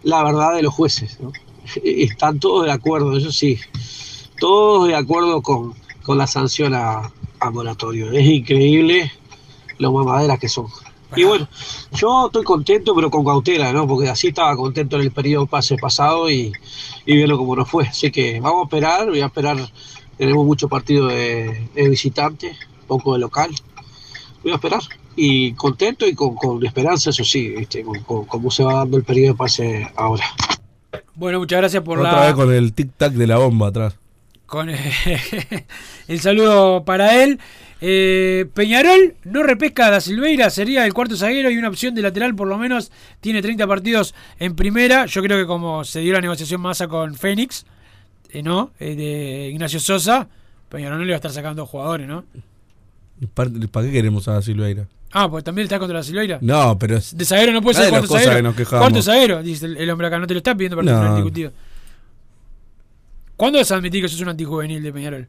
la 0.03 0.23
verdad 0.23 0.55
de 0.55 0.63
los 0.63 0.73
jueces, 0.73 1.19
¿no? 1.19 1.31
Están 1.83 2.39
todos 2.39 2.65
de 2.65 2.71
acuerdo, 2.71 3.17
eso 3.17 3.31
sí, 3.31 3.59
todos 4.39 4.87
de 4.87 4.95
acuerdo 4.95 5.41
con, 5.41 5.73
con 6.03 6.17
la 6.17 6.27
sanción 6.27 6.73
a, 6.73 7.11
a 7.39 7.51
moratorio. 7.51 8.11
Es 8.11 8.25
increíble 8.25 9.11
lo 9.77 9.91
mamaderas 9.91 10.39
que 10.39 10.49
son. 10.49 10.67
Y 11.15 11.23
bueno, 11.23 11.47
yo 11.93 12.25
estoy 12.27 12.43
contento, 12.43 12.93
pero 12.93 13.09
con 13.09 13.23
cautela, 13.23 13.71
¿no? 13.71 13.87
Porque 13.87 14.09
así 14.09 14.27
estaba 14.27 14.55
contento 14.57 14.97
en 14.97 15.03
el 15.03 15.11
periodo 15.11 15.45
pase 15.45 15.77
pasado 15.77 16.29
y, 16.29 16.51
y 17.05 17.15
viendo 17.15 17.37
cómo 17.37 17.55
nos 17.55 17.69
fue. 17.69 17.87
Así 17.87 18.11
que 18.11 18.41
vamos 18.41 18.61
a 18.61 18.63
esperar, 18.65 19.09
voy 19.09 19.21
a 19.21 19.27
esperar. 19.27 19.57
Tenemos 20.17 20.45
mucho 20.45 20.67
partido 20.67 21.07
de, 21.07 21.67
de 21.75 21.89
visitante, 21.89 22.55
poco 22.87 23.13
de 23.13 23.19
local. 23.19 23.51
Voy 24.43 24.51
a 24.51 24.55
esperar. 24.55 24.81
Y 25.15 25.53
contento 25.53 26.07
y 26.07 26.13
con, 26.13 26.35
con 26.35 26.63
esperanza, 26.65 27.09
eso 27.09 27.23
sí, 27.23 27.49
¿viste? 27.49 27.83
Con, 27.83 28.01
con 28.03 28.25
cómo 28.25 28.51
se 28.51 28.63
va 28.63 28.75
dando 28.75 28.97
el 28.97 29.03
periodo 29.03 29.33
de 29.33 29.37
pase 29.37 29.87
ahora. 29.95 30.25
Bueno, 31.15 31.39
muchas 31.39 31.57
gracias 31.59 31.83
por 31.83 31.99
Otra 31.99 32.11
la. 32.11 32.25
vez 32.27 32.33
con 32.35 32.53
el 32.53 32.73
tic-tac 32.75 33.11
de 33.13 33.25
la 33.27 33.37
bomba 33.37 33.67
atrás. 33.69 33.95
con 34.45 34.69
el 36.07 36.19
saludo 36.19 36.83
para 36.85 37.23
él. 37.23 37.39
Eh, 37.79 38.45
Peñarol 38.55 39.15
no 39.23 39.43
repesca 39.43 39.87
a 39.87 39.91
Da 39.91 40.01
Silveira, 40.01 40.49
sería 40.49 40.83
el 40.85 40.93
cuarto 40.95 41.15
zaguero 41.15 41.51
y 41.51 41.57
una 41.57 41.69
opción 41.69 41.93
de 41.93 42.01
lateral, 42.01 42.35
por 42.35 42.47
lo 42.47 42.57
menos 42.57 42.91
tiene 43.21 43.41
30 43.41 43.67
partidos 43.67 44.15
en 44.39 44.55
primera. 44.55 45.05
Yo 45.05 45.21
creo 45.21 45.37
que 45.37 45.45
como 45.45 45.83
se 45.83 45.99
dio 45.99 46.13
la 46.13 46.21
negociación 46.21 46.61
masa 46.61 46.87
con 46.87 47.15
Fénix, 47.15 47.65
eh, 48.39 48.43
¿no? 48.43 48.71
Eh, 48.79 48.95
de 48.95 49.49
Ignacio 49.51 49.79
Sosa, 49.79 50.27
Peñarol 50.69 50.99
no 50.99 51.05
le 51.05 51.11
va 51.11 51.15
a 51.15 51.17
estar 51.17 51.31
sacando 51.31 51.65
jugadores, 51.65 52.07
¿no? 52.07 52.23
¿Para, 53.33 53.49
qué 53.51 53.91
queremos 53.91 54.27
a 54.27 54.41
Silveira? 54.41 54.87
Ah, 55.11 55.29
pues 55.29 55.43
también 55.43 55.63
está 55.63 55.79
contra 55.79 55.97
la 55.97 56.03
Silveira. 56.03 56.37
No, 56.41 56.77
pero 56.77 56.95
De 57.13 57.25
zaguero 57.25 57.51
no 57.53 57.61
puede 57.61 57.75
ser 57.79 57.89
cuarto 57.89 58.07
zaguero. 58.13 58.35
que 58.35 58.41
nos 58.43 58.55
quejamos. 58.55 58.79
Cuarto 58.81 59.01
zaguero, 59.01 59.41
dice 59.41 59.65
el, 59.65 59.77
el 59.77 59.89
hombre 59.89 60.07
acá, 60.07 60.19
no 60.19 60.27
te 60.27 60.33
lo 60.33 60.39
está 60.39 60.53
pidiendo 60.55 60.75
para 60.77 60.91
No. 60.91 61.03
no. 61.09 61.15
discutido. 61.15 61.51
¿Cuándo 63.35 63.59
vas 63.59 63.71
a 63.71 63.75
admitir 63.75 64.01
que 64.01 64.09
sos 64.09 64.19
un 64.21 64.29
antijuvenil 64.29 64.81
de 64.81 64.91
Peñarol? 64.93 65.27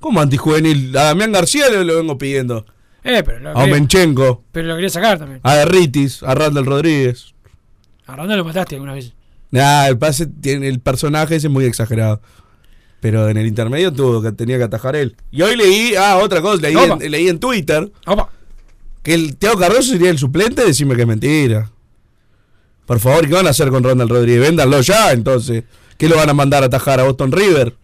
¿Cómo 0.00 0.20
antijuvenil? 0.20 0.96
A 0.96 1.04
Damián 1.04 1.32
García 1.32 1.68
le 1.70 1.84
lo 1.84 1.96
vengo 1.96 2.16
pidiendo. 2.18 2.64
Eh, 3.02 3.22
pero 3.24 3.40
lo 3.40 3.50
A 3.50 3.54
quería- 3.54 3.74
Omenchenko. 3.74 4.44
Pero 4.52 4.68
lo 4.68 4.74
quería 4.74 4.90
sacar 4.90 5.18
también. 5.18 5.40
A 5.42 5.54
Derritis. 5.56 6.22
A 6.22 6.34
Randall 6.34 6.66
Rodríguez. 6.66 7.34
A 8.06 8.16
Ronda 8.16 8.36
lo 8.36 8.44
mataste 8.44 8.74
alguna 8.74 8.92
vez. 8.94 9.12
Nah, 9.50 9.86
el, 9.88 9.98
pase, 9.98 10.26
tiene, 10.26 10.68
el 10.68 10.80
personaje 10.80 11.36
ese 11.36 11.46
es 11.48 11.52
muy 11.52 11.64
exagerado. 11.64 12.20
Pero 13.00 13.28
en 13.28 13.36
el 13.38 13.46
intermedio 13.46 13.92
tuvo 13.92 14.20
que 14.22 14.30
tenía 14.32 14.58
que 14.58 14.64
atajar 14.64 14.94
él. 14.94 15.16
Y 15.30 15.42
hoy 15.42 15.56
leí, 15.56 15.94
ah, 15.98 16.16
otra 16.18 16.40
cosa, 16.42 16.60
leí, 16.62 16.76
Opa. 16.76 16.98
en, 17.04 17.10
leí 17.10 17.28
en 17.28 17.38
Twitter 17.38 17.90
Opa. 18.06 18.28
que 19.02 19.14
el 19.14 19.36
Teo 19.36 19.56
Cardoso 19.56 19.92
sería 19.92 20.10
el 20.10 20.18
suplente, 20.18 20.64
decime 20.64 20.94
que 20.94 21.02
es 21.02 21.08
mentira. 21.08 21.70
Por 22.86 22.98
favor, 23.00 23.26
¿qué 23.26 23.34
van 23.34 23.46
a 23.46 23.50
hacer 23.50 23.70
con 23.70 23.82
Randall 23.84 24.08
Rodríguez? 24.08 24.40
Véndanlo 24.42 24.80
ya, 24.80 25.12
entonces. 25.12 25.64
¿Qué 25.96 26.08
lo 26.08 26.16
van 26.16 26.28
a 26.28 26.34
mandar 26.34 26.62
a 26.62 26.66
atajar 26.66 26.98
a 27.00 27.04
Boston 27.04 27.30
River? 27.32 27.74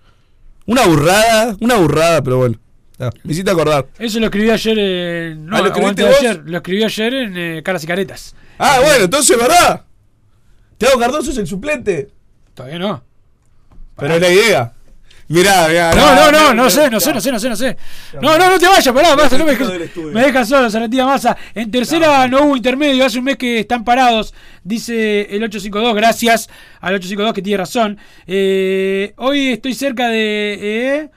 Una 0.66 0.84
burrada, 0.86 1.56
una 1.60 1.76
burrada, 1.76 2.22
pero 2.22 2.38
bueno. 2.38 2.56
Ya, 2.98 3.10
me 3.24 3.32
hiciste 3.32 3.50
acordar. 3.50 3.86
Eso 3.98 4.18
lo 4.20 4.26
escribí 4.26 4.50
ayer 4.50 4.78
en. 4.78 5.46
No, 5.46 5.56
Ah, 5.56 5.60
¿lo 5.60 5.66
escribiste 5.68 6.02
vos? 6.02 6.14
ayer. 6.18 6.42
Lo 6.46 6.56
escribí 6.56 6.82
ayer 6.82 7.14
en 7.14 7.36
eh, 7.36 7.62
Caras 7.62 7.84
y 7.84 7.86
Caretas. 7.86 8.34
Ah, 8.58 8.78
bueno, 8.82 9.04
entonces, 9.04 9.36
¿verdad? 9.38 9.84
Teo 10.78 10.98
Cardoso 10.98 11.30
es 11.30 11.38
el 11.38 11.46
suplente. 11.46 12.10
Todavía 12.54 12.78
no. 12.78 13.02
Pero 13.96 14.14
es 14.14 14.20
la 14.20 14.28
idea. 14.30 14.72
Mirá, 15.28 15.66
mirá. 15.68 15.92
No, 15.92 16.14
no, 16.14 16.30
no, 16.30 16.54
no 16.54 16.70
sé, 16.70 16.88
no 16.88 17.00
sé, 17.00 17.12
no 17.12 17.20
sé, 17.20 17.32
no 17.32 17.40
sé, 17.40 17.48
no 17.48 17.56
sé. 17.56 17.76
No, 18.20 18.38
no, 18.38 18.50
no 18.50 18.58
te 18.58 18.68
vayas, 18.68 18.94
pará, 18.94 19.16
no 19.16 19.44
me 19.44 19.56
dejes, 19.56 19.96
me 19.96 20.22
dejas 20.22 20.48
solo, 20.48 20.70
Salatía 20.70 21.04
Massa. 21.04 21.36
En 21.52 21.68
tercera 21.68 22.28
no 22.28 22.44
hubo 22.44 22.56
intermedio, 22.56 23.04
hace 23.04 23.18
un 23.18 23.24
mes 23.24 23.36
que 23.36 23.58
están 23.58 23.84
parados, 23.84 24.32
dice 24.62 25.22
el 25.22 25.42
852, 25.42 25.94
gracias 25.96 26.48
al 26.80 26.94
852 26.94 27.34
que 27.34 27.42
tiene 27.42 27.56
razón. 27.56 27.98
Eh, 28.26 29.14
hoy 29.16 29.48
estoy 29.48 29.74
cerca 29.74 30.08
de... 30.08 30.58
eh, 30.60 31.10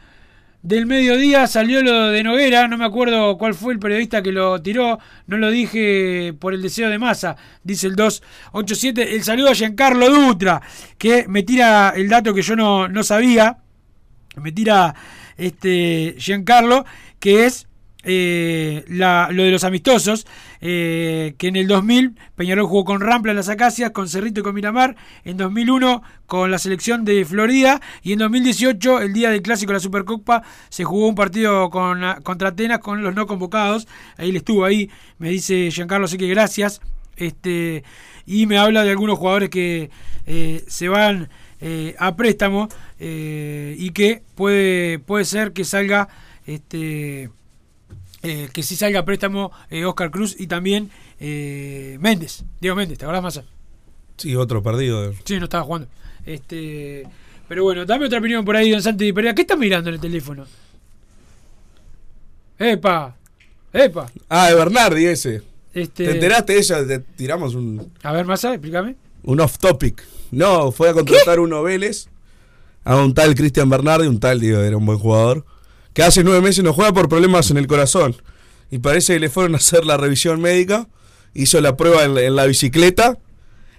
del 0.62 0.86
mediodía 0.86 1.48
salió 1.48 1.82
lo 1.82 2.10
de 2.10 2.22
Noguera, 2.22 2.68
no 2.68 2.78
me 2.78 2.84
acuerdo 2.86 3.38
cuál 3.38 3.54
fue 3.54 3.72
el 3.74 3.80
periodista 3.80 4.22
que 4.22 4.32
lo 4.34 4.62
tiró, 4.62 5.00
no 5.28 5.38
lo 5.38 5.50
dije 5.50 6.34
por 6.38 6.54
el 6.54 6.62
deseo 6.62 6.90
de 6.90 6.98
masa, 7.00 7.38
dice 7.64 7.88
el 7.88 7.96
287. 7.96 9.16
El 9.16 9.24
saludo 9.24 9.50
a 9.52 9.56
Giancarlo 9.56 10.10
Dutra, 10.10 10.62
que 10.98 11.26
me 11.30 11.44
tira 11.44 11.94
el 11.96 12.10
dato 12.10 12.34
que 12.34 12.42
yo 12.42 12.56
no, 12.58 12.88
no 12.90 13.04
sabía, 13.04 13.58
me 14.36 14.52
tira 14.52 14.94
este 15.38 16.16
Giancarlo, 16.18 16.86
que 17.20 17.46
es 17.46 17.66
eh, 18.04 18.84
la- 18.90 19.30
lo 19.32 19.44
de 19.44 19.52
los 19.52 19.64
amistosos, 19.64 20.26
eh, 20.62 21.36
que 21.38 21.48
en 21.48 21.56
el 21.56 21.68
2000 21.68 22.16
Peñarol 22.36 22.66
jugó 22.66 22.84
con 22.84 23.02
Rampla 23.02 23.32
en 23.32 23.38
las 23.38 23.50
Acacias, 23.50 23.92
con 23.92 24.10
Cerrito 24.10 24.42
y 24.42 24.44
con 24.44 24.54
Miramar, 24.54 24.96
en 25.24 25.38
2001 25.38 26.04
con 26.26 26.52
la 26.52 26.60
selección 26.60 27.06
de 27.06 27.24
Florida. 27.26 27.82
Y 28.04 28.14
en 28.14 28.20
2018, 28.20 29.02
el 29.02 29.14
día 29.14 29.30
del 29.30 29.42
clásico 29.42 29.72
de 29.72 29.78
la 29.78 29.80
Supercopa, 29.80 30.44
se 30.70 30.84
jugó 30.84 31.08
un 31.08 31.16
partido 31.16 31.70
con, 31.70 32.02
contra 32.24 32.50
Atenas 32.50 32.80
con 32.80 33.02
los 33.04 33.16
no 33.16 33.26
convocados, 33.26 33.88
ahí 34.18 34.32
le 34.32 34.40
estuvo 34.40 34.66
ahí, 34.66 34.90
me 35.18 35.30
dice 35.30 35.72
Giancarlo, 35.72 36.06
así 36.06 36.18
que 36.18 36.28
gracias, 36.28 36.82
este 37.16 37.84
y 38.26 38.46
me 38.46 38.58
habla 38.58 38.84
de 38.84 38.92
algunos 38.92 39.18
jugadores 39.18 39.50
que 39.50 39.90
eh, 40.28 40.64
se 40.68 40.88
van 40.88 41.30
eh, 41.62 41.96
a 41.98 42.16
préstamo 42.16 42.70
y 43.00 43.92
que 43.92 44.24
puede, 44.36 45.00
puede 45.00 45.26
ser 45.26 45.54
que 45.54 45.64
salga 45.64 46.10
este 46.46 47.30
eh, 48.24 48.50
que 48.54 48.64
sí 48.64 48.76
salga 48.76 49.00
a 49.00 49.06
préstamo 49.06 49.52
eh, 49.70 49.86
Oscar 49.86 50.12
Cruz 50.12 50.36
y 50.40 50.48
también 50.48 50.90
eh, 51.20 51.98
Méndez, 52.02 52.44
Diego 52.60 52.76
Méndez, 52.76 52.98
¿te 52.98 53.06
acordás 53.06 53.24
más? 53.24 53.42
Sí, 54.18 54.36
otro 54.36 54.62
perdido. 54.62 55.14
Sí, 55.24 55.38
no 55.38 55.46
estaba 55.46 55.64
jugando. 55.64 55.88
Este, 56.26 57.08
pero 57.48 57.64
bueno, 57.64 57.86
dame 57.86 58.06
otra 58.06 58.20
opinión 58.20 58.44
por 58.44 58.56
ahí, 58.56 58.70
don 58.70 58.82
Santi 58.82 59.14
Perea. 59.14 59.34
¿Qué 59.34 59.42
estás 59.44 59.58
mirando 59.58 59.90
en 59.90 59.96
el 59.96 60.02
teléfono? 60.02 60.46
¡Epa! 62.58 63.16
¡Epa! 63.72 64.12
Ah, 64.28 64.50
de 64.50 64.56
Bernardi 64.56 65.06
ese. 65.06 65.42
Este- 65.74 66.06
¿Te 66.06 66.12
enteraste 66.12 66.54
de 66.54 66.60
ella? 66.60 66.86
Te 66.88 67.00
tiramos 67.00 67.56
un, 67.56 67.92
A 68.04 68.12
ver, 68.12 68.26
Massa, 68.26 68.54
explícame. 68.54 68.96
un 69.24 69.40
off 69.40 69.58
topic. 69.60 70.04
No, 70.32 70.72
fue 70.72 70.90
a 70.90 70.94
contratar 70.94 71.40
uno 71.40 71.64
Vélez 71.64 72.08
a 72.84 72.96
un 72.98 73.14
tal 73.14 73.36
Cristian 73.36 73.70
Bernardi, 73.70 74.08
un 74.08 74.20
tal, 74.20 74.40
digo, 74.40 74.60
era 74.60 74.76
un 74.78 74.86
buen 74.86 74.98
jugador, 75.00 75.46
que 75.94 76.04
hace 76.04 76.24
nueve 76.24 76.42
meses 76.42 76.64
no 76.64 76.74
juega 76.74 76.94
por 76.94 77.10
problemas 77.10 77.50
en 77.52 77.58
el 77.58 77.68
corazón. 77.68 78.16
Y 78.72 78.80
parece 78.80 79.14
que 79.14 79.20
le 79.20 79.30
fueron 79.30 79.56
a 79.56 79.58
hacer 79.58 79.86
la 79.86 79.98
revisión 79.98 80.42
médica, 80.42 80.88
hizo 81.34 81.60
la 81.62 81.76
prueba 81.76 82.04
en, 82.04 82.16
la- 82.16 82.22
en 82.22 82.36
la 82.36 82.46
bicicleta 82.46 83.18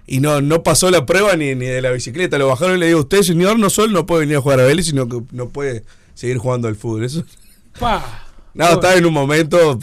y 0.07 0.19
no, 0.21 0.41
no 0.41 0.63
pasó 0.65 0.91
la 0.91 1.07
prueba 1.07 1.37
ni, 1.37 1.55
ni 1.55 1.67
de 1.67 1.81
la 1.81 1.91
bicicleta. 1.93 2.39
Lo 2.39 2.49
bajaron 2.49 2.77
y 2.77 2.81
le 2.81 2.87
digo, 2.89 3.01
usted 3.01 3.23
señor 3.23 3.59
no 3.59 3.71
solo 3.71 3.93
no 3.93 4.07
puede 4.07 4.23
venir 4.23 4.37
a 4.37 4.41
jugar 4.41 4.61
a 4.61 4.65
Vélez, 4.65 4.87
sino 4.87 5.09
que 5.09 5.21
no 5.33 5.49
puede 5.51 5.85
seguir 6.15 6.39
jugando 6.39 6.67
al 6.69 6.75
fútbol. 6.77 7.05
Eso, 7.05 7.25
Pa. 7.79 8.25
no, 8.55 8.65
estaba 8.73 8.95
en 8.97 9.07
un 9.07 9.13
momento... 9.13 9.79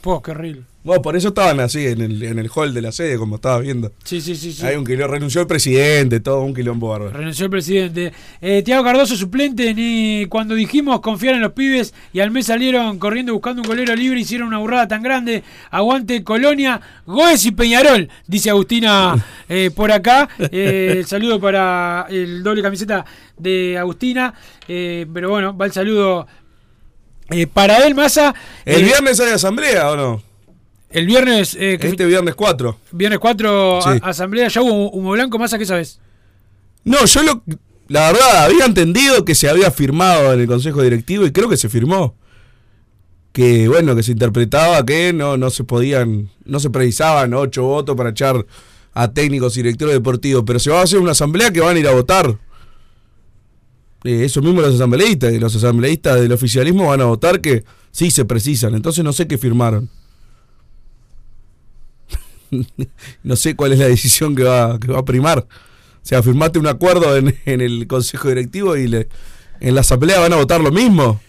Po, 0.00 0.22
qué 0.22 0.30
horrible. 0.30 0.62
Bueno, 0.82 1.02
por 1.02 1.14
eso 1.14 1.28
estaban 1.28 1.60
así 1.60 1.86
en 1.86 2.00
el, 2.00 2.22
en 2.22 2.38
el 2.38 2.50
hall 2.54 2.72
de 2.72 2.80
la 2.80 2.90
sede, 2.90 3.18
como 3.18 3.36
estabas 3.36 3.60
viendo. 3.60 3.92
Sí, 4.02 4.22
sí, 4.22 4.34
sí. 4.34 4.52
sí. 4.52 4.64
Hay 4.64 4.76
un 4.76 4.86
quilombo, 4.86 5.12
renunció 5.12 5.42
el 5.42 5.46
presidente, 5.46 6.20
todo 6.20 6.40
un 6.40 6.54
quilombo 6.54 6.88
bárbaro. 6.88 7.12
Renunció 7.12 7.44
el 7.44 7.50
presidente. 7.50 8.12
Eh, 8.40 8.62
Tiago 8.62 8.82
Cardoso 8.82 9.14
suplente, 9.14 9.74
ni 9.74 10.24
cuando 10.30 10.54
dijimos 10.54 11.00
confiar 11.00 11.34
en 11.34 11.42
los 11.42 11.52
pibes 11.52 11.92
y 12.14 12.20
al 12.20 12.30
mes 12.30 12.46
salieron 12.46 12.98
corriendo 12.98 13.34
buscando 13.34 13.60
un 13.60 13.68
golero 13.68 13.94
libre, 13.94 14.20
hicieron 14.20 14.48
una 14.48 14.56
burrada 14.56 14.88
tan 14.88 15.02
grande. 15.02 15.44
Aguante 15.70 16.24
Colonia, 16.24 16.80
Goes 17.04 17.44
y 17.44 17.50
Peñarol, 17.50 18.08
dice 18.26 18.48
Agustina 18.48 19.22
eh, 19.50 19.70
por 19.74 19.92
acá. 19.92 20.30
Eh, 20.38 20.94
el 20.96 21.06
saludo 21.06 21.38
para 21.38 22.06
el 22.08 22.42
doble 22.42 22.62
camiseta 22.62 23.04
de 23.36 23.76
Agustina. 23.76 24.32
Eh, 24.66 25.06
pero 25.12 25.28
bueno, 25.28 25.54
va 25.54 25.66
el 25.66 25.72
saludo 25.72 26.26
para 27.52 27.86
él, 27.86 27.94
Massa. 27.94 28.34
¿El 28.64 28.82
viernes 28.82 29.20
hay 29.20 29.32
asamblea 29.32 29.90
o 29.90 29.96
no? 29.96 30.29
El 30.90 31.06
viernes. 31.06 31.56
eh, 31.58 31.78
que- 31.80 31.88
Este 31.88 32.04
viernes 32.06 32.34
4. 32.34 32.76
Viernes 32.92 33.18
4, 33.20 33.80
Sí. 33.82 33.88
a- 34.02 34.08
asamblea, 34.10 34.48
ya 34.48 34.60
hubo 34.62 34.90
humo 34.90 35.12
blanco, 35.12 35.38
Massa, 35.38 35.58
¿qué 35.58 35.66
sabes? 35.66 36.00
No, 36.84 37.04
yo 37.04 37.22
lo, 37.22 37.42
la 37.88 38.10
verdad 38.12 38.44
había 38.44 38.64
entendido 38.64 39.24
que 39.24 39.34
se 39.34 39.48
había 39.48 39.70
firmado 39.70 40.32
en 40.32 40.40
el 40.40 40.46
consejo 40.46 40.82
directivo 40.82 41.26
y 41.26 41.30
creo 41.32 41.48
que 41.48 41.56
se 41.56 41.68
firmó. 41.68 42.14
Que 43.32 43.68
bueno, 43.68 43.94
que 43.94 44.02
se 44.02 44.10
interpretaba 44.12 44.84
que 44.84 45.12
no, 45.12 45.36
no 45.36 45.50
se 45.50 45.62
podían, 45.62 46.30
no 46.44 46.58
se 46.58 46.70
precisaban 46.70 47.32
ocho 47.34 47.62
votos 47.62 47.94
para 47.96 48.10
echar 48.10 48.44
a 48.92 49.12
técnicos 49.12 49.56
y 49.56 49.62
directores 49.62 49.94
deportivos, 49.94 50.42
pero 50.44 50.58
se 50.58 50.70
va 50.70 50.80
a 50.80 50.82
hacer 50.82 50.98
una 50.98 51.12
asamblea 51.12 51.52
que 51.52 51.60
van 51.60 51.76
a 51.76 51.78
ir 51.78 51.86
a 51.86 51.92
votar. 51.92 52.36
Eh, 54.02 54.24
eso 54.24 54.40
mismo 54.42 54.60
los 54.62 54.74
asambleístas, 54.74 55.32
y 55.32 55.38
los 55.38 55.54
asambleístas 55.54 56.20
del 56.20 56.32
oficialismo 56.32 56.88
van 56.88 57.02
a 57.02 57.04
votar 57.04 57.40
que 57.40 57.64
sí 57.92 58.10
se 58.10 58.24
precisan, 58.24 58.74
entonces 58.74 59.04
no 59.04 59.12
sé 59.12 59.28
qué 59.28 59.38
firmaron. 59.38 59.88
no 63.22 63.36
sé 63.36 63.54
cuál 63.56 63.72
es 63.72 63.78
la 63.78 63.86
decisión 63.88 64.34
que 64.34 64.42
va, 64.44 64.78
que 64.78 64.88
va 64.92 65.00
a 65.00 65.04
primar. 65.04 65.38
O 65.40 65.46
sea, 66.02 66.22
firmaste 66.22 66.58
un 66.58 66.66
acuerdo 66.66 67.16
en, 67.16 67.36
en 67.44 67.60
el 67.60 67.86
consejo 67.86 68.28
directivo 68.28 68.76
y 68.76 68.84
en 69.60 69.74
la 69.74 69.80
asamblea 69.82 70.18
van 70.20 70.32
a 70.32 70.36
votar 70.36 70.60
lo 70.60 70.70
mismo. 70.72 71.20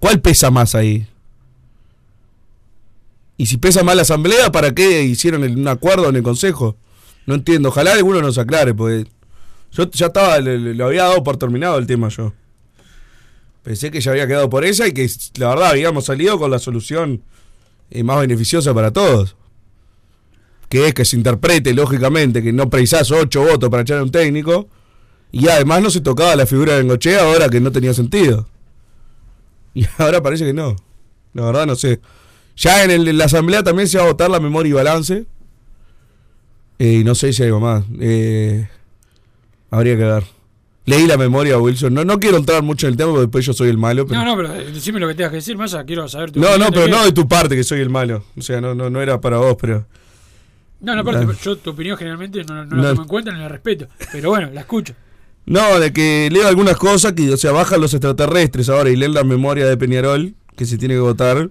¿Cuál 0.00 0.20
pesa 0.20 0.50
más 0.50 0.74
ahí? 0.74 1.06
Y 3.36 3.46
si 3.46 3.56
pesa 3.56 3.82
más 3.84 3.94
la 3.96 4.02
asamblea, 4.02 4.50
¿para 4.52 4.74
qué 4.74 5.02
hicieron 5.04 5.44
el- 5.44 5.56
un 5.56 5.68
acuerdo 5.68 6.08
en 6.08 6.16
el 6.16 6.22
consejo? 6.22 6.76
No 7.26 7.34
entiendo. 7.34 7.68
Ojalá 7.68 7.92
alguno 7.92 8.20
nos 8.20 8.36
aclare, 8.38 8.74
porque 8.74 9.08
yo 9.72 9.90
ya 9.90 10.06
estaba, 10.06 10.38
lo 10.40 10.86
había 10.86 11.04
dado 11.04 11.22
por 11.22 11.36
terminado 11.36 11.78
el 11.78 11.86
tema 11.86 12.08
yo. 12.08 12.32
Pensé 13.62 13.90
que 13.90 14.00
ya 14.00 14.10
había 14.12 14.26
quedado 14.26 14.48
por 14.50 14.64
esa 14.64 14.86
y 14.88 14.92
que 14.92 15.08
la 15.36 15.48
verdad 15.50 15.70
habíamos 15.70 16.06
salido 16.06 16.38
con 16.38 16.50
la 16.50 16.58
solución 16.58 17.22
eh, 17.90 18.02
más 18.02 18.20
beneficiosa 18.20 18.72
para 18.74 18.92
todos. 18.92 19.36
Que 20.68 20.86
es 20.88 20.94
que 20.94 21.04
se 21.04 21.16
interprete 21.16 21.72
lógicamente 21.72 22.42
que 22.42 22.52
no 22.52 22.68
precisás 22.68 23.10
ocho 23.10 23.42
votos 23.42 23.70
para 23.70 23.82
echar 23.82 23.98
a 23.98 24.02
un 24.02 24.10
técnico. 24.10 24.68
Y 25.32 25.48
además 25.48 25.82
no 25.82 25.90
se 25.90 26.00
tocaba 26.00 26.34
la 26.36 26.46
figura 26.46 26.72
de 26.74 26.78
Bengochea 26.80 27.22
ahora 27.22 27.48
que 27.48 27.60
no 27.60 27.70
tenía 27.72 27.94
sentido. 27.94 28.48
Y 29.74 29.86
ahora 29.98 30.22
parece 30.22 30.44
que 30.44 30.52
no. 30.52 30.76
La 31.34 31.44
verdad 31.44 31.66
no 31.66 31.74
sé. 31.76 32.00
Ya 32.56 32.82
en, 32.84 32.90
el- 32.90 33.06
en 33.08 33.18
la 33.18 33.26
asamblea 33.26 33.62
también 33.62 33.88
se 33.88 33.98
va 33.98 34.04
a 34.04 34.08
votar 34.08 34.30
la 34.30 34.40
memoria 34.40 34.70
y 34.70 34.72
balance. 34.72 35.26
Eh, 36.78 36.98
y 37.00 37.04
no 37.04 37.14
sé 37.14 37.32
si 37.32 37.42
hay 37.42 37.52
más. 37.52 37.84
Eh, 38.00 38.68
habría 39.70 39.96
que 39.96 40.04
ver. 40.04 40.24
Leí 40.86 41.06
la 41.06 41.18
memoria, 41.18 41.58
Wilson. 41.58 41.92
No, 41.92 42.04
no 42.04 42.18
quiero 42.18 42.38
entrar 42.38 42.62
mucho 42.62 42.86
en 42.86 42.92
el 42.92 42.96
tema 42.96 43.10
porque 43.10 43.22
después 43.26 43.44
yo 43.44 43.52
soy 43.52 43.68
el 43.68 43.76
malo. 43.76 44.06
Pero... 44.06 44.20
No, 44.20 44.26
no, 44.26 44.36
pero 44.36 44.54
eh, 44.54 44.70
decime 44.72 44.98
lo 45.00 45.06
que 45.08 45.14
tengas 45.14 45.30
que 45.30 45.36
decir, 45.36 45.56
Massa, 45.58 45.84
quiero 45.84 46.08
saber 46.08 46.30
tu 46.30 46.40
No, 46.40 46.56
no, 46.56 46.70
pero 46.70 46.88
no 46.88 47.04
de 47.04 47.12
tu 47.12 47.28
parte 47.28 47.54
que 47.56 47.64
soy 47.64 47.80
el 47.80 47.90
malo. 47.90 48.24
O 48.36 48.42
sea, 48.42 48.60
no, 48.60 48.74
no, 48.74 48.88
no 48.88 49.02
era 49.02 49.20
para 49.20 49.38
vos, 49.38 49.56
pero. 49.60 49.86
No, 50.80 50.94
no, 50.94 51.00
aparte, 51.00 51.26
yo 51.42 51.56
tu 51.56 51.70
opinión 51.70 51.96
generalmente 51.96 52.44
no, 52.44 52.64
no 52.64 52.76
No. 52.76 52.82
la 52.82 52.88
tomo 52.90 53.02
en 53.02 53.08
cuenta 53.08 53.32
ni 53.32 53.38
la 53.40 53.48
respeto. 53.48 53.88
Pero 54.12 54.30
bueno, 54.30 54.48
la 54.52 54.60
escucho. 54.60 54.94
No, 55.46 55.80
de 55.80 55.92
que 55.92 56.28
leo 56.30 56.46
algunas 56.46 56.76
cosas 56.76 57.14
que, 57.14 57.32
o 57.32 57.36
sea, 57.36 57.52
bajan 57.52 57.80
los 57.80 57.94
extraterrestres 57.94 58.68
ahora 58.68 58.90
y 58.90 58.96
leen 58.96 59.14
la 59.14 59.24
memoria 59.24 59.66
de 59.66 59.76
Peñarol, 59.76 60.34
que 60.56 60.66
se 60.66 60.76
tiene 60.78 60.94
que 60.94 61.00
votar, 61.00 61.50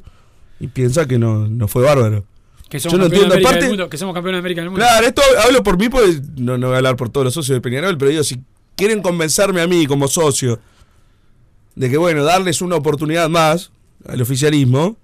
y 0.60 0.68
piensa 0.68 1.08
que 1.08 1.18
no, 1.18 1.48
no 1.48 1.68
fue 1.68 1.84
bárbaro. 1.84 2.26
Que 2.70 2.80
somos 2.80 2.94
Yo 2.94 2.98
no 3.00 3.06
entiendo, 3.06 3.34
de 3.36 3.42
aparte- 3.42 3.60
del 3.62 3.70
mundo. 3.70 3.90
Que 3.90 3.98
somos 3.98 4.14
campeones 4.14 4.38
de 4.38 4.40
América 4.40 4.62
del 4.62 4.70
mundo. 4.70 4.86
Claro, 4.86 5.08
esto 5.08 5.22
hablo 5.46 5.64
por 5.64 5.78
mí, 5.80 5.90
pues 5.90 6.22
no, 6.38 6.58
no 6.58 6.68
voy 6.68 6.76
a 6.76 6.78
hablar 6.78 6.96
por 6.96 7.10
todos 7.10 7.26
los 7.26 7.34
socios 7.34 7.56
de 7.58 7.62
Peñarol, 7.62 7.98
pero 7.98 8.12
digo, 8.12 8.24
si 8.24 8.42
quieren 8.76 9.02
convencerme 9.02 9.62
a 9.62 9.68
mí 9.68 9.88
como 9.88 10.08
socio 10.08 10.60
de 11.76 11.90
que, 11.90 11.98
bueno, 11.98 12.24
darles 12.24 12.62
una 12.62 12.76
oportunidad 12.76 13.30
más 13.30 13.72
al 14.08 14.22
oficialismo, 14.22 14.98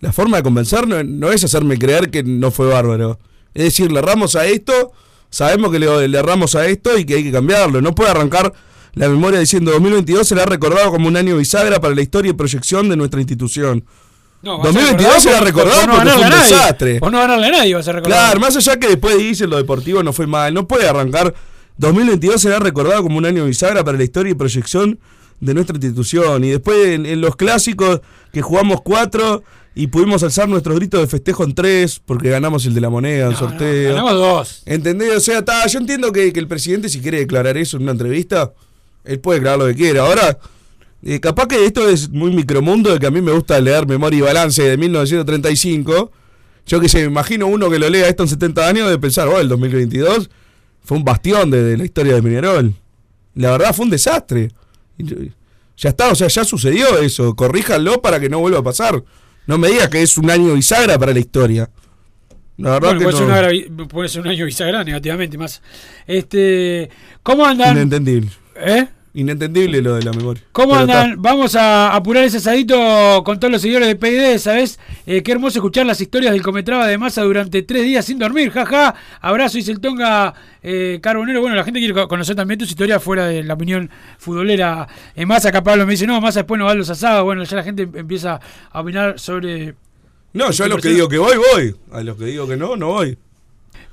la 0.00 0.12
forma 0.12 0.38
de 0.38 0.42
convencer 0.42 0.86
no, 0.86 1.02
no 1.04 1.30
es 1.32 1.42
hacerme 1.44 1.78
creer 1.78 2.10
que 2.10 2.22
no 2.22 2.50
fue 2.50 2.66
bárbaro. 2.68 3.18
Es 3.56 3.64
decir, 3.64 3.90
le 3.90 4.00
erramos 4.00 4.36
a 4.36 4.44
esto, 4.44 4.92
sabemos 5.30 5.72
que 5.72 5.78
le, 5.78 6.08
le 6.08 6.18
erramos 6.18 6.54
a 6.54 6.66
esto 6.66 6.98
y 6.98 7.06
que 7.06 7.14
hay 7.14 7.24
que 7.24 7.32
cambiarlo. 7.32 7.80
No 7.80 7.94
puede 7.94 8.10
arrancar 8.10 8.52
la 8.92 9.08
memoria 9.08 9.40
diciendo 9.40 9.72
2022 9.72 10.28
será 10.28 10.44
recordado 10.44 10.90
como 10.90 11.08
un 11.08 11.16
año 11.16 11.38
bisagra 11.38 11.80
para 11.80 11.94
la 11.94 12.02
historia 12.02 12.30
y 12.30 12.34
proyección 12.34 12.90
de 12.90 12.96
nuestra 12.96 13.18
institución. 13.18 13.82
No, 14.42 14.58
va 14.58 14.68
a 14.68 14.72
ser 14.72 14.82
2022 14.82 15.22
será 15.22 15.40
recordado 15.40 15.80
por 15.80 15.88
no 15.88 15.94
porque 15.96 16.10
fue 16.10 16.24
un 16.24 16.30
desastre. 16.30 17.00
Por 17.00 17.12
no 17.12 17.18
ganarle 17.18 17.46
a 17.46 17.50
nadie 17.50 17.72
va 17.74 17.80
a 17.80 17.82
ser 17.82 17.94
recordado. 17.94 18.22
Claro, 18.22 18.40
más 18.40 18.56
allá 18.56 18.78
que 18.78 18.88
después 18.88 19.16
dicen 19.16 19.48
lo 19.48 19.56
deportivo 19.56 20.02
no 20.02 20.12
fue 20.12 20.26
mal, 20.26 20.52
no 20.52 20.68
puede 20.68 20.86
arrancar. 20.86 21.34
2022 21.78 22.40
será 22.40 22.58
recordado 22.58 23.02
como 23.02 23.16
un 23.16 23.24
año 23.24 23.46
bisagra 23.46 23.82
para 23.84 23.96
la 23.96 24.04
historia 24.04 24.32
y 24.32 24.34
proyección 24.34 24.98
de 25.40 25.54
nuestra 25.54 25.76
institución. 25.76 26.44
Y 26.44 26.50
después 26.50 26.88
en, 26.88 27.06
en 27.06 27.22
los 27.22 27.36
clásicos 27.36 28.02
que 28.32 28.42
jugamos 28.42 28.82
cuatro 28.82 29.42
y 29.78 29.88
pudimos 29.88 30.22
alzar 30.22 30.48
nuestros 30.48 30.74
gritos 30.74 31.02
de 31.02 31.06
festejo 31.06 31.44
en 31.44 31.54
tres 31.54 32.00
porque 32.02 32.30
ganamos 32.30 32.64
el 32.64 32.72
de 32.72 32.80
la 32.80 32.88
moneda, 32.88 33.28
el 33.28 33.36
sorteo. 33.36 33.90
ganamos 33.90 34.14
dos. 34.14 34.62
¿Entendés? 34.64 35.14
O 35.14 35.20
sea, 35.20 35.44
ta, 35.44 35.66
yo 35.66 35.78
entiendo 35.78 36.12
que, 36.12 36.32
que 36.32 36.40
el 36.40 36.48
presidente 36.48 36.88
si 36.88 37.02
quiere 37.02 37.18
declarar 37.18 37.58
eso 37.58 37.76
en 37.76 37.82
una 37.82 37.92
entrevista, 37.92 38.54
él 39.04 39.20
puede 39.20 39.40
declarar 39.40 39.58
lo 39.58 39.66
que 39.66 39.74
quiera. 39.74 40.06
Ahora, 40.06 40.38
eh, 41.02 41.20
capaz 41.20 41.48
que 41.48 41.66
esto 41.66 41.86
es 41.90 42.08
muy 42.08 42.30
micromundo, 42.30 42.90
de 42.90 42.98
que 42.98 43.06
a 43.06 43.10
mí 43.10 43.20
me 43.20 43.32
gusta 43.32 43.60
leer 43.60 43.86
Memoria 43.86 44.18
y 44.18 44.22
Balance 44.22 44.62
de 44.62 44.78
1935. 44.78 46.10
Yo 46.66 46.80
que 46.80 46.88
sé, 46.88 47.00
me 47.00 47.04
imagino 47.08 47.46
uno 47.46 47.68
que 47.68 47.78
lo 47.78 47.90
lea 47.90 48.08
esto 48.08 48.22
en 48.22 48.30
70 48.30 48.66
años 48.66 48.88
de 48.88 48.98
pensar, 48.98 49.28
oh, 49.28 49.38
el 49.38 49.48
2022 49.50 50.30
fue 50.82 50.96
un 50.96 51.04
bastión 51.04 51.50
de, 51.50 51.62
de 51.62 51.76
la 51.76 51.84
historia 51.84 52.14
de 52.14 52.22
Peñarol. 52.22 52.72
La 53.34 53.50
verdad 53.50 53.74
fue 53.74 53.84
un 53.84 53.90
desastre. 53.90 54.48
Ya 55.76 55.90
está, 55.90 56.08
o 56.08 56.14
sea, 56.14 56.28
ya 56.28 56.46
sucedió 56.46 56.98
eso. 56.98 57.36
Corríjanlo 57.36 58.00
para 58.00 58.18
que 58.18 58.30
no 58.30 58.38
vuelva 58.38 58.60
a 58.60 58.62
pasar. 58.62 59.04
No 59.46 59.58
me 59.58 59.68
digas 59.68 59.88
que 59.88 60.02
es 60.02 60.16
un 60.18 60.30
año 60.30 60.54
bisagra 60.54 60.98
para 60.98 61.12
la 61.12 61.18
historia. 61.20 61.70
La 62.58 62.70
verdad 62.70 62.94
Bueno, 62.94 62.98
que 62.98 63.04
puede, 63.04 63.20
no. 63.20 63.36
ser 63.36 63.70
una 63.70 63.88
puede 63.88 64.08
ser 64.08 64.20
un 64.22 64.28
año 64.28 64.44
bisagra 64.46 64.82
negativamente 64.84 65.36
más. 65.38 65.62
Este, 66.06 66.88
¿Cómo 67.22 67.44
andan? 67.46 67.76
Inentendible. 67.76 68.30
¿Eh? 68.56 68.86
Inentendible 69.18 69.80
lo 69.80 69.94
de 69.94 70.02
la 70.02 70.12
memoria. 70.12 70.42
¿Cómo 70.52 70.72
Pero 70.72 70.80
andan? 70.82 71.08
está. 71.10 71.20
Vamos 71.22 71.54
a 71.56 71.94
apurar 71.96 72.22
ese 72.24 72.36
asadito 72.36 73.22
con 73.24 73.40
todos 73.40 73.50
los 73.50 73.62
seguidores 73.62 73.88
de 73.88 73.96
PID, 73.96 74.36
¿sabes? 74.38 74.78
Eh, 75.06 75.22
qué 75.22 75.32
hermoso 75.32 75.58
escuchar 75.58 75.86
las 75.86 75.98
historias 76.00 76.32
del 76.34 76.42
Cometraba 76.42 76.86
de 76.86 76.98
Massa 76.98 77.22
durante 77.22 77.62
tres 77.62 77.82
días 77.84 78.04
sin 78.04 78.18
dormir, 78.18 78.50
jaja. 78.50 78.94
Abrazo, 79.22 79.56
dice 79.56 79.72
el 79.72 79.80
Tonga 79.80 80.34
eh, 80.62 80.98
Carbonero. 81.02 81.40
Bueno, 81.40 81.56
la 81.56 81.64
gente 81.64 81.80
quiere 81.80 81.94
co- 81.94 82.06
conocer 82.08 82.36
también 82.36 82.58
tus 82.58 82.68
historias 82.68 83.02
fuera 83.02 83.26
de 83.26 83.42
la 83.42 83.54
opinión 83.54 83.88
futbolera. 84.18 84.86
En 85.14 85.26
Massa, 85.28 85.48
acá 85.48 85.62
Pablo 85.64 85.86
me 85.86 85.92
dice, 85.92 86.06
no, 86.06 86.20
Massa 86.20 86.40
después 86.40 86.58
no 86.58 86.66
va 86.66 86.72
a 86.72 86.74
los 86.74 86.90
asados. 86.90 87.24
Bueno, 87.24 87.42
ya 87.44 87.56
la 87.56 87.62
gente 87.62 87.88
empieza 87.94 88.38
a 88.70 88.80
opinar 88.82 89.18
sobre... 89.18 89.74
No, 90.34 90.50
yo 90.50 90.64
a 90.66 90.68
los 90.68 90.76
que 90.76 90.90
persona. 90.90 90.94
digo 90.94 91.08
que 91.08 91.16
voy, 91.18 91.36
voy. 91.54 91.74
A 91.90 92.02
los 92.02 92.18
que 92.18 92.26
digo 92.26 92.46
que 92.46 92.58
no, 92.58 92.76
no 92.76 92.88
voy. 92.88 93.16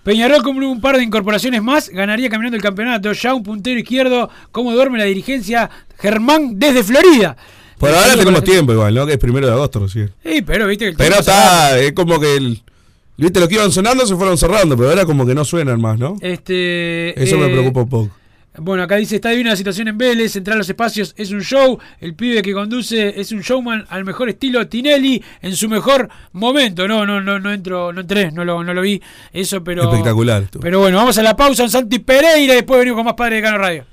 Peñarol 0.04 0.43
con 0.43 0.62
un 0.62 0.82
par 0.82 0.97
de 0.97 1.04
incorporaciones 1.04 1.64
más, 1.64 1.89
ganaría 1.89 2.30
caminando 2.30 2.58
el 2.58 2.62
campeonato. 2.62 3.14
Ya 3.14 3.34
un 3.34 3.43
puntero 3.43 3.80
izquierdo, 3.80 4.30
¿cómo 4.51 4.74
duerme 4.74 4.97
la 4.97 5.06
dirigencia? 5.06 5.70
Germán 5.97 6.60
desde 6.60 6.84
Florida. 6.84 7.38
Por 7.78 7.89
ahora 7.89 8.16
tenemos 8.16 8.43
tiempo 8.43 8.74
igual, 8.74 8.93
¿no? 8.93 9.06
Que 9.06 9.14
es 9.14 9.18
primero 9.18 9.47
de 9.47 9.54
agosto 9.54 9.80
recién. 9.80 10.12
Sí, 10.24 10.41
pero 10.41 10.68
viste 10.68 10.88
el 10.88 10.95
Pero 10.95 11.20
está, 11.20 11.80
es 11.80 11.93
como 11.93 12.20
que 12.20 12.36
el, 12.36 12.62
viste 13.18 13.39
lo 13.39 13.47
que 13.47 13.56
iban 13.56 13.72
sonando 13.72 14.06
se 14.06 14.16
fueron 14.16 14.38
cerrando, 14.38 14.76
pero 14.76 14.89
ahora 14.89 15.06
como 15.06 15.26
que 15.26 15.34
no 15.34 15.45
suenan 15.45 15.80
más, 15.82 15.97
¿no? 15.97 16.18
Este, 16.22 17.22
Eso 17.22 17.38
me 17.38 17.47
eh, 17.47 17.49
preocupa 17.49 17.82
un 17.82 17.89
poco. 17.89 18.12
Bueno, 18.58 18.84
acá 18.84 18.97
dice, 18.97 19.16
está 19.16 19.30
divina 19.30 19.51
la 19.51 19.56
situación 19.56 19.88
en 19.88 19.97
Vélez, 19.97 20.36
entrar 20.36 20.56
a 20.56 20.58
los 20.60 20.70
espacios 20.70 21.16
es 21.18 21.32
un 21.32 21.41
show, 21.41 21.80
el 21.99 22.14
pibe 22.14 22.41
que 22.43 22.54
conduce 22.54 23.20
es 23.20 23.32
un 23.32 23.41
showman 23.41 23.86
al 23.89 24.06
mejor 24.06 24.30
estilo 24.30 24.68
Tinelli 24.68 25.24
en 25.41 25.56
su 25.56 25.68
mejor 25.68 26.08
momento. 26.34 26.88
No, 26.88 27.06
no, 27.06 27.20
no, 27.20 27.39
no 27.39 27.51
entro, 27.51 27.91
no 27.91 28.01
entré, 28.01 28.32
no 28.32 28.45
lo, 28.45 28.64
no 28.64 28.74
lo 28.74 28.82
vi 28.82 29.01
eso, 29.32 29.64
pero... 29.64 29.84
Espectacular. 29.84 30.43
Pero 30.62 30.80
bueno, 30.80 30.97
vamos 30.97 31.18
a 31.18 31.24
la 31.24 31.36
pausa 31.36 31.64
en 31.64 31.70
Santi 31.70 31.99
Pereira 31.99 32.38
y 32.38 32.56
después 32.56 32.80
venimos 32.80 32.97
con 32.97 33.06
más 33.06 33.16
Padre 33.16 33.38
de 33.38 33.41
Cano 33.41 33.58
Radio. 33.58 33.92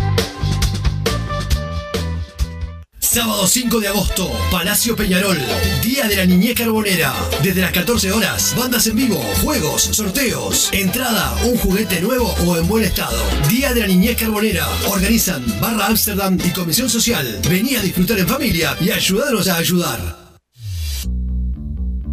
Sábado 3.11 3.45
5 3.45 3.81
de 3.81 3.89
agosto, 3.89 4.31
Palacio 4.49 4.95
Peñarol, 4.95 5.37
Día 5.83 6.07
de 6.07 6.15
la 6.15 6.25
Niñez 6.25 6.55
Carbonera. 6.55 7.13
Desde 7.43 7.59
las 7.59 7.73
14 7.73 8.09
horas, 8.13 8.55
bandas 8.57 8.87
en 8.87 8.95
vivo, 8.95 9.21
juegos, 9.43 9.81
sorteos, 9.81 10.69
entrada, 10.71 11.35
un 11.43 11.57
juguete 11.57 11.99
nuevo 11.99 12.33
o 12.47 12.55
en 12.55 12.65
buen 12.69 12.85
estado. 12.85 13.21
Día 13.49 13.73
de 13.73 13.81
la 13.81 13.87
Niñez 13.87 14.15
Carbonera. 14.15 14.65
Organizan 14.87 15.43
Barra 15.59 15.87
Amsterdam 15.87 16.37
y 16.41 16.51
Comisión 16.51 16.89
Social. 16.89 17.41
Vení 17.49 17.75
a 17.75 17.81
disfrutar 17.81 18.17
en 18.17 18.29
familia 18.29 18.77
y 18.79 18.91
ayudarnos 18.91 19.49
a 19.49 19.57
ayudar. 19.57 20.20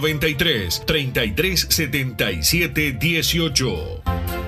093 0.00 0.80
3377 0.86 2.98
18. 2.98 4.47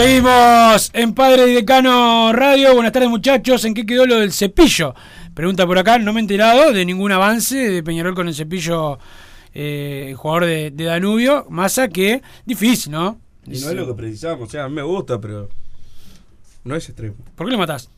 Seguimos 0.00 0.90
en 0.94 1.12
Padre 1.12 1.50
y 1.50 1.52
Decano 1.52 2.32
Radio. 2.32 2.72
Buenas 2.72 2.90
tardes, 2.90 3.10
muchachos. 3.10 3.66
¿En 3.66 3.74
qué 3.74 3.84
quedó 3.84 4.06
lo 4.06 4.18
del 4.18 4.32
cepillo? 4.32 4.94
Pregunta 5.34 5.66
por 5.66 5.78
acá. 5.78 5.98
No 5.98 6.14
me 6.14 6.20
he 6.20 6.22
enterado 6.22 6.72
de 6.72 6.86
ningún 6.86 7.12
avance 7.12 7.54
de 7.54 7.82
Peñarol 7.82 8.14
con 8.14 8.26
el 8.26 8.34
cepillo, 8.34 8.98
eh, 9.52 10.14
jugador 10.16 10.46
de, 10.46 10.70
de 10.70 10.84
Danubio. 10.84 11.44
Massa 11.50 11.88
que 11.88 12.22
difícil, 12.46 12.92
¿no? 12.92 13.20
Y 13.44 13.60
no 13.60 13.68
es 13.68 13.74
lo 13.74 13.86
que 13.88 13.92
precisamos. 13.92 14.48
O 14.48 14.50
sea, 14.50 14.64
a 14.64 14.68
mí 14.70 14.76
me 14.76 14.82
gusta, 14.82 15.20
pero 15.20 15.50
no 16.64 16.76
es 16.76 16.88
extremo. 16.88 17.16
¿Por 17.36 17.46
qué 17.46 17.52
lo 17.52 17.58
matás? 17.58 17.90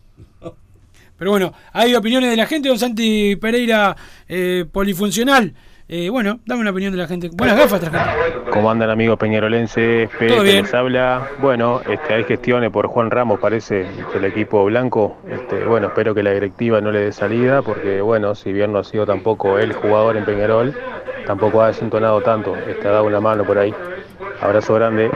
Pero 1.16 1.30
bueno, 1.30 1.55
hay 1.72 1.94
opiniones 1.94 2.30
de 2.30 2.36
la 2.36 2.46
gente. 2.46 2.68
Don 2.68 2.80
Santi 2.80 3.36
Pereira, 3.36 3.96
eh, 4.26 4.64
polifuncional. 4.72 5.55
Eh, 5.95 6.09
bueno, 6.09 6.40
dame 6.47 6.62
una 6.62 6.70
opinión 6.70 6.90
de 6.90 6.97
la 6.97 7.07
gente. 7.07 7.28
Buenas 7.34 7.55
gafas, 7.59 7.78
traje. 7.78 8.32
¿Cómo 8.51 8.70
andan 8.70 8.88
amigos 8.88 9.18
peñarolenses? 9.18 10.09
Pe- 10.18 10.26
Todo 10.26 10.38
que 10.38 10.53
bien. 10.53 10.62
les 10.64 10.72
habla. 10.72 11.28
Bueno, 11.43 11.82
este, 11.86 12.14
hay 12.14 12.24
gestiones 12.24 12.70
por 12.70 12.86
Juan 12.86 13.11
Ramos, 13.11 13.38
parece, 13.38 13.86
del 14.14 14.24
equipo 14.24 14.64
blanco. 14.64 15.18
Este, 15.28 15.66
bueno, 15.66 15.88
espero 15.88 16.14
que 16.14 16.22
la 16.22 16.30
directiva 16.30 16.80
no 16.80 16.90
le 16.90 17.01
dé 17.01 17.12
salida, 17.12 17.61
porque 17.61 18.01
bueno, 18.01 18.34
si 18.34 18.55
bien 18.55 18.72
no 18.72 18.78
ha 18.78 18.84
sido 18.84 19.05
tampoco 19.05 19.59
el 19.59 19.74
jugador 19.74 20.16
en 20.16 20.24
Peñarol, 20.24 20.74
tampoco 21.26 21.61
ha 21.61 21.66
desentonado 21.66 22.22
tanto. 22.22 22.57
Este, 22.57 22.88
ha 22.88 22.93
dado 22.93 23.05
una 23.05 23.20
mano 23.20 23.45
por 23.45 23.59
ahí. 23.59 23.74
Abrazo 24.40 24.72
grande. 24.72 25.11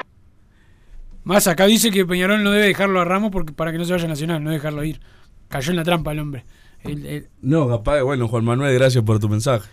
Más 1.25 1.47
acá 1.47 1.65
dice 1.65 1.91
que 1.91 2.05
Peñarol 2.05 2.45
no 2.45 2.51
debe 2.51 2.67
dejarlo 2.67 3.01
a 3.01 3.07
Ramos 3.07 3.31
porque, 3.31 3.55
para 3.55 3.73
que 3.73 3.79
no 3.79 3.87
se 3.87 3.93
vaya 3.95 4.05
a 4.05 4.09
Nacional, 4.09 4.45
no 4.45 4.51
dejarlo 4.51 4.85
ir. 4.85 5.01
Cayó 5.49 5.71
en 5.71 5.77
la 5.77 5.85
trampa 5.85 6.13
el 6.13 6.19
hombre. 6.19 6.45
El- 6.85 7.07
el- 7.07 7.29
No, 7.41 7.67
capaz, 7.67 8.03
bueno, 8.03 8.29
Juan 8.29 8.45
Manuel, 8.45 8.75
gracias 8.75 9.03
por 9.03 9.19
tu 9.19 9.31
mensaje. 9.31 9.71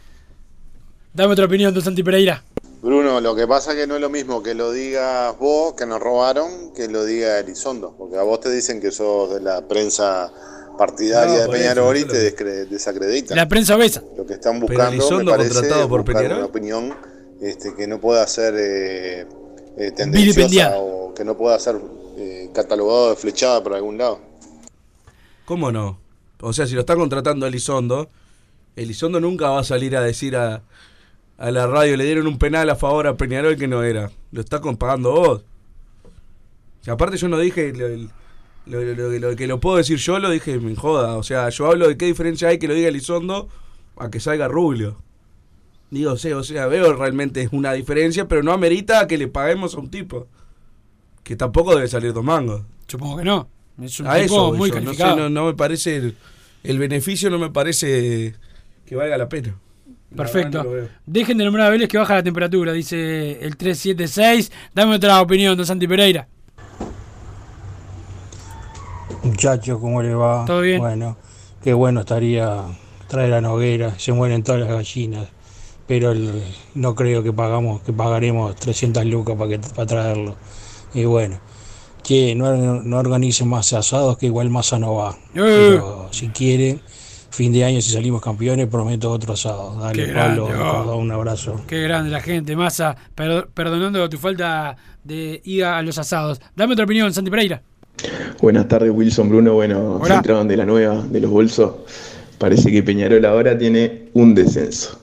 Dame 1.14 1.34
otra 1.34 1.46
opinión, 1.46 1.74
Don 1.74 1.84
Santi 1.84 2.02
Pereira. 2.04 2.44
Bruno, 2.82 3.22
lo 3.22 3.36
que 3.36 3.48
pasa 3.48 3.72
es 3.72 3.78
que 3.78 3.88
no 3.88 3.96
es 3.96 4.02
lo 4.02 4.10
mismo 4.10 4.44
que 4.44 4.54
lo 4.56 4.72
digas 4.72 5.38
vos, 5.40 5.74
que 5.74 5.86
nos 5.86 6.02
robaron, 6.02 6.74
que 6.74 6.88
lo 6.88 7.06
diga 7.06 7.40
Elizondo. 7.40 7.96
Porque 7.98 8.18
a 8.18 8.24
vos 8.24 8.40
te 8.42 8.50
dicen 8.52 8.82
que 8.82 8.92
sos 8.92 9.34
de 9.34 9.40
la 9.40 9.66
prensa 9.68 10.32
partidaria 10.78 11.46
No, 11.46 11.52
de 11.52 11.58
Peñarol 11.58 11.98
y 11.98 12.06
te 12.06 12.32
desacreditan. 12.66 13.38
La 13.38 13.48
prensa 13.48 13.76
obesa. 13.76 14.04
Lo 14.18 14.26
que 14.26 14.34
están 14.34 14.60
Pero 14.60 14.68
buscando, 14.68 15.20
me 15.24 15.32
parece, 15.32 15.54
contratado 15.54 15.84
es 15.84 15.88
por 15.88 16.02
buscar 16.02 16.16
Peñarol. 16.16 16.38
una 16.40 16.48
opinión 16.48 16.94
este, 17.42 17.74
que 17.76 17.88
no 17.88 18.00
pueda 18.02 18.26
ser 18.28 18.56
eh, 18.58 19.28
eh, 19.78 19.92
tendenciosa 19.92 20.74
o 20.78 21.14
que 21.14 21.24
no 21.24 21.38
pueda 21.38 21.58
ser 21.60 21.80
eh, 22.18 22.50
catalogado 22.54 23.12
de 23.12 23.16
flechada 23.16 23.64
por 23.64 23.76
algún 23.76 23.98
lado. 23.98 24.20
¿Cómo 25.46 25.72
no? 25.72 26.00
O 26.42 26.52
sea, 26.54 26.68
si 26.68 26.74
lo 26.74 26.82
está 26.82 26.96
contratando 26.96 27.46
Elizondo, 27.48 28.10
Elizondo 28.76 29.20
nunca 29.22 29.50
va 29.52 29.60
a 29.60 29.64
salir 29.64 29.96
a 29.96 30.02
decir 30.02 30.36
a, 30.36 30.64
a 31.44 31.52
la 31.52 31.68
radio, 31.68 31.98
le 31.98 32.06
dieron 32.06 32.28
un 32.28 32.38
penal 32.38 32.70
a 32.70 32.76
favor 32.76 33.06
a 33.06 33.16
Peñarol 33.18 33.58
que 33.58 33.68
no 33.68 33.84
era. 33.84 34.10
Lo 34.32 34.40
está 34.42 34.62
pagando 34.62 35.12
vos. 35.12 35.44
Y 36.86 36.90
aparte 36.90 37.18
yo 37.18 37.28
no 37.28 37.38
dije 37.38 37.74
lo, 37.74 37.88
lo- 38.66 38.82
lo- 38.82 38.94
lo- 39.10 39.20
lo 39.20 39.36
que 39.36 39.46
lo 39.48 39.60
puedo 39.60 39.76
decir 39.78 39.98
yo, 39.98 40.20
lo 40.20 40.30
dije 40.30 40.58
me 40.60 40.76
joda. 40.76 41.18
O 41.18 41.24
sea, 41.24 41.50
yo 41.50 41.68
hablo 41.68 41.88
de 41.90 41.98
qué 41.98 42.06
diferencia 42.06 42.48
hay 42.48 42.60
que 42.60 42.68
lo 42.68 42.74
diga 42.74 42.88
Elizondo 42.88 43.50
a 43.98 44.10
que 44.10 44.20
salga 44.20 44.48
Rubio. 44.48 45.02
Digo, 45.92 46.18
sea, 46.18 46.38
o 46.38 46.44
sea, 46.44 46.66
veo 46.68 46.94
realmente 46.94 47.50
una 47.52 47.74
diferencia, 47.74 48.28
pero 48.28 48.42
no 48.42 48.52
amerita 48.54 49.06
que 49.08 49.18
le 49.18 49.28
paguemos 49.28 49.76
a 49.76 49.80
un 49.80 49.90
tipo. 49.92 50.28
Que 51.24 51.36
tampoco 51.36 51.76
debe 51.76 51.88
salir 51.88 52.14
dos 52.14 52.24
mangos. 52.24 52.64
Supongo 52.88 53.18
que 53.18 53.24
no. 53.26 53.48
Es 53.82 54.00
un 54.00 54.08
A 54.08 54.14
tipo 54.16 54.26
eso 54.26 54.54
muy 54.54 54.70
yo, 54.70 54.76
no, 54.76 54.80
sé, 54.82 54.86
calificado. 54.98 55.16
no, 55.18 55.30
no 55.30 55.46
me 55.46 55.54
parece 55.56 55.98
el, 55.98 56.16
el 56.64 56.80
beneficio 56.80 57.30
no 57.30 57.38
me 57.38 57.50
parece 57.50 58.34
que 58.86 58.96
valga 58.96 59.18
la 59.18 59.28
pena. 59.30 59.56
Perfecto. 60.16 60.64
no. 60.64 60.70
Dejen 61.06 61.38
de 61.38 61.44
nombrar 61.46 61.68
a 61.68 61.70
Vélez 61.70 61.88
que 61.88 61.98
baja 61.98 62.16
la 62.16 62.24
temperatura, 62.24 62.72
dice 62.74 63.40
el 63.44 63.58
376. 63.58 64.52
Dame 64.74 64.96
otra 64.96 65.22
opinión, 65.22 65.56
Don 65.58 65.66
Santi 65.66 65.88
Pereira. 65.88 66.28
Muchachos, 69.24 69.80
¿cómo 69.80 70.02
le 70.02 70.14
va? 70.14 70.44
¿Todo 70.46 70.62
bien? 70.62 70.80
Bueno, 70.80 71.18
qué 71.64 71.74
bueno 71.74 72.02
estaría 72.02 72.64
traer 73.08 73.34
a 73.34 73.42
Noguera, 73.42 73.98
se 73.98 74.12
mueren 74.12 74.44
todas 74.44 74.62
las 74.62 74.70
gallinas, 74.70 75.28
pero 75.88 76.12
el- 76.12 76.44
no 76.76 76.96
creo 76.96 77.24
que 77.24 77.32
pagamos, 77.32 77.82
que 77.84 77.94
pagaremos 77.94 78.56
300 78.56 79.06
lucas 79.06 79.36
para, 79.38 79.50
que, 79.52 79.60
para 79.60 79.86
traerlo. 79.86 80.36
Y 80.94 81.06
bueno, 81.06 81.40
che, 82.02 82.36
no, 82.36 82.54
no 82.82 82.98
organicen 82.98 83.48
más 83.48 83.72
asados 83.74 84.18
que 84.18 84.26
igual 84.26 84.50
masa 84.50 84.78
no 84.80 84.96
va. 84.96 85.16
Pero 85.34 86.10
si 86.12 86.28
quieren, 86.30 86.82
fin 87.34 87.52
de 87.52 87.64
año 87.66 87.82
si 87.82 87.90
salimos 87.92 88.22
campeones, 88.22 88.68
prometo 88.68 89.10
otro 89.12 89.34
asado. 89.34 89.76
Dale, 89.80 90.06
Qué 90.06 90.12
Pablo, 90.14 90.46
grande, 90.48 90.64
oh. 90.64 90.98
Un 90.98 91.12
abrazo. 91.12 91.62
Qué 91.68 91.82
grande 91.82 92.12
la 92.12 92.22
gente, 92.22 92.56
Massa, 92.56 92.96
per- 93.16 93.48
perdonando 93.54 94.08
tu 94.08 94.18
falta 94.20 94.76
de 95.04 95.42
ir 95.44 95.66
a 95.66 95.82
los 95.82 95.98
asados. 95.98 96.40
Dame 96.56 96.74
otra 96.74 96.86
opinión, 96.86 97.12
Santi 97.12 97.32
Pereira. 97.32 97.62
Buenas 98.42 98.68
tardes, 98.68 98.92
Wilson 98.94 99.30
Bruno. 99.30 99.54
Bueno, 99.56 99.96
Hola. 99.96 100.08
se 100.08 100.14
entraban 100.16 100.48
de 100.48 100.58
la 100.58 100.66
nueva, 100.66 101.02
de 101.10 101.20
los 101.22 101.32
bolsos. 101.32 101.74
Parece 102.38 102.72
que 102.72 102.84
Peñarol 102.84 103.26
ahora 103.26 103.58
tiene 103.58 104.10
un 104.14 104.36
descenso. 104.36 105.00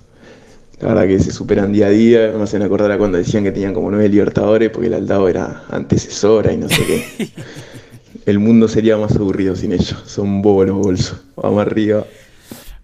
La 0.81 0.89
verdad 0.89 1.07
que 1.09 1.19
se 1.19 1.31
superan 1.33 1.73
día 1.73 1.87
a 1.87 1.91
día. 1.91 2.33
Me 2.37 2.43
hacen 2.45 2.63
acordar 2.63 2.91
a 2.93 2.99
cuando 2.99 3.19
decían 3.19 3.43
que 3.45 3.53
tenían 3.53 3.75
como 3.75 3.91
nueve 3.91 4.09
libertadores 4.09 4.71
porque 4.71 4.87
el 4.87 4.95
Aldao 4.95 5.29
era 5.29 5.65
antecesora 5.71 6.53
y 6.53 6.57
no 6.59 6.69
sé 6.69 6.87
qué. 6.87 7.29
El 8.27 8.39
mundo 8.39 8.69
sería 8.69 8.97
más 8.97 9.15
aburrido 9.17 9.57
sin 9.57 9.73
ellos. 9.73 9.97
Son 10.07 10.43
bobos 10.43 10.67
los 10.67 10.77
bolsos. 10.77 11.21
Vamos 11.37 11.61
arriba. 11.63 12.05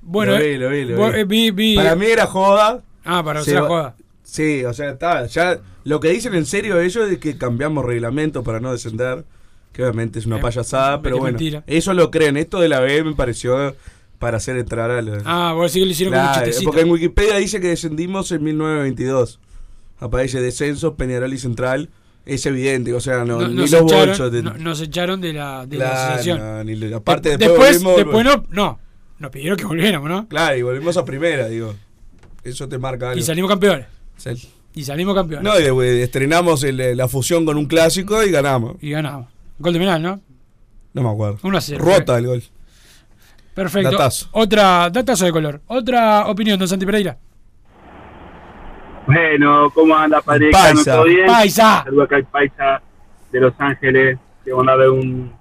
Bueno, 0.02 0.32
Lo 0.32 0.38
vi, 0.38 0.44
eh, 0.44 0.58
lo 0.58 0.68
vi, 0.70 0.84
lo 0.84 0.96
vos- 0.96 1.12
vi. 1.12 1.18
eh, 1.20 1.24
vi- 1.24 1.50
vi- 1.50 1.76
Para 1.76 1.94
mí 1.96 2.06
era 2.06 2.26
joda. 2.26 2.82
Ah, 3.04 3.22
para 3.24 3.40
usted 3.40 3.56
va- 3.56 3.68
joda. 3.68 3.94
Sí, 4.22 4.64
o 4.64 4.72
sea, 4.72 4.90
está. 4.90 5.26
Ya, 5.26 5.58
lo 5.84 6.00
que 6.00 6.08
dicen 6.10 6.34
en 6.34 6.46
serio 6.46 6.80
ellos 6.80 7.08
es 7.10 7.18
que 7.18 7.36
cambiamos 7.36 7.84
reglamento 7.84 8.42
para 8.42 8.60
no 8.60 8.72
descender. 8.72 9.24
Que 9.72 9.82
obviamente 9.82 10.18
es 10.18 10.26
una 10.26 10.38
Eh, 10.38 10.40
payasada, 10.40 11.02
pero 11.02 11.18
bueno. 11.18 11.32
mentira. 11.36 11.62
Eso 11.66 11.92
lo 11.92 12.10
creen. 12.10 12.38
Esto 12.38 12.58
de 12.60 12.68
la 12.70 12.80
B 12.80 13.04
me 13.04 13.14
pareció 13.14 13.76
para 14.18 14.38
hacer 14.38 14.56
entrar 14.56 14.90
a 14.90 15.02
los. 15.02 15.22
Ah, 15.26 15.52
vos 15.54 15.70
decís 15.70 15.82
que 15.82 15.86
lo 15.86 15.92
hicieron 15.92 16.14
con 16.14 16.22
un 16.22 16.32
chistecito. 16.32 16.64
porque 16.64 16.80
en 16.80 16.90
Wikipedia 16.90 17.36
dice 17.36 17.60
que 17.60 17.68
descendimos 17.68 18.32
en 18.32 18.42
1922. 18.42 19.38
Aparece 19.98 20.40
descenso, 20.40 20.94
Peñarol 20.94 21.32
y 21.34 21.38
Central. 21.38 21.90
Es 22.26 22.44
evidente, 22.44 22.92
o 22.92 23.00
sea, 23.00 23.24
no, 23.24 23.40
No- 23.40 23.48
ni 23.48 23.54
los 23.54 23.72
echaron, 23.72 23.86
bolsos. 24.08 24.32
de- 24.32 24.42
no- 24.42 24.54
nos 24.54 24.80
echaron 24.80 25.20
de 25.20 25.32
la, 25.32 25.64
de 25.64 25.78
la 25.78 26.14
asociación. 26.16 26.66
ni 26.66 26.92
aparte, 26.92 27.30
De- 27.30 27.36
después 27.38 27.80
después, 27.82 28.24
no, 28.24 28.44
no, 28.50 28.78
nos 29.20 29.30
pidieron 29.30 29.56
que 29.56 29.64
volviéramos, 29.64 30.08
¿no? 30.10 30.26
Claro, 30.28 30.56
y 30.56 30.62
volvimos 30.62 30.96
a 30.96 31.04
primera, 31.04 31.46
digo. 31.48 31.74
Eso 32.42 32.68
te 32.68 32.78
marca 32.78 33.10
algo. 33.10 33.20
Y 33.20 33.22
salimos 33.22 33.48
campeones. 33.48 33.86
Y 34.74 34.84
salimos 34.84 35.14
campeones. 35.14 35.44
No, 35.44 35.58
y 35.58 35.62
de- 35.86 36.02
estrenamos 36.02 36.62
el- 36.64 36.96
la 36.96 37.08
fusión 37.08 37.46
con 37.46 37.56
un 37.56 37.66
clásico 37.66 38.22
y 38.24 38.30
ganamos. 38.30 38.76
Y 38.82 38.90
ganamos. 38.90 39.28
Gol 39.58 39.72
de 39.72 39.78
penal, 39.78 40.02
¿no? 40.02 40.20
No 40.94 41.02
me 41.02 41.08
acuerdo. 41.10 41.38
1 41.44 41.58
a 41.58 41.60
0. 41.60 41.84
Rota 41.84 42.18
el 42.18 42.26
gol. 42.26 42.42
Perfecto. 43.54 43.90
Datazo. 43.90 44.28
Otra, 44.32 44.90
datazo 44.90 45.24
de 45.24 45.32
color. 45.32 45.62
Otra 45.68 46.26
opinión, 46.26 46.58
don 46.58 46.68
Santi 46.68 46.84
Pereira. 46.84 47.16
Bueno, 49.06 49.70
¿cómo 49.70 49.96
anda, 49.96 50.20
padre? 50.20 50.50
Paisa. 50.50 50.92
¿Todo 50.96 51.04
bien? 51.04 51.26
Paisa. 51.26 51.82
Saludo 51.84 52.02
acá 52.02 52.16
al 52.16 52.24
Paisa 52.24 52.82
de 53.30 53.40
Los 53.40 53.54
Ángeles. 53.58 54.18
Quiero 54.42 54.58
mandarle 54.58 54.88
un, 54.90 55.32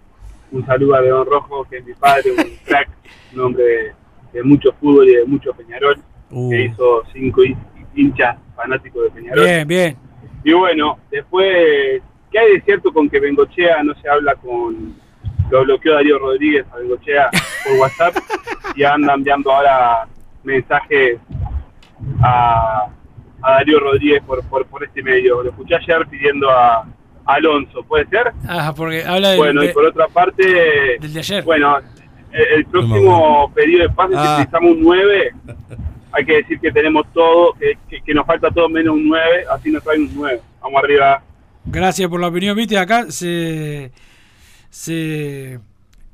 un 0.51 0.65
saludo 0.65 0.95
a 0.95 1.01
León 1.01 1.25
Rojo, 1.29 1.65
que 1.69 1.77
es 1.77 1.85
mi 1.85 1.93
padre, 1.93 2.31
un 2.31 2.43
crack, 2.65 2.89
un 3.33 3.39
hombre 3.41 3.63
de, 3.63 3.93
de 4.33 4.43
mucho 4.43 4.71
fútbol 4.79 5.07
y 5.09 5.15
de 5.15 5.25
mucho 5.25 5.53
Peñarol, 5.53 5.97
Uh. 6.31 6.49
que 6.49 6.63
hizo 6.65 7.03
cinco 7.13 7.43
hin- 7.43 7.55
hinchas 7.93 8.35
fanáticos 8.55 9.03
de 9.03 9.09
Peñarol. 9.11 9.45
Bien, 9.45 9.67
bien. 9.67 9.97
Y 10.43 10.53
bueno, 10.53 10.97
después, 11.11 12.01
¿qué 12.31 12.39
hay 12.39 12.53
de 12.53 12.61
cierto 12.61 12.91
con 12.91 13.07
que 13.09 13.19
Bengochea 13.19 13.83
no 13.83 13.93
se 14.01 14.09
habla 14.09 14.33
con... 14.35 14.95
Lo 15.51 15.63
bloqueó 15.63 15.93
Darío 15.93 16.17
Rodríguez 16.17 16.65
a 16.73 16.77
Bengochea 16.77 17.29
por 17.63 17.77
WhatsApp 17.77 18.15
y 18.75 18.83
anda 18.83 19.13
enviando 19.13 19.51
ahora 19.51 20.07
mensajes 20.43 21.19
a, 22.23 22.87
a 23.45 23.51
Darío 23.53 23.79
Rodríguez 23.79 24.23
por, 24.23 24.43
por, 24.47 24.65
por 24.67 24.83
este 24.83 25.03
medio. 25.03 25.43
Lo 25.43 25.49
escuché 25.49 25.75
ayer 25.75 26.05
pidiendo 26.07 26.49
a, 26.49 26.85
Alonso, 27.25 27.83
¿puede 27.83 28.05
ser? 28.07 28.31
Ah, 28.47 28.71
porque 28.75 29.03
habla 29.03 29.29
de, 29.31 29.37
Bueno, 29.37 29.63
y 29.63 29.69
por 29.69 29.85
otra 29.85 30.07
parte, 30.07 30.43
del 30.99 31.11
de 31.13 31.19
ayer. 31.19 31.43
bueno, 31.43 31.77
el, 32.31 32.43
el 32.57 32.65
próximo 32.65 33.51
pedido 33.55 33.81
de 33.83 33.89
pase, 33.89 34.13
si 34.13 34.19
Ah. 34.19 34.31
necesitamos 34.37 34.71
un 34.73 34.81
9, 34.81 35.31
hay 36.11 36.25
que 36.25 36.33
decir 36.37 36.59
que 36.59 36.71
tenemos 36.71 37.05
todo, 37.13 37.53
que, 37.53 37.77
que, 37.89 38.01
que 38.01 38.13
nos 38.13 38.25
falta 38.27 38.51
todo 38.51 38.69
menos 38.69 38.93
un 38.93 39.07
9, 39.07 39.45
así 39.51 39.71
nos 39.71 39.83
traen 39.83 40.03
un 40.03 40.11
9. 40.15 40.39
Vamos 40.61 40.83
arriba. 40.83 41.23
Gracias 41.65 42.07
por 42.09 42.19
la 42.21 42.27
opinión, 42.27 42.55
viste, 42.55 42.77
acá 42.77 43.05
se... 43.09 43.91
se... 44.69 45.59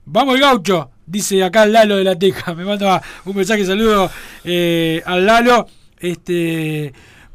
Vamos 0.06 0.36
el 0.36 0.42
gaucho, 0.42 0.90
dice 1.06 1.44
acá 1.44 1.64
el 1.64 1.74
Lalo 1.74 1.98
de 1.98 2.04
la 2.06 2.18
Teja. 2.18 2.54
Me 2.56 2.64
manda 2.66 3.02
un 3.26 3.36
mensaje, 3.36 3.66
saludo 3.66 4.10
eh, 4.44 5.02
al 5.06 5.26
Lalo. 5.26 5.68
Este, 6.00 6.92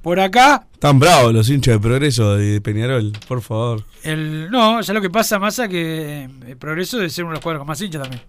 por 0.07 0.21
acá, 0.21 0.65
Tan 0.79 1.01
bravos 1.01 1.35
los 1.35 1.51
hinchas 1.51 1.75
de 1.75 1.81
progreso 1.81 2.37
de 2.37 2.61
Peñarol, 2.61 3.11
por 3.27 3.43
favor. 3.43 3.83
el 4.05 4.49
no, 4.53 4.81
ya 4.81 4.95
lo 4.95 5.01
que 5.01 5.11
pasa, 5.11 5.41
Massa, 5.41 5.67
que 5.67 6.23
eh, 6.27 6.31
el 6.47 6.57
progreso 6.57 6.99
de 6.99 7.11
ser 7.11 7.25
uno 7.25 7.33
de 7.33 7.39
los 7.39 7.43
cuadros 7.43 7.59
con 7.63 7.67
más 7.67 7.81
hinchas 7.81 8.03
también. 8.03 8.23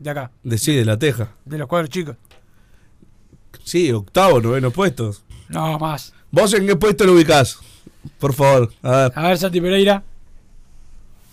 De 0.00 0.10
acá, 0.10 0.32
Decide 0.42 0.84
la 0.84 0.98
teja. 0.98 1.28
de 1.44 1.56
los 1.56 1.68
cuadros 1.68 1.90
chicos. 1.90 2.16
Sí, 3.62 3.92
octavo, 3.92 4.40
noveno 4.40 4.72
puestos. 4.72 5.22
No, 5.48 5.78
más. 5.78 6.12
¿Vos 6.32 6.52
en 6.54 6.66
qué 6.66 6.74
puesto 6.74 7.04
lo 7.04 7.12
ubicás? 7.12 7.60
Por 8.18 8.34
favor, 8.34 8.72
a 8.82 8.90
ver. 8.90 9.12
A 9.14 9.28
ver, 9.28 9.38
Santi 9.38 9.60
Pereira. 9.60 10.02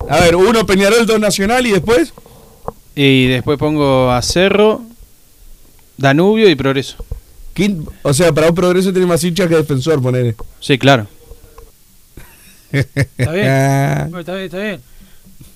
A 0.08 0.20
ver, 0.20 0.36
uno 0.36 0.64
Peñarol, 0.68 1.08
dos 1.08 1.20
Nacional 1.20 1.66
y 1.66 1.72
después. 1.72 2.14
Y 2.94 3.30
después 3.30 3.58
pongo 3.58 4.12
a 4.12 4.22
Cerro, 4.22 4.84
Danubio 5.98 6.48
y 6.52 6.54
Progreso. 6.56 7.04
¿Quién- 7.56 7.84
o 8.04 8.14
sea, 8.14 8.32
para 8.32 8.50
un 8.50 8.56
progreso 8.56 8.92
tiene 8.92 9.08
más 9.08 9.24
hinchas 9.24 9.48
que 9.48 9.56
defensor, 9.56 10.00
ponele. 10.02 10.36
Sí, 10.60 10.78
claro. 10.78 11.08
Está 12.72 13.32
bien. 13.32 14.10
Bueno, 14.10 14.20
está 14.20 14.34
bien, 14.34 14.46
está 14.46 14.58
bien. 14.60 14.82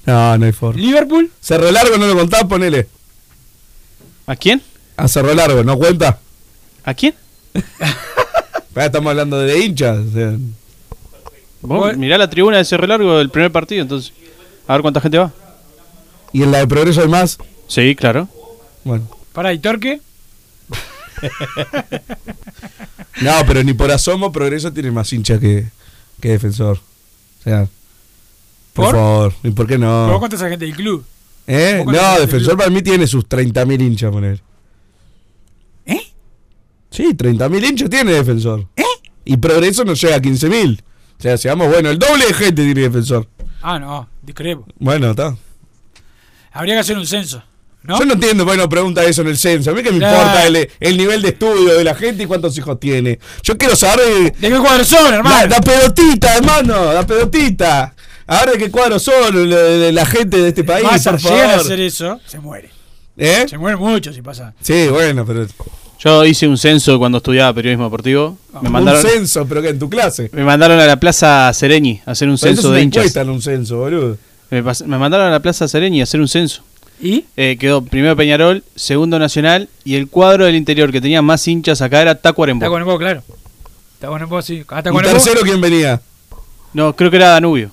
No, 0.05 0.37
no 0.37 0.45
hay 0.45 0.51
forma. 0.53 0.79
¿Liverpool? 0.81 1.29
Cerro 1.41 1.69
Largo 1.71 1.97
no 1.97 2.07
lo 2.07 2.15
contás, 2.15 2.43
ponele. 2.45 2.87
¿A 4.25 4.35
quién? 4.35 4.61
A 4.97 5.07
Cerro 5.07 5.33
Largo, 5.33 5.63
¿no 5.63 5.77
cuenta? 5.77 6.19
¿A 6.83 6.93
quién? 6.93 7.13
Ah, 8.75 8.85
Estamos 8.85 9.09
hablando 9.09 9.37
de 9.37 9.59
hinchas. 9.59 9.97
o 9.97 10.11
sea. 10.13 10.37
Vos 11.61 11.97
mirá 11.97 12.17
la 12.17 12.29
tribuna 12.29 12.55
de 12.59 12.63
Cerro 12.63 12.87
Largo 12.87 13.17
del 13.17 13.29
primer 13.29 13.51
partido, 13.51 13.81
entonces. 13.81 14.13
A 14.67 14.71
ver 14.73 14.81
cuánta 14.81 15.01
gente 15.01 15.17
va. 15.17 15.33
¿Y 16.31 16.43
en 16.43 16.51
la 16.53 16.59
de 16.59 16.67
Progreso 16.67 17.01
hay 17.01 17.09
más? 17.09 17.37
Sí, 17.67 17.93
claro. 17.97 18.29
Bueno. 18.85 19.05
¿Para 19.33 19.51
¿y 19.51 19.59
Torque? 19.59 19.99
No, 23.21 23.33
pero 23.45 23.63
ni 23.63 23.73
por 23.73 23.91
asomo 23.91 24.31
Progreso 24.31 24.71
tiene 24.71 24.91
más 24.91 25.11
hincha 25.11 25.39
que, 25.39 25.65
que 26.21 26.29
defensor. 26.29 26.77
O 27.39 27.43
sea, 27.43 27.67
por, 28.73 28.85
¿Por? 28.85 28.95
favor, 28.95 29.33
¿y 29.43 29.51
por 29.51 29.67
qué 29.67 29.77
¿Vos 29.77 30.09
no? 30.09 30.19
cuánta 30.19 30.37
esa 30.37 30.47
gente 30.49 30.65
del 30.65 30.75
club? 30.75 31.05
¿Eh? 31.47 31.81
¿Vos 31.83 31.93
No, 31.93 32.19
defensor 32.19 32.57
para 32.57 32.69
mí 32.69 32.81
tiene 32.81 33.07
sus 33.07 33.27
30.000 33.27 33.81
hinchas, 33.81 34.11
poner. 34.11 34.41
¿Eh? 35.85 36.01
Sí, 36.91 37.13
30.000 37.13 37.67
hinchas 37.69 37.89
tiene 37.89 38.13
defensor. 38.13 38.65
¿Eh? 38.75 38.83
Y 39.25 39.37
Progreso 39.37 39.83
no 39.83 39.93
llega 39.95 40.15
a 40.15 40.21
15.000. 40.21 40.79
O 40.79 41.21
sea, 41.21 41.37
seamos 41.37 41.67
bueno, 41.67 41.89
el 41.89 41.99
doble 41.99 42.25
de 42.25 42.33
gente 42.33 42.63
tiene 42.63 42.81
defensor. 42.81 43.27
Ah, 43.61 43.77
no, 43.79 44.07
discrepo. 44.21 44.65
Bueno, 44.77 45.11
está. 45.11 45.35
Habría 46.53 46.75
que 46.75 46.79
hacer 46.79 46.97
un 46.97 47.05
censo. 47.05 47.43
¿No? 47.89 47.99
Yo 47.99 48.05
no 48.05 48.13
entiendo, 48.13 48.45
bueno, 48.45 48.69
pregunta 48.69 49.03
eso 49.03 49.21
en 49.23 49.27
el 49.27 49.37
censo. 49.37 49.71
A 49.71 49.73
mí 49.73 49.83
que 49.83 49.91
me 49.91 49.97
Claro. 49.97 50.17
importa 50.17 50.47
el, 50.47 50.69
el 50.79 50.97
nivel 50.97 51.21
de 51.21 51.29
estudio 51.29 51.73
de 51.77 51.83
la 51.83 51.95
gente 51.95 52.23
y 52.23 52.25
cuántos 52.25 52.57
hijos 52.57 52.79
tiene. 52.79 53.19
Yo 53.43 53.57
quiero 53.57 53.75
saber. 53.75 54.31
¿De 54.37 54.49
qué 54.49 54.57
cuadro 54.57 54.85
son, 54.85 55.13
hermano? 55.13 55.35
La, 55.35 55.57
la 55.57 55.61
pelotita, 55.61 56.37
hermano, 56.37 56.93
la 56.93 57.05
pelotita. 57.05 57.93
A 58.27 58.45
ver 58.45 58.51
de 58.53 58.57
qué 58.59 58.71
cuadro 58.71 58.99
son 58.99 59.49
la, 59.95 60.05
gente 60.05 60.37
de 60.37 60.49
este 60.49 60.63
país, 60.63 60.85
Massa, 60.85 61.11
por 61.11 61.19
llegan 61.21 61.37
a 61.37 61.49
favor. 61.49 61.65
hacer 61.65 61.79
eso, 61.81 62.19
se 62.27 62.39
muere. 62.39 62.69
¿Eh? 63.17 63.45
Se 63.49 63.57
muere 63.57 63.75
mucho 63.75 64.13
si 64.13 64.21
pasa. 64.21 64.53
Sí, 64.61 64.87
bueno, 64.89 65.25
pero. 65.25 65.45
Yo 66.01 66.23
hice 66.25 66.47
un 66.47 66.57
censo 66.57 66.97
cuando 66.97 67.17
estudiaba 67.17 67.51
periodismo 67.53 67.83
deportivo. 67.85 68.37
Me 68.61 68.69
mandaron, 68.69 69.03
Un 69.03 69.11
censo, 69.11 69.45
pero 69.45 69.61
que 69.61 69.67
en 69.69 69.79
tu 69.79 69.89
clase. 69.89 70.29
me 70.31 70.45
mandaron 70.45 70.79
a 70.79 70.85
la 70.85 70.97
Plaza 70.97 71.51
Sereñi 71.53 72.01
a 72.05 72.11
hacer 72.11 72.29
un 72.29 72.37
Pero 72.37 72.53
eso 72.53 72.61
censo 72.61 72.61
es 72.61 72.63
de 72.63 72.69
una 72.69 72.81
hinchas. 72.81 73.01
encuesta 73.03 73.21
en 73.21 73.29
un 73.31 73.41
censo, 73.41 73.77
boludo. 73.79 74.17
Me, 74.49 74.61
me 74.61 74.97
mandaron 74.97 75.27
a 75.27 75.31
la 75.31 75.41
Plaza 75.41 75.67
Sereñi 75.67 75.99
a 75.99 76.03
hacer 76.03 76.21
un 76.21 76.29
censo. 76.29 76.63
¿Y? 77.01 77.25
Eh, 77.37 77.57
quedó 77.59 77.81
primero 77.83 78.15
Peñarol, 78.15 78.63
segundo 78.75 79.19
Nacional 79.19 79.69
y 79.83 79.95
el 79.95 80.07
cuadro 80.09 80.45
del 80.45 80.55
interior 80.55 80.91
que 80.91 80.99
tenía 81.01 81.21
más 81.21 81.47
hinchas 81.47 81.81
acá 81.81 82.01
era 82.01 82.15
Tacuarembó. 82.15 82.65
Tacuarembó, 82.65 82.97
claro. 82.97 83.23
Tacuarembó, 83.99 84.41
sí. 84.41 84.63
Ah, 84.69 84.79
¿Y 84.79 84.83
Tacuarembó. 84.83 85.13
tercero 85.17 85.41
quién 85.41 85.61
venía? 85.61 86.01
No, 86.73 86.95
creo 86.95 87.09
que 87.09 87.17
era 87.17 87.29
Danubio. 87.29 87.71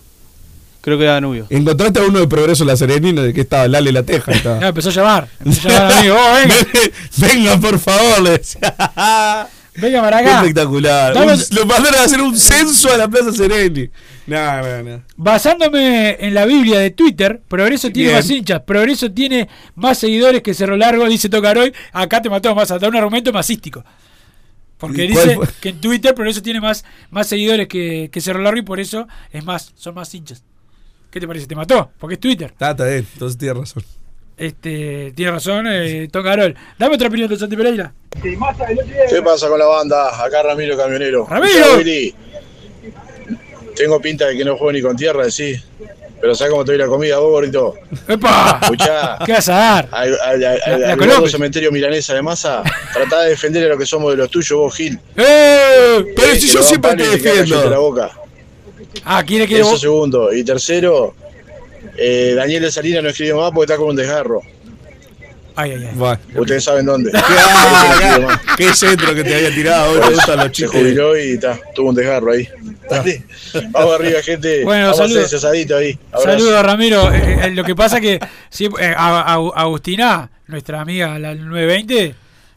Creo 0.80 0.96
que 0.98 1.04
era 1.04 1.14
Danubio. 1.14 1.46
Encontraste 1.50 1.98
a 1.98 2.04
uno 2.04 2.20
de 2.20 2.28
Progreso 2.28 2.64
La 2.64 2.76
Serenina 2.76 3.20
de 3.22 3.34
que 3.34 3.40
estaba 3.40 3.66
Lale 3.66 3.90
La 3.90 4.04
Teja. 4.04 4.30
estaba. 4.32 4.60
No, 4.60 4.68
empezó 4.68 4.90
a 4.90 4.92
llamar. 4.92 5.28
Empezó 5.44 5.68
a 5.68 5.72
llamar 5.72 5.92
a 5.92 6.02
mí. 6.02 6.08
Oh, 6.10 6.34
venga. 6.34 6.54
Venga, 7.16 7.56
por 7.58 7.78
favor, 7.80 8.22
le 8.22 8.30
decía. 8.38 8.76
Venga 9.78 10.00
para 10.00 10.22
Qué 10.22 10.30
espectacular. 10.30 11.16
Un- 11.16 11.40
lo 11.50 11.66
mandaron 11.66 12.00
a 12.00 12.04
hacer 12.04 12.20
un 12.20 12.36
censo 12.36 12.92
a 12.92 12.96
la 12.96 13.08
Plaza 13.08 13.32
Sereni. 13.32 13.90
No, 14.26 14.62
no, 14.62 14.82
no. 14.82 15.02
Basándome 15.16 16.16
en 16.18 16.34
la 16.34 16.46
Biblia 16.46 16.78
de 16.80 16.90
Twitter, 16.90 17.40
Progreso 17.46 17.90
tiene 17.90 18.08
Bien. 18.08 18.18
más 18.18 18.30
hinchas, 18.30 18.62
Progreso 18.62 19.10
tiene 19.12 19.48
más 19.74 19.98
seguidores 19.98 20.42
que 20.42 20.54
Cerro 20.54 20.76
Largo, 20.76 21.06
dice 21.08 21.28
Tocaroy. 21.28 21.72
Acá 21.92 22.20
te 22.22 22.28
mató 22.30 22.54
más, 22.54 22.68
da 22.68 22.88
un 22.88 22.96
argumento 22.96 23.32
masístico. 23.32 23.84
Porque 24.78 25.04
¿Y 25.04 25.12
cuál 25.12 25.24
dice 25.28 25.36
fue? 25.36 25.46
que 25.60 25.68
en 25.70 25.80
Twitter 25.80 26.14
Progreso 26.14 26.42
tiene 26.42 26.60
más, 26.60 26.84
más 27.10 27.26
seguidores 27.28 27.68
que, 27.68 28.08
que 28.12 28.20
Cerro 28.20 28.40
Largo 28.40 28.58
y 28.58 28.62
por 28.62 28.80
eso 28.80 29.06
es 29.30 29.44
más, 29.44 29.72
son 29.76 29.94
más 29.94 30.12
hinchas. 30.14 30.42
¿Qué 31.10 31.20
te 31.20 31.26
parece? 31.26 31.46
¿Te 31.46 31.54
mató? 31.54 31.90
Porque 31.98 32.14
es 32.14 32.20
Twitter. 32.20 32.50
Está, 32.50 32.72
está 32.72 32.84
bien, 32.86 33.06
entonces 33.12 33.38
tienes 33.38 33.56
razón. 33.56 33.84
Este, 34.36 35.12
tiene 35.16 35.32
razón, 35.32 35.66
eh, 35.68 36.08
Tocarol. 36.12 36.54
Dame 36.78 36.94
otra 36.96 37.08
opinión 37.08 37.28
de 37.28 37.38
Santi 37.38 37.56
Pereira. 37.56 37.92
¿Qué 38.22 39.22
pasa 39.22 39.48
con 39.48 39.58
la 39.58 39.66
banda? 39.66 40.22
Acá 40.24 40.42
Ramiro 40.42 40.76
Camionero. 40.76 41.26
¡Ramiro! 41.26 41.76
Willy, 41.78 42.14
Tengo 43.74 44.00
pinta 44.00 44.26
de 44.26 44.36
que 44.36 44.44
no 44.44 44.56
juego 44.56 44.72
ni 44.72 44.80
con 44.82 44.96
tierra, 44.96 45.30
sí. 45.30 45.54
Pero 46.18 46.34
¿sabes 46.34 46.50
cómo 46.50 46.64
te 46.64 46.72
doy 46.72 46.78
la 46.78 46.86
comida 46.86 47.18
vos, 47.18 47.30
gorrito? 47.30 47.74
¡Epa! 48.08 48.58
Escuchá. 48.62 49.18
¿Qué 49.24 49.32
vas 49.32 49.48
a 49.50 49.52
dar? 49.54 49.88
Al, 49.92 50.18
al, 50.20 50.44
al- 50.44 50.80
La- 50.80 50.96
la 50.96 51.28
cementerio 51.28 51.70
milanesa 51.70 52.14
de 52.14 52.22
masa, 52.22 52.62
tratá 52.94 53.22
de 53.22 53.30
defender 53.30 53.64
a 53.64 53.68
lo 53.68 53.78
que 53.78 53.84
somos 53.84 54.10
de 54.12 54.16
los 54.16 54.30
tuyos, 54.30 54.58
vos, 54.58 54.74
Gil. 54.74 54.98
¡Eh! 55.16 56.04
Pero 56.16 56.28
Eh, 56.32 56.36
si 56.40 56.46
que 56.46 56.52
yo 56.54 56.62
siempre 56.62 56.94
te 56.96 57.06
defiendo. 57.10 57.62
de 57.62 57.70
la 57.70 57.78
boca. 57.78 58.10
Ah, 59.04 59.22
quiere 59.24 59.46
que 59.46 59.60
Eso 59.60 59.70
vos- 59.72 59.80
segundo. 59.80 60.32
Y 60.32 60.42
tercero, 60.42 61.14
eh, 61.98 62.34
Daniel 62.36 62.62
de 62.62 62.70
Salinas 62.72 63.02
no 63.02 63.08
escribe 63.10 63.34
más 63.34 63.50
porque 63.52 63.72
está 63.72 63.76
con 63.76 63.90
un 63.90 63.96
desgarro. 63.96 64.40
Ay, 65.58 65.70
ay, 65.72 65.84
ay. 65.88 65.94
Bueno. 65.94 66.20
Ustedes 66.36 66.64
saben 66.64 66.84
dónde. 66.84 67.10
Ah, 67.14 68.40
Qué 68.58 68.74
centro 68.74 69.14
que 69.14 69.24
te 69.24 69.34
había 69.36 69.54
tirado, 69.54 69.92
hoy 69.92 70.00
te 70.00 70.14
gustan 70.14 70.38
los 70.48 70.56
Se 70.56 70.66
jubiló 70.66 71.16
y 71.18 71.30
está, 71.32 71.58
tuvo 71.74 71.88
un 71.90 71.94
desgarro 71.94 72.32
ahí. 72.32 72.46
Dale. 72.90 73.24
Vamos 73.70 73.94
arriba, 73.98 74.20
gente. 74.22 74.64
Bueno, 74.64 74.92
saludos. 74.92 75.44
ahí. 75.44 75.98
Saludos, 76.22 76.62
Ramiro. 76.62 77.10
Eh, 77.12 77.38
eh, 77.44 77.50
lo 77.52 77.64
que 77.64 77.74
pasa 77.74 78.00
que 78.00 78.20
sí, 78.50 78.68
eh, 78.78 78.94
a- 78.96 79.32
a- 79.34 79.60
Agustina, 79.62 80.30
nuestra 80.46 80.80
amiga, 80.82 81.18
la 81.18 81.34
920, 81.34 82.14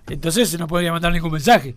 entonces 0.10 0.60
no 0.60 0.68
podría 0.68 0.92
mandar 0.92 1.12
ningún 1.14 1.32
mensaje. 1.32 1.76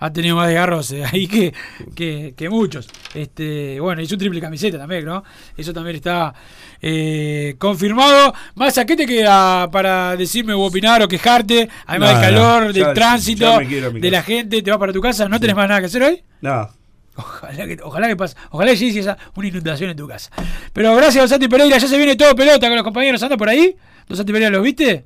Ha 0.00 0.12
tenido 0.12 0.36
más 0.36 0.46
desgarros 0.46 0.92
eh, 0.92 1.04
ahí 1.12 1.26
que, 1.26 1.52
que, 1.94 2.34
que 2.36 2.48
muchos. 2.48 2.88
Este, 3.14 3.80
bueno, 3.80 4.00
hizo 4.00 4.14
un 4.14 4.18
triple 4.20 4.40
camiseta 4.40 4.78
también, 4.78 5.04
¿no? 5.04 5.24
Eso 5.56 5.72
también 5.72 5.96
está 5.96 6.32
eh, 6.80 7.56
confirmado. 7.58 8.32
Más, 8.54 8.78
¿a 8.78 8.86
qué 8.86 8.94
te 8.96 9.06
queda 9.06 9.68
para 9.70 10.16
decirme 10.16 10.52
o 10.54 10.60
opinar 10.60 11.02
o 11.02 11.08
quejarte? 11.08 11.68
Además 11.86 12.14
No, 12.14 12.20
del 12.20 12.34
no, 12.34 12.40
calor, 12.40 12.72
ya- 12.72 12.84
del 12.86 12.94
tránsito, 12.94 13.48
a 13.54 13.58
de 13.60 14.10
la 14.10 14.22
gente, 14.22 14.62
te 14.62 14.70
vas 14.70 14.78
para 14.78 14.92
tu 14.92 15.00
casa, 15.00 15.28
¿no 15.28 15.40
tenés 15.40 15.56
más 15.56 15.68
nada 15.68 15.80
que 15.80 15.86
hacer 15.86 16.02
hoy? 16.02 16.22
No. 16.42 16.68
Ojalá 17.16 17.66
que, 17.66 17.78
ojalá 17.82 18.06
que 18.06 18.14
pase, 18.14 18.36
ojalá 18.50 18.70
que 18.70 18.76
llegue 18.76 19.00
esa, 19.00 19.18
una 19.34 19.48
inundación 19.48 19.90
en 19.90 19.96
tu 19.96 20.06
casa. 20.06 20.30
Pero 20.72 20.94
gracias, 20.94 21.16
Don 21.22 21.28
Santi 21.28 21.48
Pereira, 21.48 21.76
ya 21.76 21.88
se 21.88 21.96
viene 21.96 22.14
todo 22.14 22.36
pelota 22.36 22.68
con 22.68 22.76
los 22.76 22.84
compañeros, 22.84 23.20
anda 23.24 23.36
por 23.36 23.48
ahí. 23.48 23.74
Don 24.06 24.16
Santi 24.16 24.32
Pereira, 24.32 24.50
¿los 24.50 24.62
viste? 24.62 25.04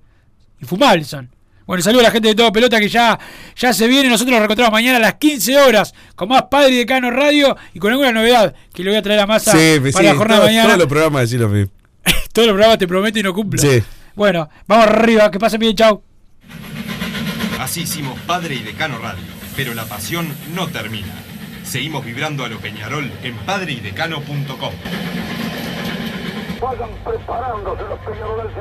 Infumables 0.61 1.07
son. 1.09 1.31
Bueno, 1.67 1.83
saludo 1.83 2.01
a 2.01 2.05
la 2.05 2.11
gente 2.11 2.29
de 2.29 2.35
todo 2.35 2.51
pelota 2.53 2.79
que 2.81 2.89
ya, 2.89 3.19
ya 3.57 3.73
se 3.73 3.87
viene. 3.89 4.09
Nosotros 4.09 4.33
nos 4.33 4.41
reencontramos 4.41 4.73
mañana 4.73 4.99
a 4.99 5.01
las 5.01 5.15
15 5.15 5.57
horas 5.59 5.95
con 6.17 6.29
más 6.29 6.43
Padre 6.51 6.75
de 6.75 6.87
Cano 6.87 7.11
Radio 7.11 7.57
y 7.73 7.79
con 7.79 7.91
alguna 7.93 8.13
novedad 8.13 8.55
que 8.75 8.83
le 8.83 8.91
voy 8.91 8.99
a 8.99 9.03
traer 9.03 9.21
a 9.21 9.27
masa 9.27 9.53
Sí, 9.53 9.79
para 9.81 9.93
sí, 9.93 10.03
la 10.05 10.15
jornada 10.15 10.41
todo- 10.41 10.49
de 10.49 10.53
mañana. 10.53 10.67
Todos 10.69 10.79
los 10.79 10.89
programas 10.89 11.23
decís 11.31 11.41
lo 11.41 11.49
mismo. 11.49 11.73
Todos 12.33 12.47
los 12.49 12.55
programas 12.55 12.79
te 12.79 12.89
prometo 12.89 13.19
y 13.19 13.23
no 13.23 13.33
cumplo. 13.33 13.61
Sí. 13.63 13.83
Bueno, 14.15 14.49
vamos 14.67 14.87
arriba, 14.89 15.31
que 15.31 15.39
pasen 15.39 15.61
bien, 15.61 15.75
chau. 15.77 16.03
Así 17.61 17.83
hicimos 17.83 18.19
Padre 18.27 18.57
y 18.57 18.63
Decano 18.63 18.99
Radio, 18.99 19.23
pero 19.57 19.73
la 19.73 19.85
pasión 19.85 20.27
no 20.55 20.67
termina. 20.69 21.15
Seguimos 21.65 22.05
vibrando 22.05 22.45
a 22.45 22.49
lo 22.49 22.59
Peñarol 22.59 23.11
en 23.23 23.37
padreidecano.com. 23.37 24.73
Vayan 26.61 26.91
preparándose 27.05 27.83
los 27.83 27.99
peñaroles. 28.01 28.53